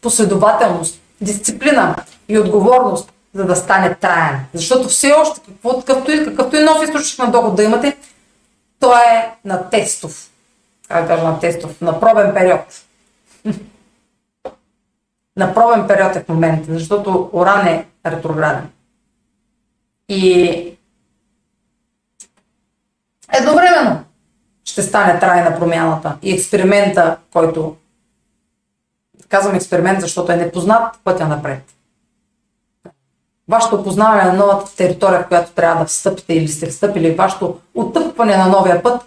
последователност, 0.01 1.01
дисциплина 1.20 1.97
и 2.29 2.39
отговорност, 2.39 3.12
за 3.35 3.45
да 3.45 3.57
стане 3.57 3.95
траен. 3.95 4.41
Защото 4.55 4.89
все 4.89 5.12
още, 5.12 5.41
какво, 5.47 5.79
какъвто, 5.79 6.11
и, 6.11 6.24
какъвто 6.24 6.57
и 6.57 6.64
нов 6.64 6.83
източник 6.83 7.18
на 7.18 7.31
доход 7.31 7.57
да 7.57 7.62
имате, 7.62 7.97
той 8.81 9.01
е 9.01 9.31
на 9.45 9.70
тестов. 9.70 10.31
Как 10.89 11.07
кажа 11.07 11.24
на 11.24 11.41
тестов? 11.41 11.81
На 11.81 12.01
пробен 12.01 12.35
период. 12.35 12.61
на 15.37 15.55
пробен 15.55 15.87
период 15.87 16.16
е 16.16 16.24
в 16.24 16.29
момента, 16.29 16.72
защото 16.72 17.31
Оран 17.33 17.66
е 17.66 17.87
ретрограден. 18.07 18.70
И 20.09 20.79
едновременно 23.33 24.05
ще 24.79 24.83
стане 24.83 25.20
трайна 25.20 25.59
промяната 25.59 26.16
и 26.22 26.33
експеримента, 26.33 27.16
който 27.33 27.76
казвам 29.29 29.55
експеримент, 29.55 30.01
защото 30.01 30.33
е 30.33 30.37
непознат 30.37 30.99
пътя 31.05 31.29
напред. 31.29 31.62
Вашето 33.49 33.85
познаване 33.85 34.24
на 34.24 34.33
новата 34.33 34.76
територия, 34.76 35.22
в 35.22 35.29
която 35.29 35.53
трябва 35.53 35.83
да 35.83 35.87
встъпите 35.87 36.35
или 36.35 36.49
сте 36.49 36.66
встъпили, 36.66 37.14
вашето 37.14 37.61
отъпване 37.74 38.37
на 38.37 38.49
новия 38.49 38.83
път 38.83 39.03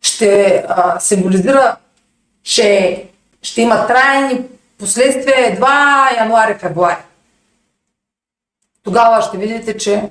ще 0.00 0.64
а, 0.68 1.00
символизира, 1.00 1.76
че 2.42 3.04
ще 3.42 3.62
има 3.62 3.86
трайни 3.86 4.44
последствия 4.78 5.46
едва 5.46 6.08
януари-февруари. 6.16 7.02
Тогава 8.82 9.22
ще 9.22 9.38
видите, 9.38 9.76
че 9.76 10.10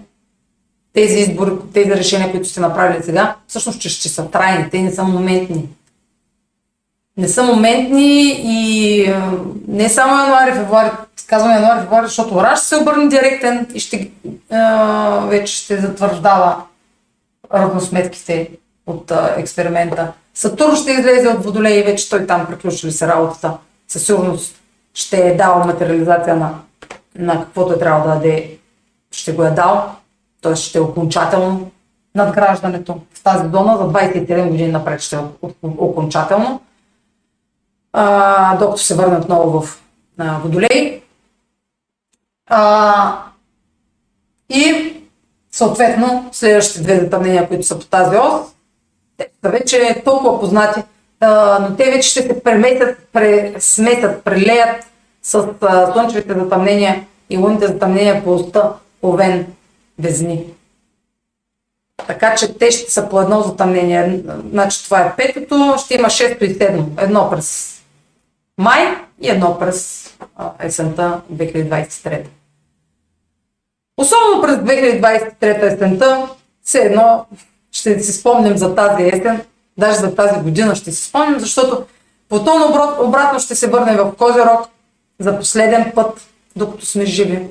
тези 0.93 1.19
избори, 1.19 1.51
тези 1.73 1.91
решения, 1.91 2.31
които 2.31 2.47
сте 2.47 2.59
направили 2.59 3.03
сега, 3.03 3.35
всъщност 3.47 3.79
ще, 3.79 3.89
ще 3.89 4.09
са 4.09 4.31
трайни, 4.31 4.69
те 4.69 4.81
не 4.81 4.91
са 4.91 5.03
моментни. 5.03 5.69
Не 7.17 7.27
са 7.27 7.43
моментни 7.43 8.41
и 8.43 9.13
не 9.67 9.89
само 9.89 10.23
януари, 10.23 10.53
февруари, 10.53 10.89
казвам 11.27 11.51
януари, 11.51 11.79
февруари, 11.79 12.05
защото 12.05 12.35
Ораж 12.35 12.59
ще 12.59 12.67
се 12.67 12.77
обърне 12.77 13.07
директен 13.07 13.67
и 13.73 13.79
ще, 13.79 14.11
вече 15.27 15.55
ще 15.55 15.77
затвърждава 15.77 16.63
равносметките 17.53 18.49
от 18.87 19.11
експеримента. 19.37 20.11
Сатурн 20.33 20.75
ще 20.75 20.91
излезе 20.91 21.27
от 21.27 21.43
Водолей 21.43 21.79
и 21.79 21.83
вече 21.83 22.09
той 22.09 22.27
там 22.27 22.45
приключили 22.45 22.91
се 22.91 23.07
работата. 23.07 23.57
Със 23.87 24.05
сигурност 24.05 24.55
ще 24.93 25.17
е 25.17 25.35
дал 25.35 25.63
материализация 25.65 26.35
на, 26.35 26.53
на 27.15 27.43
каквото 27.43 27.73
е 27.73 27.79
трябва 27.79 28.07
да 28.07 28.15
даде, 28.15 28.57
ще 29.11 29.31
го 29.31 29.43
е 29.43 29.51
дал 29.51 29.95
т.е. 30.41 30.55
ще 30.55 30.77
е 30.77 30.81
окончателно 30.81 31.71
надграждането 32.15 32.99
в 33.13 33.23
тази 33.23 33.49
зона 33.49 33.77
за 33.77 33.83
27 33.83 34.47
години 34.49 34.71
напред 34.71 35.01
ще 35.01 35.15
е 35.15 35.19
окончателно. 35.63 36.61
А, 37.93 38.57
докато 38.57 38.81
се 38.81 38.95
върне 38.95 39.17
отново 39.17 39.61
в 39.61 39.81
а, 40.17 40.39
Водолей. 40.39 41.01
А, 42.49 43.23
и 44.49 44.93
съответно 45.51 46.29
следващите 46.31 46.81
две 46.81 46.99
затъмнения, 46.99 47.47
които 47.47 47.65
са 47.65 47.79
по 47.79 47.85
тази 47.85 48.17
ос, 48.17 48.41
те 49.17 49.27
са 49.43 49.49
вече 49.49 50.01
толкова 50.05 50.39
познати, 50.39 50.83
а, 51.19 51.59
но 51.59 51.75
те 51.75 51.91
вече 51.91 52.09
ще 52.09 52.21
се 52.21 52.43
преместят, 52.43 52.97
пресметят, 53.13 54.23
прелеят 54.23 54.85
с 55.23 55.47
а, 55.61 55.91
слънчевите 55.93 56.33
затъмнения 56.33 57.05
и 57.29 57.37
лунните 57.37 57.67
затъмнения 57.67 58.23
по 58.23 58.33
оста 58.33 58.73
Овен 59.03 59.47
везни. 60.01 60.45
Така 62.07 62.35
че 62.35 62.57
те 62.57 62.71
ще 62.71 62.91
са 62.91 63.09
по 63.09 63.21
едно 63.21 63.41
затъмнение. 63.41 64.23
Значи 64.51 64.83
това 64.83 64.99
е 64.99 65.15
петото, 65.15 65.75
ще 65.85 65.95
има 65.95 66.09
шесто 66.09 66.45
и 66.45 66.53
седмо. 66.53 66.83
Едно 66.97 67.29
през 67.29 67.77
май 68.57 68.95
и 69.21 69.29
едно 69.29 69.59
през 69.59 70.09
есента 70.59 71.21
2023. 71.33 72.25
Особено 73.97 74.41
през 74.41 74.55
2023 74.55 75.73
есента, 75.73 76.29
все 76.63 76.79
едно 76.79 77.25
ще 77.71 77.99
си 77.99 78.13
спомним 78.13 78.57
за 78.57 78.75
тази 78.75 79.03
есен, 79.03 79.41
даже 79.77 79.99
за 79.99 80.15
тази 80.15 80.41
година 80.41 80.75
ще 80.75 80.91
си 80.91 81.05
спомним, 81.05 81.39
защото 81.39 81.85
потом 82.29 82.61
обратно 82.99 83.39
ще 83.39 83.55
се 83.55 83.67
върнем 83.67 83.97
в 83.97 84.15
Козирог 84.17 84.67
за 85.19 85.37
последен 85.37 85.91
път, 85.95 86.21
докато 86.55 86.85
сме 86.85 87.05
живи 87.05 87.47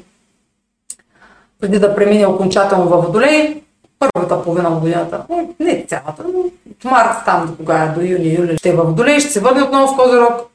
преди 1.61 1.79
да 1.79 1.95
премине 1.95 2.27
окончателно 2.27 2.89
във 2.89 3.05
Водолей, 3.05 3.63
първата 3.99 4.45
половина 4.45 4.69
от 4.69 4.81
годината, 4.81 5.27
не 5.61 5.87
цялата, 5.89 6.25
но 6.33 6.39
от 6.41 6.85
март 6.85 7.25
там 7.25 7.47
до 7.47 7.57
кога 7.57 7.93
до 7.95 8.01
юни, 8.01 8.35
юли, 8.35 8.59
ще 8.59 8.69
е 8.69 8.73
във 8.73 8.87
Водолей, 8.87 9.21
ще 9.21 9.31
се 9.31 9.41
върне 9.41 9.63
отново 9.63 9.95
в 9.95 9.97
Козирог 9.97 10.51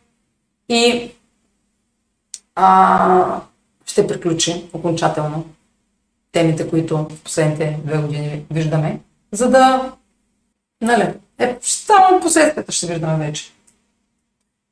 и 0.70 1.12
а, 2.56 3.42
ще 3.86 4.08
приключи 4.08 4.70
окончателно 4.74 5.46
темите, 6.32 6.70
които 6.70 6.98
в 6.98 7.24
последните 7.24 7.80
две 7.84 7.98
години 7.98 8.46
виждаме, 8.52 9.00
за 9.32 9.50
да, 9.50 9.92
нали, 10.82 11.14
е, 11.40 11.58
само 11.62 12.20
последствията 12.22 12.72
ще 12.72 12.88
виждаме 12.88 13.26
вече. 13.26 13.52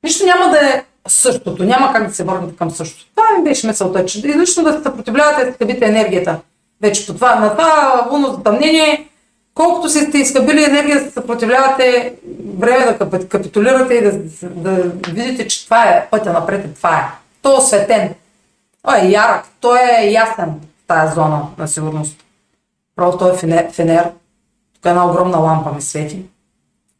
Нищо 0.03 0.25
няма 0.25 0.49
да 0.49 0.57
е 0.57 0.83
същото. 1.07 1.63
Няма 1.63 1.93
как 1.93 2.07
да 2.07 2.13
се 2.13 2.23
върнете 2.23 2.55
към 2.55 2.71
същото. 2.71 3.05
Това 3.15 3.37
ми 3.37 3.43
беше 3.43 3.67
мисълта, 3.67 4.05
че 4.05 4.17
излишно 4.17 4.63
да 4.63 4.73
се 4.73 4.83
съпротивлявате, 4.83 5.45
да 5.45 5.53
скъбите 5.53 5.85
енергията. 5.85 6.39
Вече 6.81 7.07
по 7.07 7.13
това, 7.13 7.35
на 7.35 7.51
това 7.51 8.07
лунно 8.11 8.31
затъмнение, 8.31 9.09
колкото 9.53 9.89
си 9.89 9.99
сте 9.99 10.17
изкъбили 10.17 10.63
енергия 10.63 10.99
да 10.99 11.05
се 11.05 11.11
съпротивлявате, 11.11 12.13
време 12.57 12.97
да 12.99 13.27
капитулирате 13.27 13.93
и 13.93 14.01
да, 14.01 14.11
да 14.41 14.71
видите, 15.11 15.47
че 15.47 15.65
това 15.65 15.83
е 15.83 16.07
пътя 16.09 16.33
напред 16.33 16.65
и 16.65 16.73
това 16.73 16.97
е. 16.97 17.03
То 17.41 17.53
е 17.53 17.57
осветен. 17.57 18.13
Той 18.81 18.99
е 18.99 19.09
ярък, 19.09 19.45
той 19.59 19.79
е 19.79 20.11
ясен 20.11 20.49
в 20.83 20.87
тази 20.87 21.15
зона 21.15 21.41
на 21.57 21.67
сигурност. 21.67 22.23
Право 22.95 23.17
той 23.17 23.31
е 23.33 23.69
фенер. 23.71 24.03
Тук 24.73 24.85
една 24.85 25.09
огромна 25.09 25.37
лампа 25.37 25.71
ми 25.71 25.81
свети. 25.81 26.25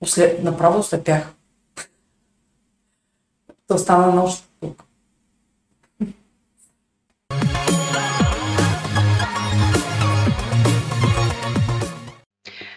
Ослеп, 0.02 0.44
направо 0.44 0.80
ослепях 0.80 1.34
да 3.74 3.76
остана 3.76 4.12
нощ 4.12 4.44
тук. 4.62 4.84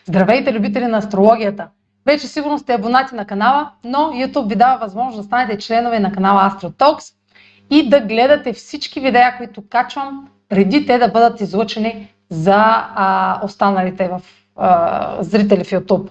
Здравейте, 0.05 0.53
любители 0.53 0.87
на 0.87 0.99
астрологията! 0.99 1.69
Вече 2.07 2.29
сигурно 2.29 2.59
сте 2.59 2.75
абонати 2.75 3.15
на 3.15 3.27
канала, 3.27 3.71
но 3.85 3.99
YouTube 3.99 4.49
ви 4.49 4.57
дава 4.57 4.79
възможност 4.79 5.19
да 5.19 5.25
станете 5.25 5.59
членове 5.59 6.01
на 6.01 6.13
канала 6.13 6.51
AstroTalks 6.51 7.15
и 7.71 7.89
да 7.89 8.01
гледате 8.01 8.53
всички 8.53 9.01
видеа, 9.01 9.35
които 9.37 9.63
качвам, 9.69 10.29
преди 10.49 10.87
те 10.87 10.99
да 10.99 11.09
бъдат 11.09 11.41
излъчени 11.41 12.15
за 12.31 12.55
а, 12.57 13.41
останалите 13.45 14.09
в, 14.09 14.23
а, 14.57 15.17
зрители 15.23 15.65
в 15.65 15.71
YouTube. 15.71 16.11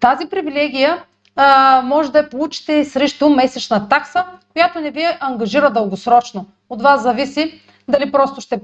Тази 0.00 0.28
привилегия 0.28 1.02
а, 1.36 1.82
може 1.84 2.12
да 2.12 2.18
я 2.18 2.30
получите 2.30 2.84
срещу 2.84 3.28
месечна 3.28 3.88
такса, 3.88 4.24
която 4.52 4.80
не 4.80 4.90
ви 4.90 5.06
ангажира 5.20 5.70
дългосрочно. 5.70 6.46
От 6.70 6.82
вас 6.82 7.02
зависи 7.02 7.60
дали 7.88 8.12
просто 8.12 8.40
ще 8.40 8.60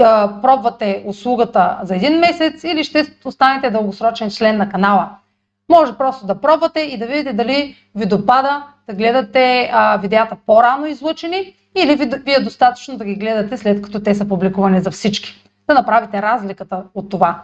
а, 0.00 0.40
пробвате 0.42 1.04
услугата 1.06 1.78
за 1.82 1.96
един 1.96 2.18
месец 2.18 2.64
или 2.64 2.84
ще 2.84 3.06
останете 3.24 3.70
дългосрочен 3.70 4.30
член 4.30 4.56
на 4.56 4.68
канала. 4.68 5.08
Може 5.68 5.96
просто 5.96 6.26
да 6.26 6.40
пробвате 6.40 6.80
и 6.80 6.98
да 6.98 7.06
видите 7.06 7.32
дали 7.32 7.76
ви 7.94 8.06
допада 8.06 8.62
да 8.88 8.94
гледате 8.94 9.70
а, 9.72 9.96
видеята 9.96 10.36
по-рано 10.46 10.86
излучени 10.86 11.54
или 11.76 11.96
ви, 11.96 12.06
ви 12.06 12.32
е 12.32 12.40
достатъчно 12.40 12.96
да 12.96 13.04
ги 13.04 13.14
гледате 13.14 13.56
след 13.56 13.82
като 13.82 14.00
те 14.00 14.14
са 14.14 14.28
публикувани 14.28 14.80
за 14.80 14.90
всички. 14.90 15.44
Да 15.68 15.74
направите 15.74 16.22
разликата 16.22 16.82
от 16.94 17.10
това. 17.10 17.42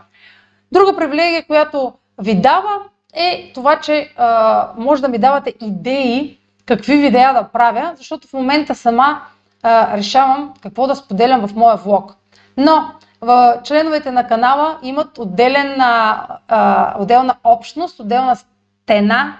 Друга 0.72 0.96
привилегия, 0.96 1.46
която 1.46 1.92
ви 2.22 2.40
дава 2.40 2.78
е 3.14 3.52
това, 3.54 3.80
че 3.80 4.12
а, 4.16 4.68
може 4.76 5.02
да 5.02 5.08
ми 5.08 5.18
давате 5.18 5.54
идеи 5.60 6.38
какви 6.66 6.96
видеа 6.96 7.32
да 7.32 7.44
правя, 7.44 7.92
защото 7.96 8.28
в 8.28 8.32
момента 8.32 8.74
сама 8.74 9.22
а, 9.62 9.96
решавам 9.96 10.54
какво 10.62 10.86
да 10.86 10.96
споделям 10.96 11.48
в 11.48 11.54
моя 11.54 11.76
влог. 11.76 12.16
Но 12.56 12.90
в 13.20 13.60
членовете 13.64 14.10
на 14.10 14.26
канала 14.26 14.78
имат 14.82 15.18
отделен, 15.18 15.80
а, 15.80 16.94
отделна 16.98 17.34
общност, 17.44 18.00
отделна 18.00 18.36
стена, 18.36 19.36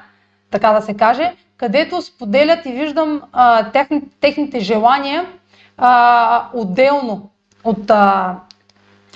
така 0.51 0.73
да 0.73 0.83
се 0.83 0.95
каже, 0.95 1.33
където 1.57 2.03
споделят 2.03 2.67
и 2.67 2.73
виждам 2.73 3.23
а, 3.33 3.71
техни, 3.71 4.03
техните 4.21 4.61
желания 4.61 5.27
а, 5.79 6.49
отделно 6.55 7.31
от 7.65 7.91
а, 7.91 8.37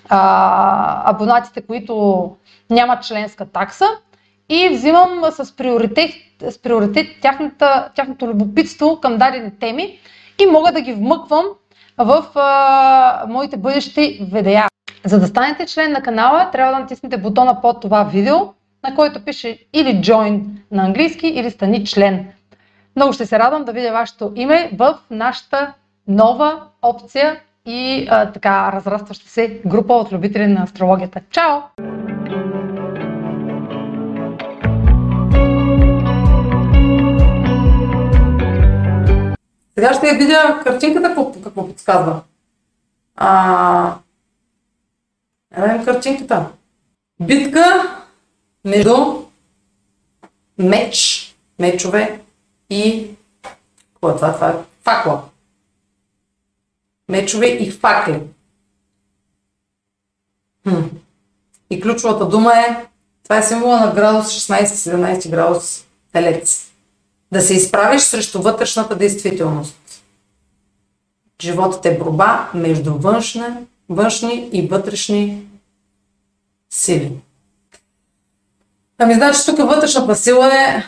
а, 0.08 1.10
абонатите, 1.10 1.62
които 1.62 2.36
нямат 2.70 3.02
членска 3.04 3.46
такса 3.46 3.86
и 4.48 4.68
взимам 4.68 5.22
с 5.30 5.56
приоритет, 5.56 6.10
с 6.50 6.62
приоритет 6.62 7.06
тяхната, 7.22 7.88
тяхното 7.94 8.28
любопитство 8.28 9.00
към 9.00 9.16
дадени 9.16 9.50
теми 9.60 9.98
и 10.42 10.46
мога 10.46 10.72
да 10.72 10.80
ги 10.80 10.92
вмъквам 10.92 11.44
в 11.98 12.26
а, 12.34 13.26
моите 13.28 13.56
бъдещи 13.56 14.28
видеа. 14.32 14.68
За 15.04 15.20
да 15.20 15.26
станете 15.26 15.66
член 15.66 15.92
на 15.92 16.02
канала, 16.02 16.50
трябва 16.52 16.72
да 16.72 16.78
натиснете 16.78 17.16
бутона 17.16 17.60
под 17.60 17.80
това 17.80 18.04
видео, 18.04 18.36
на 18.84 18.94
който 18.94 19.24
пише 19.24 19.58
или 19.72 19.88
Join 19.88 20.42
на 20.70 20.84
английски, 20.84 21.26
или 21.26 21.50
Стани 21.50 21.86
член. 21.86 22.26
Много 22.96 23.12
ще 23.12 23.26
се 23.26 23.38
радвам 23.38 23.64
да 23.64 23.72
видя 23.72 23.92
вашето 23.92 24.32
име 24.36 24.70
в 24.76 24.98
нашата 25.10 25.72
нова 26.08 26.62
опция 26.82 27.40
и 27.66 28.06
а, 28.10 28.32
така 28.32 28.72
разрастваща 28.72 29.28
се 29.28 29.60
група 29.66 29.94
от 29.94 30.12
любители 30.12 30.46
на 30.46 30.62
астрологията. 30.62 31.20
Чао! 31.30 31.60
Сега 39.74 39.94
ще 39.94 40.06
я 40.08 40.14
видя 40.14 40.60
картинката, 40.64 41.08
какво, 41.08 41.32
какво 41.32 41.66
подсказва. 41.66 42.22
А, 43.16 43.96
Едем 45.56 45.84
картинката. 45.84 46.48
Битка 47.20 47.96
между 48.64 49.22
меч, 50.58 51.20
мечове 51.58 52.20
и 52.70 53.10
какво 53.94 54.10
е 54.10 54.16
това? 54.16 54.34
Това 54.34 54.50
е 54.50 54.54
факла. 54.82 55.22
Мечове 57.08 57.46
и 57.46 57.70
факли. 57.70 58.22
Хм. 60.68 60.82
И 61.70 61.80
ключовата 61.80 62.28
дума 62.28 62.52
е, 62.54 62.86
това 63.22 63.38
е 63.38 63.42
символа 63.42 63.80
на 63.80 63.94
градус 63.94 64.26
16-17 64.26 65.30
градус 65.30 65.86
телец. 66.12 66.63
Да 67.34 67.40
се 67.40 67.54
изправиш 67.54 68.02
срещу 68.02 68.42
вътрешната 68.42 68.96
действителност. 68.96 70.02
Животът 71.40 71.86
е 71.86 71.98
борба 71.98 72.50
между 72.54 72.94
външна, 72.98 73.62
външни 73.88 74.48
и 74.52 74.66
вътрешни 74.66 75.46
сили. 76.70 77.12
Ами 78.98 79.14
значи 79.14 79.40
тук 79.46 79.58
вътрешната 79.58 80.16
сила 80.16 80.54
е 80.54 80.82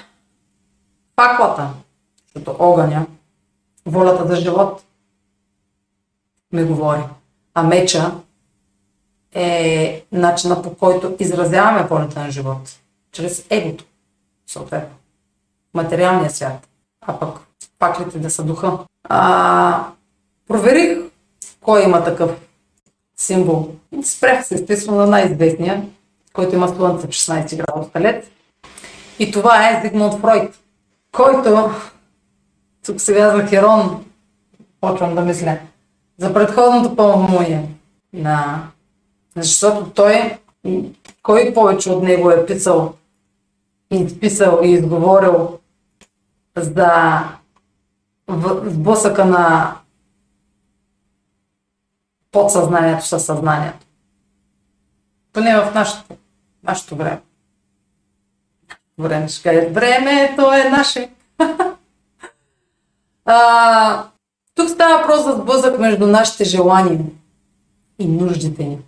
паклата, 1.17 1.69
защото 2.25 2.57
огъня, 2.59 3.07
волята 3.87 4.27
за 4.27 4.37
живот 4.37 4.83
ми 6.53 6.65
говори. 6.65 7.03
А 7.55 7.63
меча 7.63 8.15
е 9.35 10.05
начина 10.13 10.63
по 10.63 10.75
който 10.75 11.17
изразяваме 11.21 11.87
волята 11.87 12.21
на 12.21 12.31
живот. 12.31 12.79
Чрез 13.13 13.47
егото, 13.51 13.85
съответно. 14.47 14.97
Материалния 15.77 16.31
свят. 16.31 16.69
А 17.07 17.19
пък 17.19 17.39
паклите 17.79 18.19
да 18.19 18.31
са 18.31 18.45
духа. 18.45 18.79
А, 19.05 19.87
проверих 20.49 20.99
кой 21.61 21.85
има 21.85 22.05
такъв 22.05 22.31
символ. 23.17 23.69
Спрях 24.05 24.47
се 24.47 24.55
естествено 24.55 24.97
на 24.97 25.07
най-известния, 25.07 25.87
който 26.33 26.55
има 26.55 26.69
слънце 26.69 27.07
в 27.07 27.11
16 27.11 27.57
градус 27.57 27.93
талец. 27.93 28.27
И 29.19 29.31
това 29.31 29.69
е 29.69 29.81
Зигмунд 29.85 30.21
Фройд, 30.21 30.59
който, 31.13 31.71
тук 32.87 33.01
сега 33.01 33.37
за 33.37 33.47
Херон, 33.47 34.05
почвам 34.81 35.15
да 35.15 35.21
мисля, 35.21 35.59
за 36.19 36.35
предходното 36.35 36.97
пълномоие 36.97 37.69
на... 38.13 38.63
Защото 39.37 39.91
той, 39.91 40.39
кой 41.23 41.55
повече 41.55 41.91
от 41.91 42.03
него 42.03 42.31
е 42.31 42.47
писал, 42.47 42.95
изписал 43.91 44.61
и 44.65 44.71
изговорил 44.71 45.59
за 46.57 47.23
сблъсъка 48.65 49.25
на 49.25 49.77
подсъзнанието 52.31 53.07
със 53.07 53.25
съзнанието. 53.25 53.87
Поне 55.33 55.61
в 55.61 55.75
нашето, 55.75 56.15
нашето 56.65 56.97
време. 56.97 57.23
Време 58.99 59.29
ще 59.29 59.71
времето 59.71 60.53
е 60.53 60.71
наше. 60.71 61.11
а, 63.25 64.09
тук 64.55 64.69
става 64.71 64.99
въпрос 64.99 65.25
за 65.25 65.33
сблъсък 65.33 65.79
между 65.79 66.07
нашите 66.07 66.45
желания 66.45 66.99
и 67.99 68.09
нуждите 68.09 68.65
ни. 68.65 68.79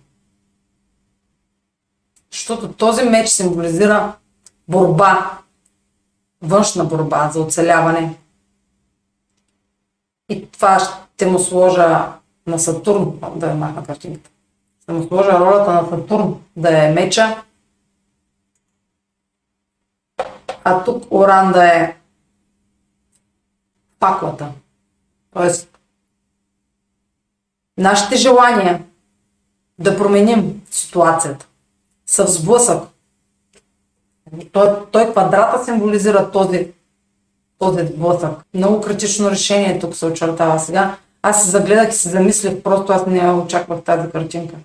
Защото 2.31 2.73
този 2.73 3.03
меч 3.03 3.29
символизира 3.29 4.13
борба, 4.67 5.39
външна 6.41 6.85
борба 6.85 7.29
за 7.33 7.41
оцеляване. 7.41 8.17
И 10.29 10.51
това 10.51 10.79
ще 10.79 11.25
му 11.25 11.39
сложа 11.39 12.13
на 12.47 12.59
Сатурн, 12.59 13.19
да 13.35 13.51
е 13.51 13.53
махна 13.53 13.83
картинката. 13.83 14.29
Ще 14.83 14.91
му 14.91 15.07
сложа 15.07 15.39
ролята 15.39 15.73
на 15.73 15.89
Сатурн 15.89 16.41
да 16.55 16.85
е 16.85 16.93
меча, 16.93 17.43
а 20.63 20.83
тук 20.83 21.11
Оран 21.11 21.51
да 21.51 21.65
е 21.65 21.95
паклата. 23.99 24.51
Тоест, 25.33 25.79
нашите 27.77 28.15
желания 28.15 28.85
да 29.79 29.97
променим 29.97 30.61
ситуацията 30.71 31.47
са 32.05 32.25
в 32.25 32.31
сблъсък. 32.31 32.88
Той, 34.51 34.69
той 34.91 35.11
квадрата 35.11 35.65
символизира 35.65 36.31
този, 36.31 36.71
този 37.59 37.85
сблъсък. 37.85 38.31
Много 38.53 38.81
критично 38.81 39.31
решение 39.31 39.79
тук 39.79 39.95
се 39.95 40.05
очертава 40.05 40.59
сега. 40.59 40.97
Аз 41.21 41.43
се 41.43 41.49
загледах 41.49 41.89
и 41.89 41.95
се 41.95 42.09
замислях, 42.09 42.61
просто 42.61 42.93
аз 42.93 43.05
не 43.05 43.31
очаквах 43.31 43.81
тази 43.83 44.09
картинка. 44.09 44.55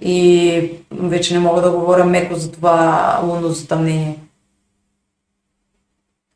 И 0.00 0.72
вече 0.90 1.34
не 1.34 1.40
мога 1.40 1.60
да 1.60 1.70
говоря 1.70 2.04
меко 2.04 2.34
за 2.34 2.52
това 2.52 3.20
лунно 3.24 3.48
затъмнение. 3.48 4.18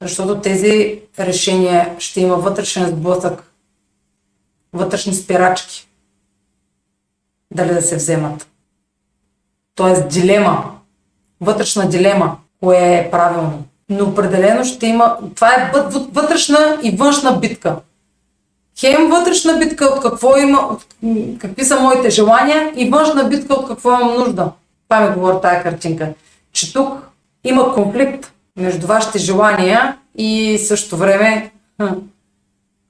Защото 0.02 0.40
тези 0.40 1.02
решения 1.18 1.96
ще 1.98 2.20
има 2.20 2.36
вътрешен 2.36 2.86
сблъсък, 2.86 3.52
вътрешни 4.72 5.14
спирачки. 5.14 5.88
Дали 7.54 7.74
да 7.74 7.82
се 7.82 7.96
вземат. 7.96 8.48
Тоест 9.74 10.08
дилема, 10.08 10.79
вътрешна 11.40 11.88
дилема, 11.88 12.36
кое 12.62 12.76
е 12.76 13.10
правилно. 13.10 13.64
Но 13.88 14.04
определено 14.04 14.64
ще 14.64 14.86
има, 14.86 15.16
това 15.34 15.48
е 15.48 15.72
вътрешна 16.12 16.78
и 16.82 16.90
външна 16.90 17.32
битка 17.32 17.76
хем 18.80 19.08
вътрешна 19.10 19.58
битка 19.58 19.84
от 19.84 20.02
какво 20.02 20.36
има, 20.36 20.58
от 20.58 20.86
какви 21.38 21.64
са 21.64 21.80
моите 21.80 22.10
желания 22.10 22.72
и 22.76 22.90
външна 22.90 23.24
битка 23.24 23.54
от 23.54 23.68
какво 23.68 23.90
имам 23.90 24.14
нужда. 24.14 24.52
Това 24.88 25.00
ми 25.00 25.14
говори 25.14 25.36
тази 25.42 25.62
картинка. 25.62 26.12
Че 26.52 26.72
тук 26.72 27.08
има 27.44 27.74
конфликт 27.74 28.32
между 28.56 28.86
вашите 28.86 29.18
желания 29.18 29.96
и 30.14 30.58
също 30.58 30.96
време 30.96 31.52
хм, 31.80 31.94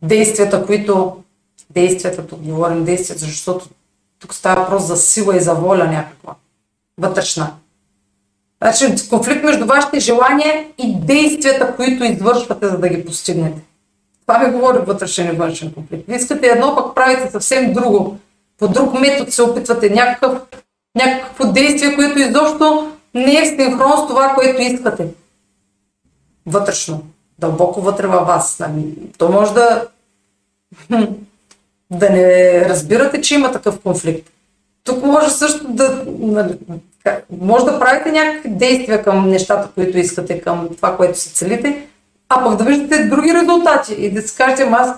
действията, 0.02 0.66
които 0.66 1.16
действията, 1.70 2.26
тук 2.26 2.40
говорим 2.40 2.84
действията, 2.84 3.24
защото 3.24 3.68
тук 4.18 4.34
става 4.34 4.62
въпрос 4.62 4.82
за 4.82 4.96
сила 4.96 5.36
и 5.36 5.40
за 5.40 5.54
воля 5.54 5.84
някаква. 5.84 6.34
Вътрешна. 6.98 7.50
Значи 8.62 9.08
конфликт 9.08 9.44
между 9.44 9.66
вашите 9.66 10.00
желания 10.00 10.66
и 10.78 11.00
действията, 11.00 11.76
които 11.76 12.04
извършвате, 12.04 12.68
за 12.68 12.78
да 12.78 12.88
ги 12.88 13.04
постигнете. 13.04 13.62
Това 14.26 14.38
ми 14.38 14.52
говори 14.52 14.78
вътрешен 14.78 15.34
и 15.34 15.36
външен 15.36 15.72
конфликт. 15.72 16.04
Вие 16.08 16.16
искате 16.16 16.46
едно, 16.46 16.76
пък 16.76 16.94
правите 16.94 17.30
съвсем 17.30 17.72
друго. 17.72 18.18
По 18.58 18.68
друг 18.68 19.00
метод 19.00 19.30
се 19.30 19.42
опитвате 19.42 19.90
някакъв, 19.90 20.38
някакво 20.94 21.52
действие, 21.52 21.94
което 21.94 22.18
изобщо 22.18 22.92
не 23.14 23.34
е 23.34 23.42
в 23.42 23.46
синхрон 23.46 24.04
с 24.04 24.08
това, 24.08 24.34
което 24.34 24.62
искате. 24.62 25.06
Вътрешно. 26.46 27.02
Дълбоко 27.38 27.80
вътре 27.80 28.06
във 28.06 28.26
вас. 28.26 28.58
Нали? 28.58 28.94
То 29.18 29.28
може 29.28 29.54
да 29.54 29.86
да 31.90 32.10
не 32.10 32.64
разбирате, 32.68 33.20
че 33.20 33.34
има 33.34 33.52
такъв 33.52 33.80
конфликт. 33.80 34.30
Тук 34.84 35.04
може 35.04 35.30
също 35.30 35.68
да 35.68 36.04
нали, 36.18 36.58
може 37.40 37.64
да 37.64 37.78
правите 37.80 38.12
някакви 38.12 38.48
действия 38.48 39.02
към 39.02 39.28
нещата, 39.28 39.68
които 39.74 39.98
искате, 39.98 40.40
към 40.40 40.68
това, 40.76 40.96
което 40.96 41.18
се 41.18 41.34
целите, 41.34 41.86
а 42.28 42.44
пък 42.44 42.56
да 42.56 42.64
виждате 42.64 43.04
други 43.04 43.34
резултати 43.34 43.94
и 43.94 44.10
да 44.10 44.22
си 44.22 44.36
кажете, 44.36 44.62
«Ама 44.62 44.76
аз 44.76 44.90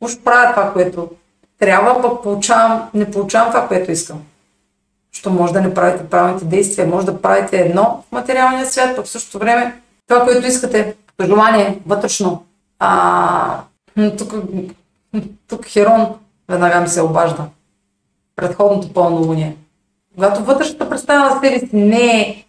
уж 0.00 0.18
правя 0.24 0.50
това, 0.50 0.72
което 0.72 1.10
трябва, 1.58 2.02
пък 2.02 2.22
получавам, 2.22 2.88
не 2.94 3.10
получавам 3.10 3.48
това, 3.52 3.68
което 3.68 3.92
искам. 3.92 4.22
Що 5.12 5.30
може 5.30 5.52
да 5.52 5.60
не 5.60 5.74
правите 5.74 6.08
правилните 6.08 6.44
действия, 6.44 6.86
може 6.86 7.06
да 7.06 7.22
правите 7.22 7.56
едно 7.58 8.04
в 8.08 8.12
материалния 8.12 8.66
свят, 8.66 8.96
пък 8.96 9.04
в 9.04 9.10
същото 9.10 9.38
време 9.38 9.80
това, 10.08 10.24
което 10.24 10.46
искате, 10.46 10.94
желание, 11.24 11.78
вътрешно. 11.86 12.44
А, 12.78 13.60
тук, 14.18 14.34
тук 15.48 15.66
Херон 15.66 16.14
веднага 16.48 16.80
ми 16.80 16.88
се 16.88 17.02
обажда. 17.02 17.44
Предходното 18.36 18.92
пълнолуние. 18.92 19.56
Когато 20.16 20.44
вътрешната 20.44 20.88
представа 20.88 21.34
на 21.34 21.40
себе 21.40 21.58
си 21.58 21.68
не 21.72 22.20
е 22.20 22.44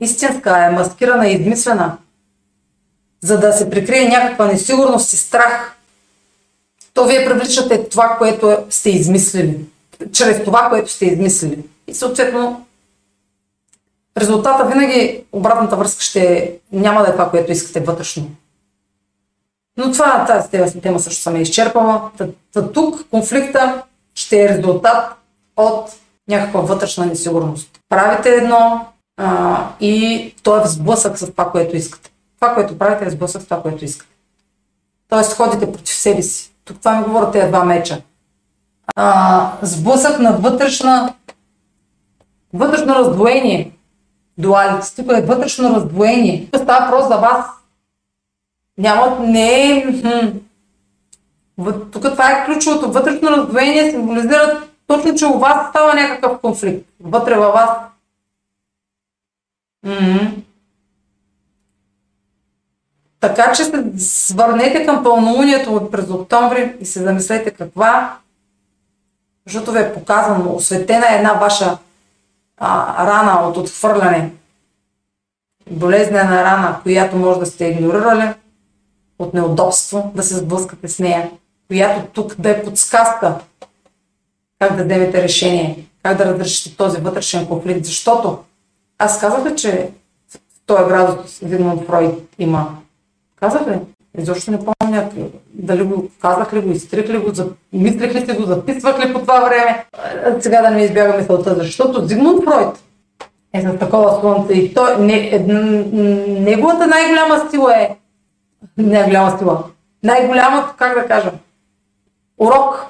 истинска, 0.00 0.64
е 0.64 0.70
маскирана 0.70 1.28
и 1.28 1.34
измислена, 1.34 1.96
за 3.20 3.38
да 3.38 3.52
се 3.52 3.70
прикрие 3.70 4.08
някаква 4.08 4.46
несигурност 4.46 5.12
и 5.12 5.16
страх, 5.16 5.76
то 6.94 7.04
вие 7.04 7.24
привличате 7.24 7.88
това, 7.88 8.16
което 8.18 8.58
сте 8.70 8.90
измислили. 8.90 9.58
Чрез 10.12 10.44
това, 10.44 10.68
което 10.68 10.92
сте 10.92 11.06
измислили. 11.06 11.64
И 11.86 11.94
съответно, 11.94 12.66
резултата 14.18 14.64
винаги, 14.64 15.24
обратната 15.32 15.76
връзка 15.76 16.02
ще 16.02 16.52
няма 16.72 17.02
да 17.02 17.08
е 17.08 17.12
това, 17.12 17.30
което 17.30 17.52
искате 17.52 17.80
вътрешно. 17.80 18.30
Но 19.76 19.92
това, 19.92 20.24
тази 20.50 20.80
тема 20.80 21.00
също 21.00 21.22
съм 21.22 21.36
е 21.36 21.40
изчерпала. 21.40 22.10
Та, 22.52 22.72
тук 22.72 23.08
конфликта 23.10 23.82
ще 24.14 24.42
е 24.42 24.48
резултат 24.48 25.12
от 25.56 25.99
някаква 26.30 26.60
вътрешна 26.60 27.06
несигурност. 27.06 27.80
Правите 27.88 28.28
едно 28.28 28.86
а, 29.16 29.66
и 29.80 30.34
то 30.42 30.56
е 30.56 30.60
в 30.60 30.68
сблъсък 30.68 31.18
с 31.18 31.30
това, 31.30 31.50
което 31.50 31.76
искате. 31.76 32.10
Това, 32.40 32.54
което 32.54 32.78
правите 32.78 33.06
е 33.06 33.10
сблъсък 33.10 33.42
с 33.42 33.44
това, 33.44 33.62
което 33.62 33.84
искате. 33.84 34.16
Тоест 35.08 35.36
ходите 35.36 35.72
против 35.72 35.94
себе 35.94 36.22
си. 36.22 36.52
Тук 36.64 36.78
това 36.78 36.96
ми 36.96 37.04
говорят 37.04 37.32
тези 37.32 37.48
два 37.48 37.64
меча. 37.64 38.02
А, 38.96 39.52
сблъсък 39.62 40.20
на 40.20 40.32
вътрешна 40.32 41.14
вътрешно 42.52 42.94
раздвоение. 42.94 43.72
Дуалите. 44.38 44.94
Тук 44.96 45.12
е 45.12 45.20
вътрешно 45.20 45.74
раздвоение. 45.74 46.48
Тук 46.52 46.62
става 46.62 46.86
въпрос 46.86 47.08
за 47.08 47.16
вас. 47.16 47.46
Няма, 48.78 49.18
не 49.20 49.70
е... 49.70 49.84
Тук 51.92 52.02
това 52.02 52.30
е 52.30 52.46
ключовото. 52.46 52.92
Вътрешно 52.92 53.30
раздвоение 53.30 53.90
символизира 53.90 54.69
точно, 54.90 55.14
че 55.14 55.26
у 55.26 55.38
вас 55.38 55.70
става 55.70 55.94
някакъв 55.94 56.40
конфликт. 56.40 56.88
Вътре 57.00 57.34
във 57.34 57.54
вас. 57.54 57.70
М-м. 59.82 60.32
Така 63.20 63.52
че 63.52 63.64
се 63.64 63.84
свърнете 63.98 64.86
към 64.86 65.02
пълнолунието 65.02 65.88
през 65.92 66.10
октомври 66.10 66.76
и 66.80 66.86
се 66.86 67.02
замислете 67.02 67.50
каква, 67.50 68.18
защото 69.46 69.72
ви 69.72 69.78
е 69.78 69.94
показано, 69.94 70.54
осветена 70.54 71.12
е 71.12 71.16
една 71.16 71.32
ваша 71.32 71.78
а, 72.56 73.06
рана 73.06 73.48
от 73.48 73.56
отхвърляне, 73.56 74.32
болезнена 75.70 76.44
рана, 76.44 76.80
която 76.82 77.16
може 77.16 77.40
да 77.40 77.46
сте 77.46 77.66
игнорирали, 77.66 78.34
от 79.18 79.34
неудобство 79.34 80.12
да 80.14 80.22
се 80.22 80.36
сблъскате 80.36 80.88
с 80.88 80.98
нея, 80.98 81.30
която 81.68 82.06
тук 82.12 82.34
да 82.34 82.50
е 82.50 82.62
подсказка 82.64 83.38
как 84.60 84.76
да 84.76 84.84
вземете 84.84 85.22
решение, 85.22 85.84
как 86.02 86.16
да 86.16 86.24
разрешите 86.24 86.76
този 86.76 87.00
вътрешен 87.00 87.46
конфликт, 87.46 87.84
защото 87.84 88.38
аз 88.98 89.20
казах 89.20 89.46
ли, 89.46 89.56
че 89.56 89.90
в 90.28 90.38
този 90.66 90.84
градус 90.84 91.40
Зигмунд 91.42 91.86
Фройд 91.86 92.14
има? 92.38 92.76
Казах 93.40 93.68
ли? 93.68 93.78
Изобщо 94.18 94.50
не 94.50 94.58
помня 94.58 95.10
дали 95.54 95.82
го 95.82 96.08
казах 96.20 96.52
ли 96.52 96.60
го, 96.60 96.70
изтрих 96.70 97.08
ли 97.08 97.18
го, 97.18 97.32
мислех 97.72 98.14
ли 98.14 98.26
си 98.26 98.32
го, 98.32 98.42
записвах 98.42 99.06
ли 99.06 99.12
по 99.12 99.20
това 99.20 99.40
време. 99.40 99.86
Сега 100.40 100.62
да 100.62 100.70
не 100.70 100.76
ми 100.76 100.82
избяга 100.82 101.18
мисълта, 101.18 101.54
защото 101.54 102.06
Зигмунд 102.06 102.44
Фройд 102.44 102.82
е 103.52 103.62
с 103.62 103.78
такова 103.78 104.20
слънце 104.20 104.52
и 104.52 104.74
той, 104.74 104.98
не, 104.98 105.28
е, 105.28 105.38
неговата 106.28 106.86
най-голяма 106.86 107.50
сила 107.50 107.74
е, 107.76 107.96
не 108.78 109.00
е 109.00 109.38
сила, 109.38 109.64
най-голямата, 110.02 110.74
как 110.76 110.94
да 110.94 111.06
кажа, 111.06 111.32
урок 112.38 112.86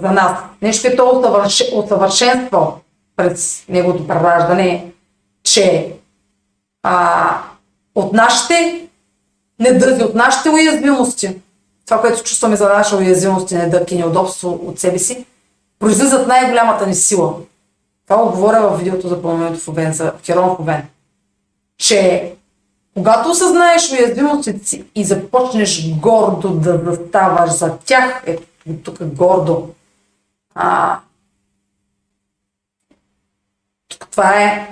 за 0.00 0.10
нас, 0.10 0.38
нещо 0.62 0.88
е 0.88 0.96
то 0.96 1.22
усъвършенство 1.72 2.80
през 3.16 3.64
неговото 3.68 4.08
прераждане, 4.08 4.92
че 5.42 5.92
а, 6.82 7.42
от 7.94 8.12
нашите 8.12 8.86
недъзи, 9.60 10.02
от 10.04 10.14
нашите 10.14 10.50
уязвимости, 10.50 11.36
това, 11.86 12.00
което 12.00 12.22
чувстваме 12.22 12.56
за 12.56 12.68
наша 12.68 12.96
уязвимост 12.96 13.50
и 13.50 13.54
недък 13.54 13.90
и 13.90 13.96
неудобство 13.96 14.60
от 14.66 14.78
себе 14.78 14.98
си, 14.98 15.24
произлизат 15.78 16.28
най-голямата 16.28 16.86
ни 16.86 16.94
сила. 16.94 17.34
Това 18.08 18.22
го 18.22 18.30
говоря 18.30 18.60
в 18.60 18.78
видеото 18.78 19.08
за 19.08 19.22
пълнението 19.22 19.60
в 19.60 19.68
Овен, 19.68 19.92
за 19.92 20.12
Херон 20.24 20.56
в 20.56 20.60
Овен. 20.60 20.82
Че 21.78 22.32
когато 22.94 23.30
осъзнаеш 23.30 23.92
уязвимостите 23.92 24.66
си 24.66 24.84
и 24.94 25.04
започнеш 25.04 25.90
гордо 25.90 26.48
да 26.48 26.80
заставаш 26.84 27.50
за 27.50 27.76
тях, 27.84 28.22
ето 28.26 28.42
тук 28.84 29.04
гордо, 29.04 29.68
а, 30.60 30.98
това 34.10 34.42
е 34.42 34.68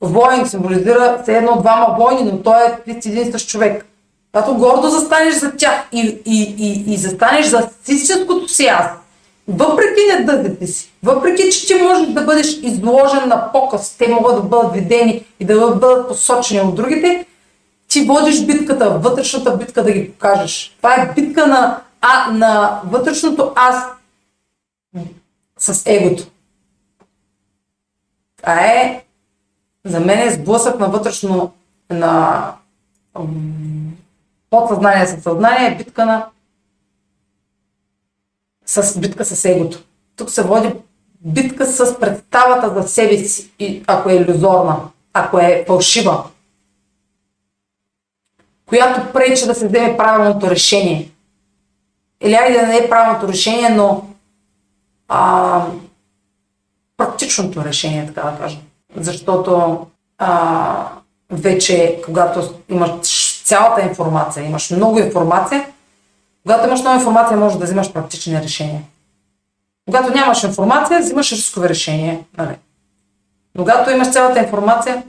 воин, 0.00 0.46
символизира 0.46 1.18
все 1.22 1.36
едно 1.36 1.60
двама 1.60 1.96
войни, 1.98 2.32
но 2.32 2.42
той 2.42 2.56
е 2.62 2.90
един 3.06 3.32
същ 3.32 3.48
човек. 3.48 3.86
Когато 4.32 4.54
гордо 4.54 4.88
застанеш 4.88 5.34
за 5.34 5.56
тях 5.56 5.86
и, 5.92 6.20
и, 6.26 6.54
и, 6.58 6.94
и 6.94 6.96
застанеш 6.96 7.46
за 7.46 7.68
истинското 7.88 8.48
си 8.48 8.66
аз, 8.66 8.86
въпреки 9.48 10.00
недъзите 10.18 10.66
си, 10.66 10.92
въпреки, 11.02 11.50
че 11.50 11.66
ти 11.66 11.74
можеш 11.74 12.08
да 12.08 12.20
бъдеш 12.20 12.58
изложен 12.62 13.28
на 13.28 13.52
показ, 13.52 13.96
те 13.98 14.08
могат 14.08 14.36
да 14.36 14.42
бъдат 14.42 14.72
видени 14.72 15.24
и 15.40 15.44
да 15.44 15.70
бъдат 15.74 16.08
посочени 16.08 16.60
от 16.60 16.74
другите, 16.74 17.26
ти 17.88 18.00
водиш 18.00 18.40
битката, 18.40 18.90
вътрешната 18.90 19.56
битка 19.56 19.84
да 19.84 19.92
ги 19.92 20.12
покажеш. 20.12 20.74
Това 20.76 20.94
е 20.94 21.12
битка 21.14 21.46
на, 21.46 21.80
а, 22.00 22.32
на 22.32 22.80
вътрешното 22.84 23.52
аз 23.54 23.84
с 25.60 25.86
егото. 25.86 26.26
Това 28.36 28.64
е 28.64 29.04
за 29.84 30.00
мен 30.00 30.28
е 30.28 30.30
сблъсък 30.30 30.80
на 30.80 30.88
вътрешно 30.88 31.52
на 31.90 32.54
подсъзнание 34.50 35.06
със 35.06 35.22
съзнание 35.22 35.76
битка 35.76 36.06
на 36.06 36.26
с 38.66 39.00
битка 39.00 39.24
с 39.24 39.44
егото. 39.44 39.84
Тук 40.16 40.30
се 40.30 40.42
води 40.42 40.74
битка 41.20 41.66
с 41.66 42.00
представата 42.00 42.82
за 42.82 42.88
себе 42.88 43.18
си, 43.18 43.50
ако 43.86 44.10
е 44.10 44.14
иллюзорна, 44.14 44.76
ако 45.12 45.38
е 45.38 45.64
фалшива, 45.66 46.24
която 48.66 49.12
пречи 49.12 49.46
да 49.46 49.54
се 49.54 49.68
вземе 49.68 49.96
правилното 49.96 50.50
решение. 50.50 51.10
Или 52.20 52.34
айде 52.34 52.60
да 52.60 52.66
не 52.66 52.76
е 52.76 52.90
правилното 52.90 53.28
решение, 53.28 53.68
но 53.68 54.09
а, 55.12 55.66
практичното 56.96 57.64
решение, 57.64 58.06
така 58.06 58.30
да 58.30 58.38
кажем. 58.38 58.60
Защото 58.96 59.86
а, 60.18 60.88
вече, 61.30 62.02
когато 62.04 62.54
имаш 62.68 63.42
цялата 63.44 63.82
информация, 63.82 64.46
имаш 64.46 64.70
много 64.70 64.98
информация, 64.98 65.66
когато 66.42 66.66
имаш 66.66 66.80
много 66.80 66.98
информация, 66.98 67.36
можеш 67.36 67.58
да 67.58 67.64
взимаш 67.64 67.92
практични 67.92 68.42
решения. 68.42 68.82
Когато 69.86 70.12
нямаш 70.12 70.42
информация, 70.42 71.00
взимаш 71.00 71.32
рискови 71.32 71.68
решения. 71.68 72.20
Нали? 72.38 72.56
Но 73.54 73.64
когато 73.64 73.90
имаш 73.90 74.12
цялата 74.12 74.40
информация, 74.40 75.02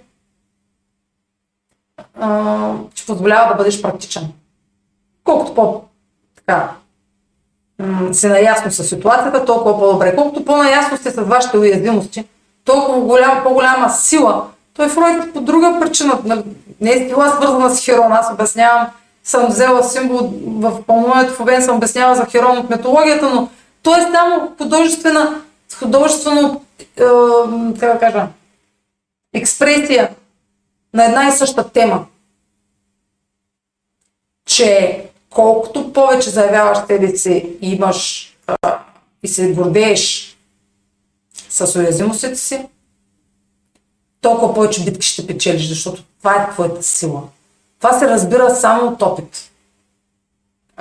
а, 2.20 2.74
ти 2.96 3.06
позволява 3.06 3.48
да 3.48 3.56
бъдеш 3.56 3.82
практичен. 3.82 4.34
Колкото 5.24 5.54
по 5.54 5.84
така, 6.36 6.76
си 8.12 8.28
наясно 8.28 8.72
с 8.72 8.84
ситуацията, 8.84 9.46
толкова 9.46 9.80
по-добре. 9.80 10.16
Колкото 10.16 10.46
по-наясно 10.46 10.98
сте 10.98 11.12
с 11.12 11.22
вашите 11.22 11.58
уязвимости, 11.58 12.26
толкова 12.66 13.02
голям, 13.02 13.44
по-голяма 13.44 13.90
сила. 13.90 14.48
Той 14.74 14.88
Фройд 14.88 15.34
по 15.34 15.42
друга 15.42 15.78
причина 15.82 16.44
не 16.82 16.92
е 16.92 17.08
била 17.08 17.30
свързана 17.30 17.70
с 17.70 17.86
Херон. 17.86 18.14
Аз 18.14 18.34
обяснявам, 18.34 18.88
съм 19.24 19.48
взела 19.48 19.84
символ 19.84 20.34
в 20.46 20.84
пълнуването 20.88 21.34
в 21.34 21.40
Овен, 21.40 21.62
съм 21.62 21.78
обяснява 21.78 22.16
за 22.16 22.26
Херон 22.26 22.58
от 22.58 22.70
метологията, 22.70 23.30
но 23.30 23.50
той 23.84 24.00
е 24.00 24.08
само 24.12 24.52
художествена, 24.58 25.42
художествено, 25.80 26.62
е, 26.80 27.04
как 27.80 27.94
да 27.94 28.00
кажа, 28.00 28.28
експресия 29.34 30.10
на 30.94 31.06
една 31.06 31.28
и 31.28 31.32
съща 31.32 31.70
тема. 31.70 32.06
Че 34.46 35.04
колкото 35.34 35.94
повече 35.94 36.30
заявяваш 36.30 36.78
себе 36.88 37.18
си 37.18 37.58
и 37.62 37.72
имаш 37.72 38.28
а, 38.48 38.80
и 39.24 39.28
се 39.28 39.54
гордееш 39.54 40.38
с 41.50 41.76
уязвимостите 41.76 42.36
си, 42.36 42.68
толкова 44.22 44.54
повече 44.54 44.84
битки 44.84 45.08
ще 45.08 45.28
печелиш, 45.28 45.70
защото 45.70 46.04
това 46.20 46.36
е 46.36 46.52
твоята 46.52 46.84
сила. 46.84 47.24
Това 47.80 48.00
се 48.00 48.10
разбира 48.10 48.56
само 48.56 48.88
от 48.88 49.02
опит. 49.02 49.52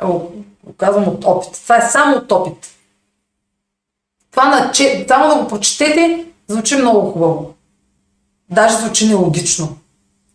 го 0.02 0.32
казвам 0.76 1.08
от 1.08 1.24
опит. 1.24 1.52
Това 1.52 1.76
е 1.76 1.90
само 1.90 2.16
от 2.16 2.32
опит. 2.32 2.76
Това 4.30 4.48
на, 4.48 4.72
че, 4.72 5.04
само 5.08 5.28
да 5.28 5.42
го 5.42 5.48
прочетете, 5.48 6.26
звучи 6.48 6.76
много 6.76 7.10
хубаво. 7.12 7.54
Даже 8.50 8.76
звучи 8.76 9.08
нелогично. 9.08 9.76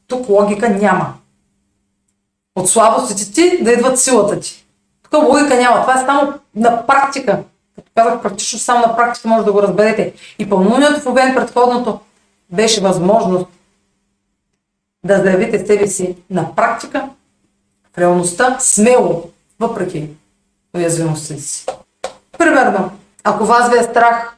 Тук 0.07 0.29
логика 0.29 0.69
няма. 0.69 1.13
От 2.55 2.69
слабостите 2.69 3.33
ти 3.33 3.63
да 3.63 3.71
идват 3.71 3.99
силата 3.99 4.39
ти. 4.39 4.65
Тук 5.11 5.23
логика 5.23 5.55
няма. 5.55 5.81
Това 5.81 6.01
е 6.01 6.05
само 6.05 6.33
на 6.55 6.87
практика. 6.87 7.43
Като 7.75 7.91
казах, 7.95 8.21
практично 8.21 8.59
само 8.59 8.87
на 8.87 8.95
практика 8.95 9.27
може 9.27 9.45
да 9.45 9.51
го 9.51 9.61
разберете. 9.61 10.13
И 10.39 10.49
пълнолунието 10.49 10.99
в 11.01 11.05
обен 11.05 11.35
предходното 11.35 11.99
беше 12.49 12.81
възможност 12.81 13.45
да 15.05 15.17
заявите 15.17 15.65
себе 15.65 15.87
си 15.87 16.15
на 16.29 16.55
практика, 16.55 17.09
в 17.93 17.97
реалността, 17.97 18.57
смело, 18.59 19.23
въпреки 19.59 20.09
уязвимостта 20.75 21.35
си. 21.37 21.65
Примерно, 22.37 22.91
ако 23.23 23.45
вас 23.45 23.71
ви 23.71 23.77
е 23.77 23.83
страх 23.83 24.37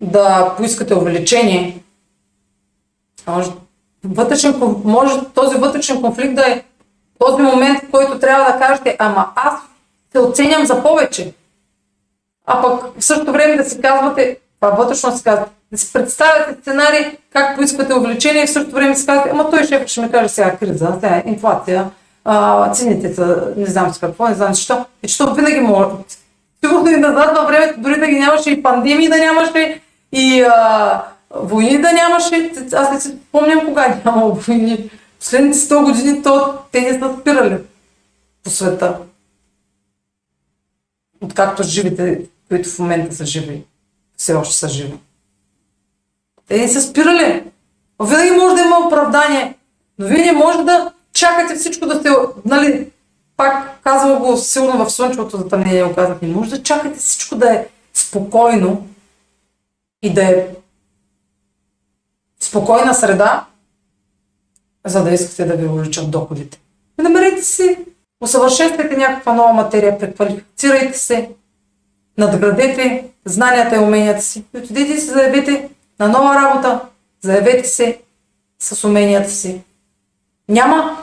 да 0.00 0.54
поискате 0.56 0.94
увеличение, 0.94 1.82
може, 3.26 3.50
вътрешен, 4.04 4.80
може 4.84 5.20
този 5.34 5.56
вътрешен 5.56 6.00
конфликт 6.00 6.34
да 6.34 6.50
е 6.50 6.62
този 7.26 7.42
момент, 7.42 7.80
в 7.82 7.90
който 7.90 8.18
трябва 8.18 8.52
да 8.52 8.58
кажете, 8.58 8.96
ама 8.98 9.26
аз 9.34 9.54
се 10.12 10.18
оценям 10.18 10.66
за 10.66 10.82
повече. 10.82 11.32
А 12.46 12.62
пък 12.62 12.82
в 12.98 13.04
същото 13.04 13.32
време 13.32 13.56
да 13.56 13.64
си 13.64 13.80
казвате, 13.80 14.38
това 14.60 14.70
вътрешно 14.70 15.16
си 15.16 15.24
казвате, 15.24 15.50
да 15.72 15.78
си 15.78 15.92
представяте 15.92 16.60
сценарий, 16.60 17.16
как 17.32 17.56
поискате 17.56 17.94
увеличение 17.94 18.42
и 18.42 18.46
в 18.46 18.50
същото 18.50 18.74
време 18.74 18.96
си 18.96 19.06
казвате, 19.06 19.30
ама 19.30 19.50
той 19.50 19.64
шеф 19.64 19.86
ще 19.86 20.00
ми 20.00 20.10
каже 20.10 20.28
сега 20.28 20.56
криза, 20.56 20.92
сега 21.00 21.16
е 21.16 21.22
инфлация, 21.26 21.90
а, 22.24 22.70
цените 22.72 23.14
са, 23.14 23.52
не 23.56 23.66
знам 23.66 23.94
с 23.94 23.98
какво, 23.98 24.28
не 24.28 24.34
знам 24.34 24.54
защо. 24.54 24.84
И 25.02 25.08
че 25.08 25.24
винаги 25.36 25.60
може. 25.60 25.90
Сигурно 26.64 26.90
и 26.90 26.96
назад 26.96 27.36
във 27.36 27.46
времето, 27.46 27.80
дори 27.80 28.00
да 28.00 28.06
ги 28.06 28.18
нямаше 28.18 28.50
и 28.50 28.62
пандемии 28.62 29.08
да 29.08 29.18
нямаше, 29.18 29.80
и 30.12 30.42
а, 30.42 31.02
войни 31.30 31.78
да 31.80 31.92
нямаше. 31.92 32.52
Аз 32.72 32.92
не 32.92 33.00
си 33.00 33.16
помням 33.32 33.66
кога 33.66 33.84
е 33.84 34.00
нямало 34.04 34.34
войни. 34.34 34.90
Последните 35.22 35.58
100 35.58 35.84
години 35.84 36.22
то, 36.22 36.58
те 36.72 36.80
не 36.80 36.98
са 36.98 37.16
спирали 37.20 37.58
по 38.44 38.50
света. 38.50 38.98
Откакто 41.20 41.62
живите, 41.62 42.20
които 42.48 42.68
в 42.68 42.78
момента 42.78 43.16
са 43.16 43.26
живи, 43.26 43.64
все 44.16 44.34
още 44.34 44.54
са 44.54 44.68
живи. 44.68 44.94
Те 46.48 46.58
не 46.58 46.68
са 46.68 46.82
спирали. 46.82 47.44
Винаги 48.02 48.30
може 48.30 48.54
да 48.54 48.62
има 48.62 48.86
оправдание, 48.86 49.58
но 49.98 50.06
вие 50.06 50.24
не 50.24 50.32
може 50.32 50.64
да 50.64 50.92
чакате 51.14 51.54
всичко 51.54 51.86
да 51.86 52.02
се, 52.02 52.08
нали, 52.44 52.90
пак 53.36 53.82
казвам 53.82 54.18
го 54.18 54.36
силно 54.36 54.84
в 54.84 54.90
слънчевото 54.90 55.36
затъмнение, 55.36 55.84
го 55.84 55.94
казах, 55.94 56.22
не 56.22 56.28
може 56.28 56.50
да 56.50 56.62
чакате 56.62 56.98
всичко 56.98 57.36
да 57.36 57.54
е 57.54 57.66
спокойно 57.94 58.88
и 60.02 60.14
да 60.14 60.22
е 60.22 60.48
спокойна 62.40 62.94
среда, 62.94 63.46
за 64.86 65.04
да 65.04 65.10
искате 65.10 65.44
да 65.44 65.56
ви 65.56 65.66
увеличат 65.66 66.10
доходите. 66.10 66.60
Намерете 66.98 67.42
си, 67.42 67.78
усъвършенствайте 68.20 68.96
някаква 68.96 69.32
нова 69.32 69.52
материя, 69.52 69.98
преквалифицирайте 69.98 70.98
се, 70.98 71.30
надградете 72.18 73.08
знанията 73.24 73.76
и 73.76 73.78
уменията 73.78 74.22
си 74.22 74.44
и 74.54 74.58
отидете 74.58 75.00
се 75.00 75.12
заявите 75.12 75.68
на 76.00 76.08
нова 76.08 76.34
работа, 76.34 76.80
заявете 77.22 77.68
се 77.68 78.00
с 78.58 78.84
уменията 78.84 79.30
си. 79.30 79.62
Няма 80.48 80.98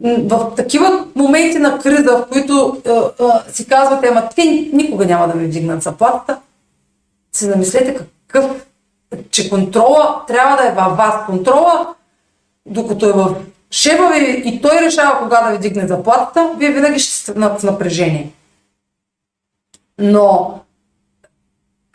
в 0.00 0.52
такива 0.56 1.06
моменти 1.14 1.58
на 1.58 1.78
криза, 1.78 2.16
в 2.16 2.26
които 2.32 2.82
е, 2.84 2.90
е, 2.90 3.52
си 3.52 3.66
казвате, 3.66 4.08
ама 4.08 4.28
те 4.36 4.70
никога 4.72 5.06
няма 5.06 5.28
да 5.28 5.34
ми 5.34 5.46
вдигнат 5.46 5.82
заплатата, 5.82 6.38
се 7.32 7.48
намислете 7.48 7.94
какъв, 7.94 8.66
че 9.30 9.50
контрола 9.50 10.22
трябва 10.26 10.56
да 10.56 10.68
е 10.68 10.72
във 10.72 10.96
вас. 10.96 11.26
Контрола, 11.26 11.94
докато 12.66 13.08
е 13.08 13.12
в 13.12 13.36
шефа 13.70 14.10
ви 14.10 14.42
и 14.44 14.60
той 14.62 14.80
решава 14.80 15.18
кога 15.18 15.40
да 15.40 15.50
ви 15.50 15.56
вдигне 15.56 15.86
заплатата, 15.86 16.54
вие 16.58 16.72
винаги 16.72 16.98
ще 16.98 17.16
сте 17.16 17.32
в 17.32 17.62
напрежение. 17.62 18.30
Но 19.98 20.60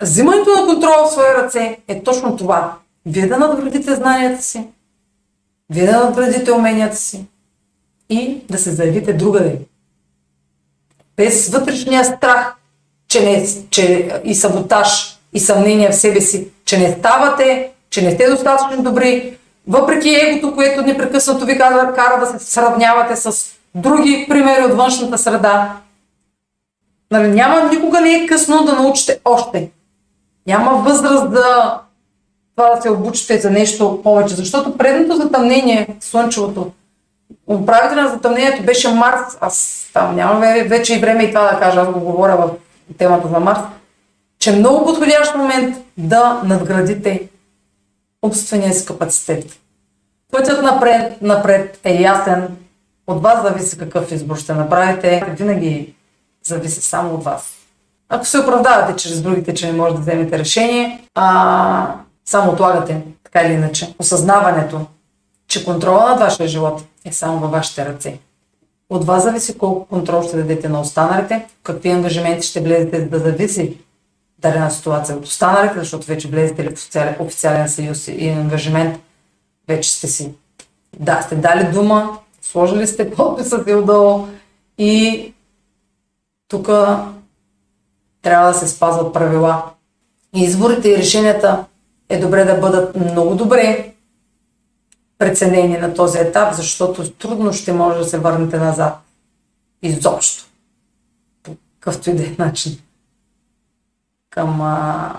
взимането 0.01 0.49
на 0.49 0.65
контрола 0.65 1.07
в 1.07 1.11
свои 1.11 1.25
ръце 1.25 1.77
е 1.87 2.03
точно 2.03 2.37
това. 2.37 2.77
Вие 3.05 3.27
да 3.27 3.37
надградите 3.37 3.95
знанията 3.95 4.43
си, 4.43 4.67
вие 5.69 5.85
да 5.85 6.03
надградите 6.03 6.51
уменията 6.51 6.95
си, 6.95 7.25
и 8.09 8.41
да 8.49 8.57
се 8.57 8.71
заявите 8.71 9.13
другаде. 9.13 9.59
Без 11.17 11.49
вътрешния 11.49 12.05
страх 12.05 12.55
че 13.09 13.21
не, 13.21 13.47
че, 13.69 14.11
и 14.23 14.35
саботаж 14.35 15.19
и 15.33 15.39
съмнение 15.39 15.89
в 15.89 15.95
себе 15.95 16.21
си, 16.21 16.47
че 16.65 16.77
не 16.77 16.95
ставате, 16.99 17.71
че 17.89 18.01
не 18.01 18.11
сте 18.11 18.29
достатъчно 18.29 18.83
добри, 18.83 19.37
въпреки 19.67 20.09
егото, 20.09 20.55
което 20.55 20.81
непрекъснато 20.81 21.45
ви 21.45 21.57
кара, 21.57 21.93
кара 21.95 22.19
да 22.19 22.25
се 22.25 22.45
сравнявате 22.45 23.15
с 23.15 23.45
други 23.75 24.25
примери 24.29 24.65
от 24.65 24.73
външната 24.73 25.17
среда. 25.17 25.75
Нали, 27.11 27.27
няма, 27.27 27.69
никога 27.69 28.01
не 28.01 28.13
е 28.13 28.27
късно 28.27 28.65
да 28.65 28.73
научите 28.73 29.19
още. 29.25 29.71
Няма 30.47 30.71
възраст 30.71 31.31
да 31.31 31.79
това 32.55 32.75
да 32.75 32.81
се 32.81 32.89
обучите 32.89 33.39
за 33.39 33.51
нещо 33.51 33.99
повече, 34.03 34.35
защото 34.35 34.77
предното 34.77 35.15
затъмнение, 35.15 35.87
слънчевото, 35.99 36.71
управителя 37.47 38.01
на 38.01 38.09
затъмнението 38.09 38.63
беше 38.63 38.93
Марс. 38.93 39.37
Аз 39.41 39.85
там 39.93 40.15
нямам 40.15 40.41
вече 40.67 40.95
и 40.95 40.99
време 40.99 41.23
и 41.23 41.27
това 41.27 41.51
да 41.51 41.59
кажа, 41.59 41.81
аз 41.81 41.87
го 41.87 41.99
говоря 41.99 42.37
в 42.37 42.49
темата 42.97 43.27
за 43.27 43.39
Марс, 43.39 43.59
че 44.39 44.49
е 44.49 44.55
много 44.55 44.85
подходящ 44.85 45.35
момент 45.35 45.77
да 45.97 46.41
надградите 46.45 47.29
умствения 48.23 48.73
си 48.73 48.85
капацитет. 48.85 49.59
Пътят 50.31 50.63
напред, 50.63 51.21
напред 51.21 51.79
е 51.83 52.01
ясен. 52.01 52.57
От 53.07 53.23
вас 53.23 53.43
зависи 53.43 53.77
какъв 53.77 54.11
избор 54.11 54.37
ще 54.37 54.53
направите. 54.53 55.33
Винаги 55.37 55.95
зависи 56.43 56.81
само 56.81 57.15
от 57.15 57.23
вас. 57.23 57.51
Ако 58.09 58.25
се 58.25 58.39
оправдавате 58.39 58.95
чрез 58.95 59.21
другите, 59.21 59.53
че 59.53 59.71
не 59.71 59.77
може 59.77 59.95
да 59.95 60.01
вземете 60.01 60.39
решение, 60.39 61.01
а 61.15 61.95
само 62.25 62.51
отлагате, 62.51 63.01
така 63.23 63.41
или 63.41 63.53
иначе, 63.53 63.95
осъзнаването, 63.99 64.85
че 65.47 65.65
контрола 65.65 66.09
над 66.09 66.19
вашия 66.19 66.47
живот 66.47 66.83
е 67.05 67.11
само 67.11 67.39
във 67.39 67.51
вашите 67.51 67.85
ръце. 67.85 68.19
От 68.89 69.05
вас 69.05 69.23
зависи 69.23 69.57
колко 69.57 69.85
контрол 69.85 70.23
ще 70.23 70.37
дадете 70.37 70.69
на 70.69 70.81
останалите, 70.81 71.47
какви 71.63 71.89
ангажименти 71.89 72.47
ще 72.47 72.61
влезете 72.61 73.01
да 73.01 73.19
зависи 73.19 73.77
дадена 74.41 74.71
ситуация 74.71 75.17
от 75.17 75.25
останалите, 75.25 75.79
защото 75.79 76.07
вече 76.07 76.27
влезете 76.27 76.63
ли 76.63 76.69
в 76.69 76.73
официален, 76.73 77.15
официален 77.19 77.69
съюз 77.69 78.07
и 78.07 78.29
ангажимент, 78.29 78.99
вече 79.67 79.91
сте 79.91 80.07
си, 80.07 80.31
да, 80.99 81.21
сте 81.21 81.35
дали 81.35 81.71
дума, 81.71 82.19
сложили 82.41 82.87
сте 82.87 83.11
подписа 83.11 83.63
си 83.63 83.73
отдолу 83.73 84.27
и 84.77 85.33
тук 86.47 86.69
трябва 88.21 88.47
да 88.47 88.53
се 88.53 88.67
спазват 88.67 89.13
правила. 89.13 89.63
И 90.35 90.43
изборите 90.43 90.89
и 90.89 90.97
решенията 90.97 91.65
е 92.09 92.19
добре 92.19 92.45
да 92.45 92.55
бъдат 92.55 92.95
много 92.95 93.35
добре 93.35 93.93
преценени 95.17 95.77
на 95.77 95.93
този 95.93 96.17
етап, 96.17 96.53
защото 96.53 97.11
трудно 97.11 97.53
ще 97.53 97.73
може 97.73 97.99
да 97.99 98.05
се 98.05 98.19
върнете 98.19 98.57
назад. 98.57 98.97
Изобщо. 99.81 100.45
По 101.43 101.55
какъвто 101.79 102.09
и 102.09 102.15
да 102.15 102.23
е 102.23 102.35
начин. 102.39 102.77
Към 104.29 104.61
а, 104.61 105.11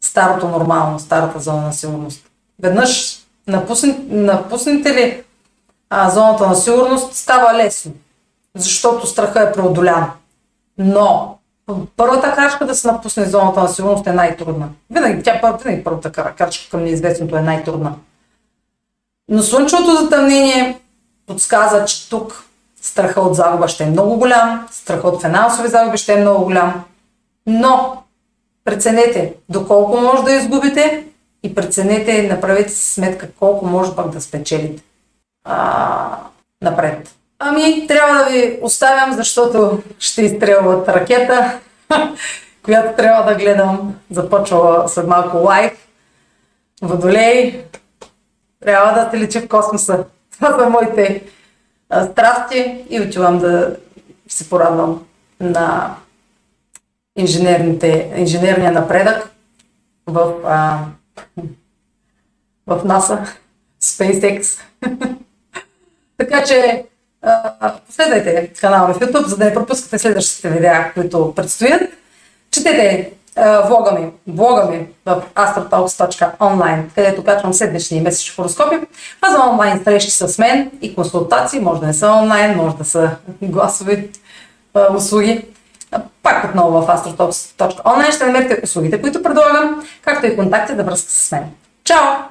старото 0.00 0.48
нормално, 0.48 0.98
старата 0.98 1.40
зона 1.40 1.62
на 1.62 1.72
сигурност. 1.72 2.26
Веднъж 2.62 3.18
напусне, 3.46 3.98
напуснете 4.08 4.94
ли 4.94 5.22
а, 5.90 6.10
зоната 6.10 6.46
на 6.46 6.54
сигурност, 6.54 7.14
става 7.14 7.54
лесно. 7.54 7.92
Защото 8.56 9.06
страха 9.06 9.40
е 9.40 9.52
преодолян. 9.52 10.10
Но 10.78 11.38
първата 11.96 12.34
крачка 12.34 12.66
да 12.66 12.74
се 12.74 12.86
напусне 12.92 13.24
зоната 13.24 13.60
на 13.60 13.68
сигурност 13.68 14.06
е 14.06 14.12
най-трудна. 14.12 14.68
Винаги, 14.90 15.22
тя 15.22 15.58
винаги 15.64 15.84
първата 15.84 16.12
крачка 16.12 16.70
към 16.70 16.82
неизвестното 16.82 17.36
е 17.36 17.42
най-трудна. 17.42 17.94
Но 19.28 19.42
слънчевото 19.42 19.96
затъмнение 19.96 20.80
подсказа, 21.26 21.84
че 21.84 22.10
тук 22.10 22.44
страха 22.82 23.20
от 23.20 23.34
загуба 23.34 23.68
ще 23.68 23.84
е 23.84 23.90
много 23.90 24.16
голям, 24.16 24.68
страха 24.70 25.08
от 25.08 25.22
финансови 25.22 25.68
загуби 25.68 25.98
ще 25.98 26.12
е 26.12 26.20
много 26.20 26.44
голям. 26.44 26.84
Но 27.46 28.02
преценете 28.64 29.34
доколко 29.48 29.96
може 29.96 30.22
да 30.22 30.32
изгубите 30.32 31.04
и 31.42 31.54
преценете, 31.54 32.22
направете 32.22 32.72
си 32.72 32.94
сметка 32.94 33.28
колко 33.38 33.66
може 33.66 33.96
пък 33.96 34.08
да 34.08 34.20
спечелите. 34.20 34.82
А, 35.44 36.16
напред. 36.62 37.14
Ами, 37.38 37.86
трябва 37.86 38.24
да 38.24 38.30
ви 38.30 38.58
оставям, 38.62 39.12
защото 39.12 39.82
ще 39.98 40.22
изстрелват 40.22 40.88
ракета, 40.88 41.58
която 42.62 42.96
трябва 42.96 43.32
да 43.32 43.38
гледам. 43.38 43.94
Започва 44.10 44.84
след 44.88 45.06
малко 45.06 45.36
лайв. 45.36 45.72
Водолей, 46.82 47.64
трябва 48.60 48.92
да 48.92 49.10
се 49.10 49.18
лечи 49.18 49.40
в 49.40 49.48
космоса. 49.48 50.04
Това 50.32 50.58
са 50.58 50.70
моите 50.70 51.22
а, 51.90 52.04
страсти 52.04 52.84
и 52.90 53.00
отивам 53.00 53.38
да 53.38 53.76
се 54.28 54.50
порадвам 54.50 55.06
на 55.40 55.94
инженерния 57.16 58.72
напредък 58.72 59.30
в, 60.06 60.34
а, 60.44 60.78
в 62.66 62.84
NASA, 62.84 63.28
SpaceX. 63.82 64.60
така 66.18 66.44
че 66.44 66.84
последвайте 67.86 68.50
канала 68.60 68.94
в 68.94 69.00
YouTube, 69.00 69.26
за 69.26 69.36
да 69.36 69.44
не 69.44 69.54
пропускате 69.54 69.98
следващите 69.98 70.48
видеа, 70.48 70.92
които 70.94 71.32
предстоят. 71.36 71.82
Четете 72.50 73.12
влога 73.66 73.92
ми, 73.92 74.10
блога 74.26 74.64
ми 74.64 74.86
в 75.06 75.22
astrotalks.online, 75.34 76.94
където 76.94 77.24
качвам 77.24 77.54
седмични 77.54 77.98
и 77.98 78.00
месечни 78.00 78.34
хороскопи, 78.34 78.76
а 79.22 79.50
онлайн 79.50 79.84
срещи 79.84 80.10
с 80.10 80.38
мен 80.38 80.70
и 80.82 80.94
консултации, 80.94 81.60
може 81.60 81.80
да 81.80 81.86
не 81.86 81.94
са 81.94 82.08
онлайн, 82.08 82.56
може 82.56 82.76
да 82.76 82.84
са 82.84 83.10
гласови 83.42 84.10
а, 84.74 84.96
услуги. 84.96 85.44
Пак 86.22 86.44
отново 86.44 86.82
в 86.82 86.86
astrotalks.online 86.86 88.10
ще 88.10 88.26
намерите 88.26 88.60
услугите, 88.64 89.00
които 89.00 89.22
предлагам, 89.22 89.84
както 90.02 90.26
и 90.26 90.36
контакти 90.36 90.74
да 90.74 90.84
връзка 90.84 91.10
с 91.10 91.32
мен. 91.32 91.44
Чао! 91.84 92.30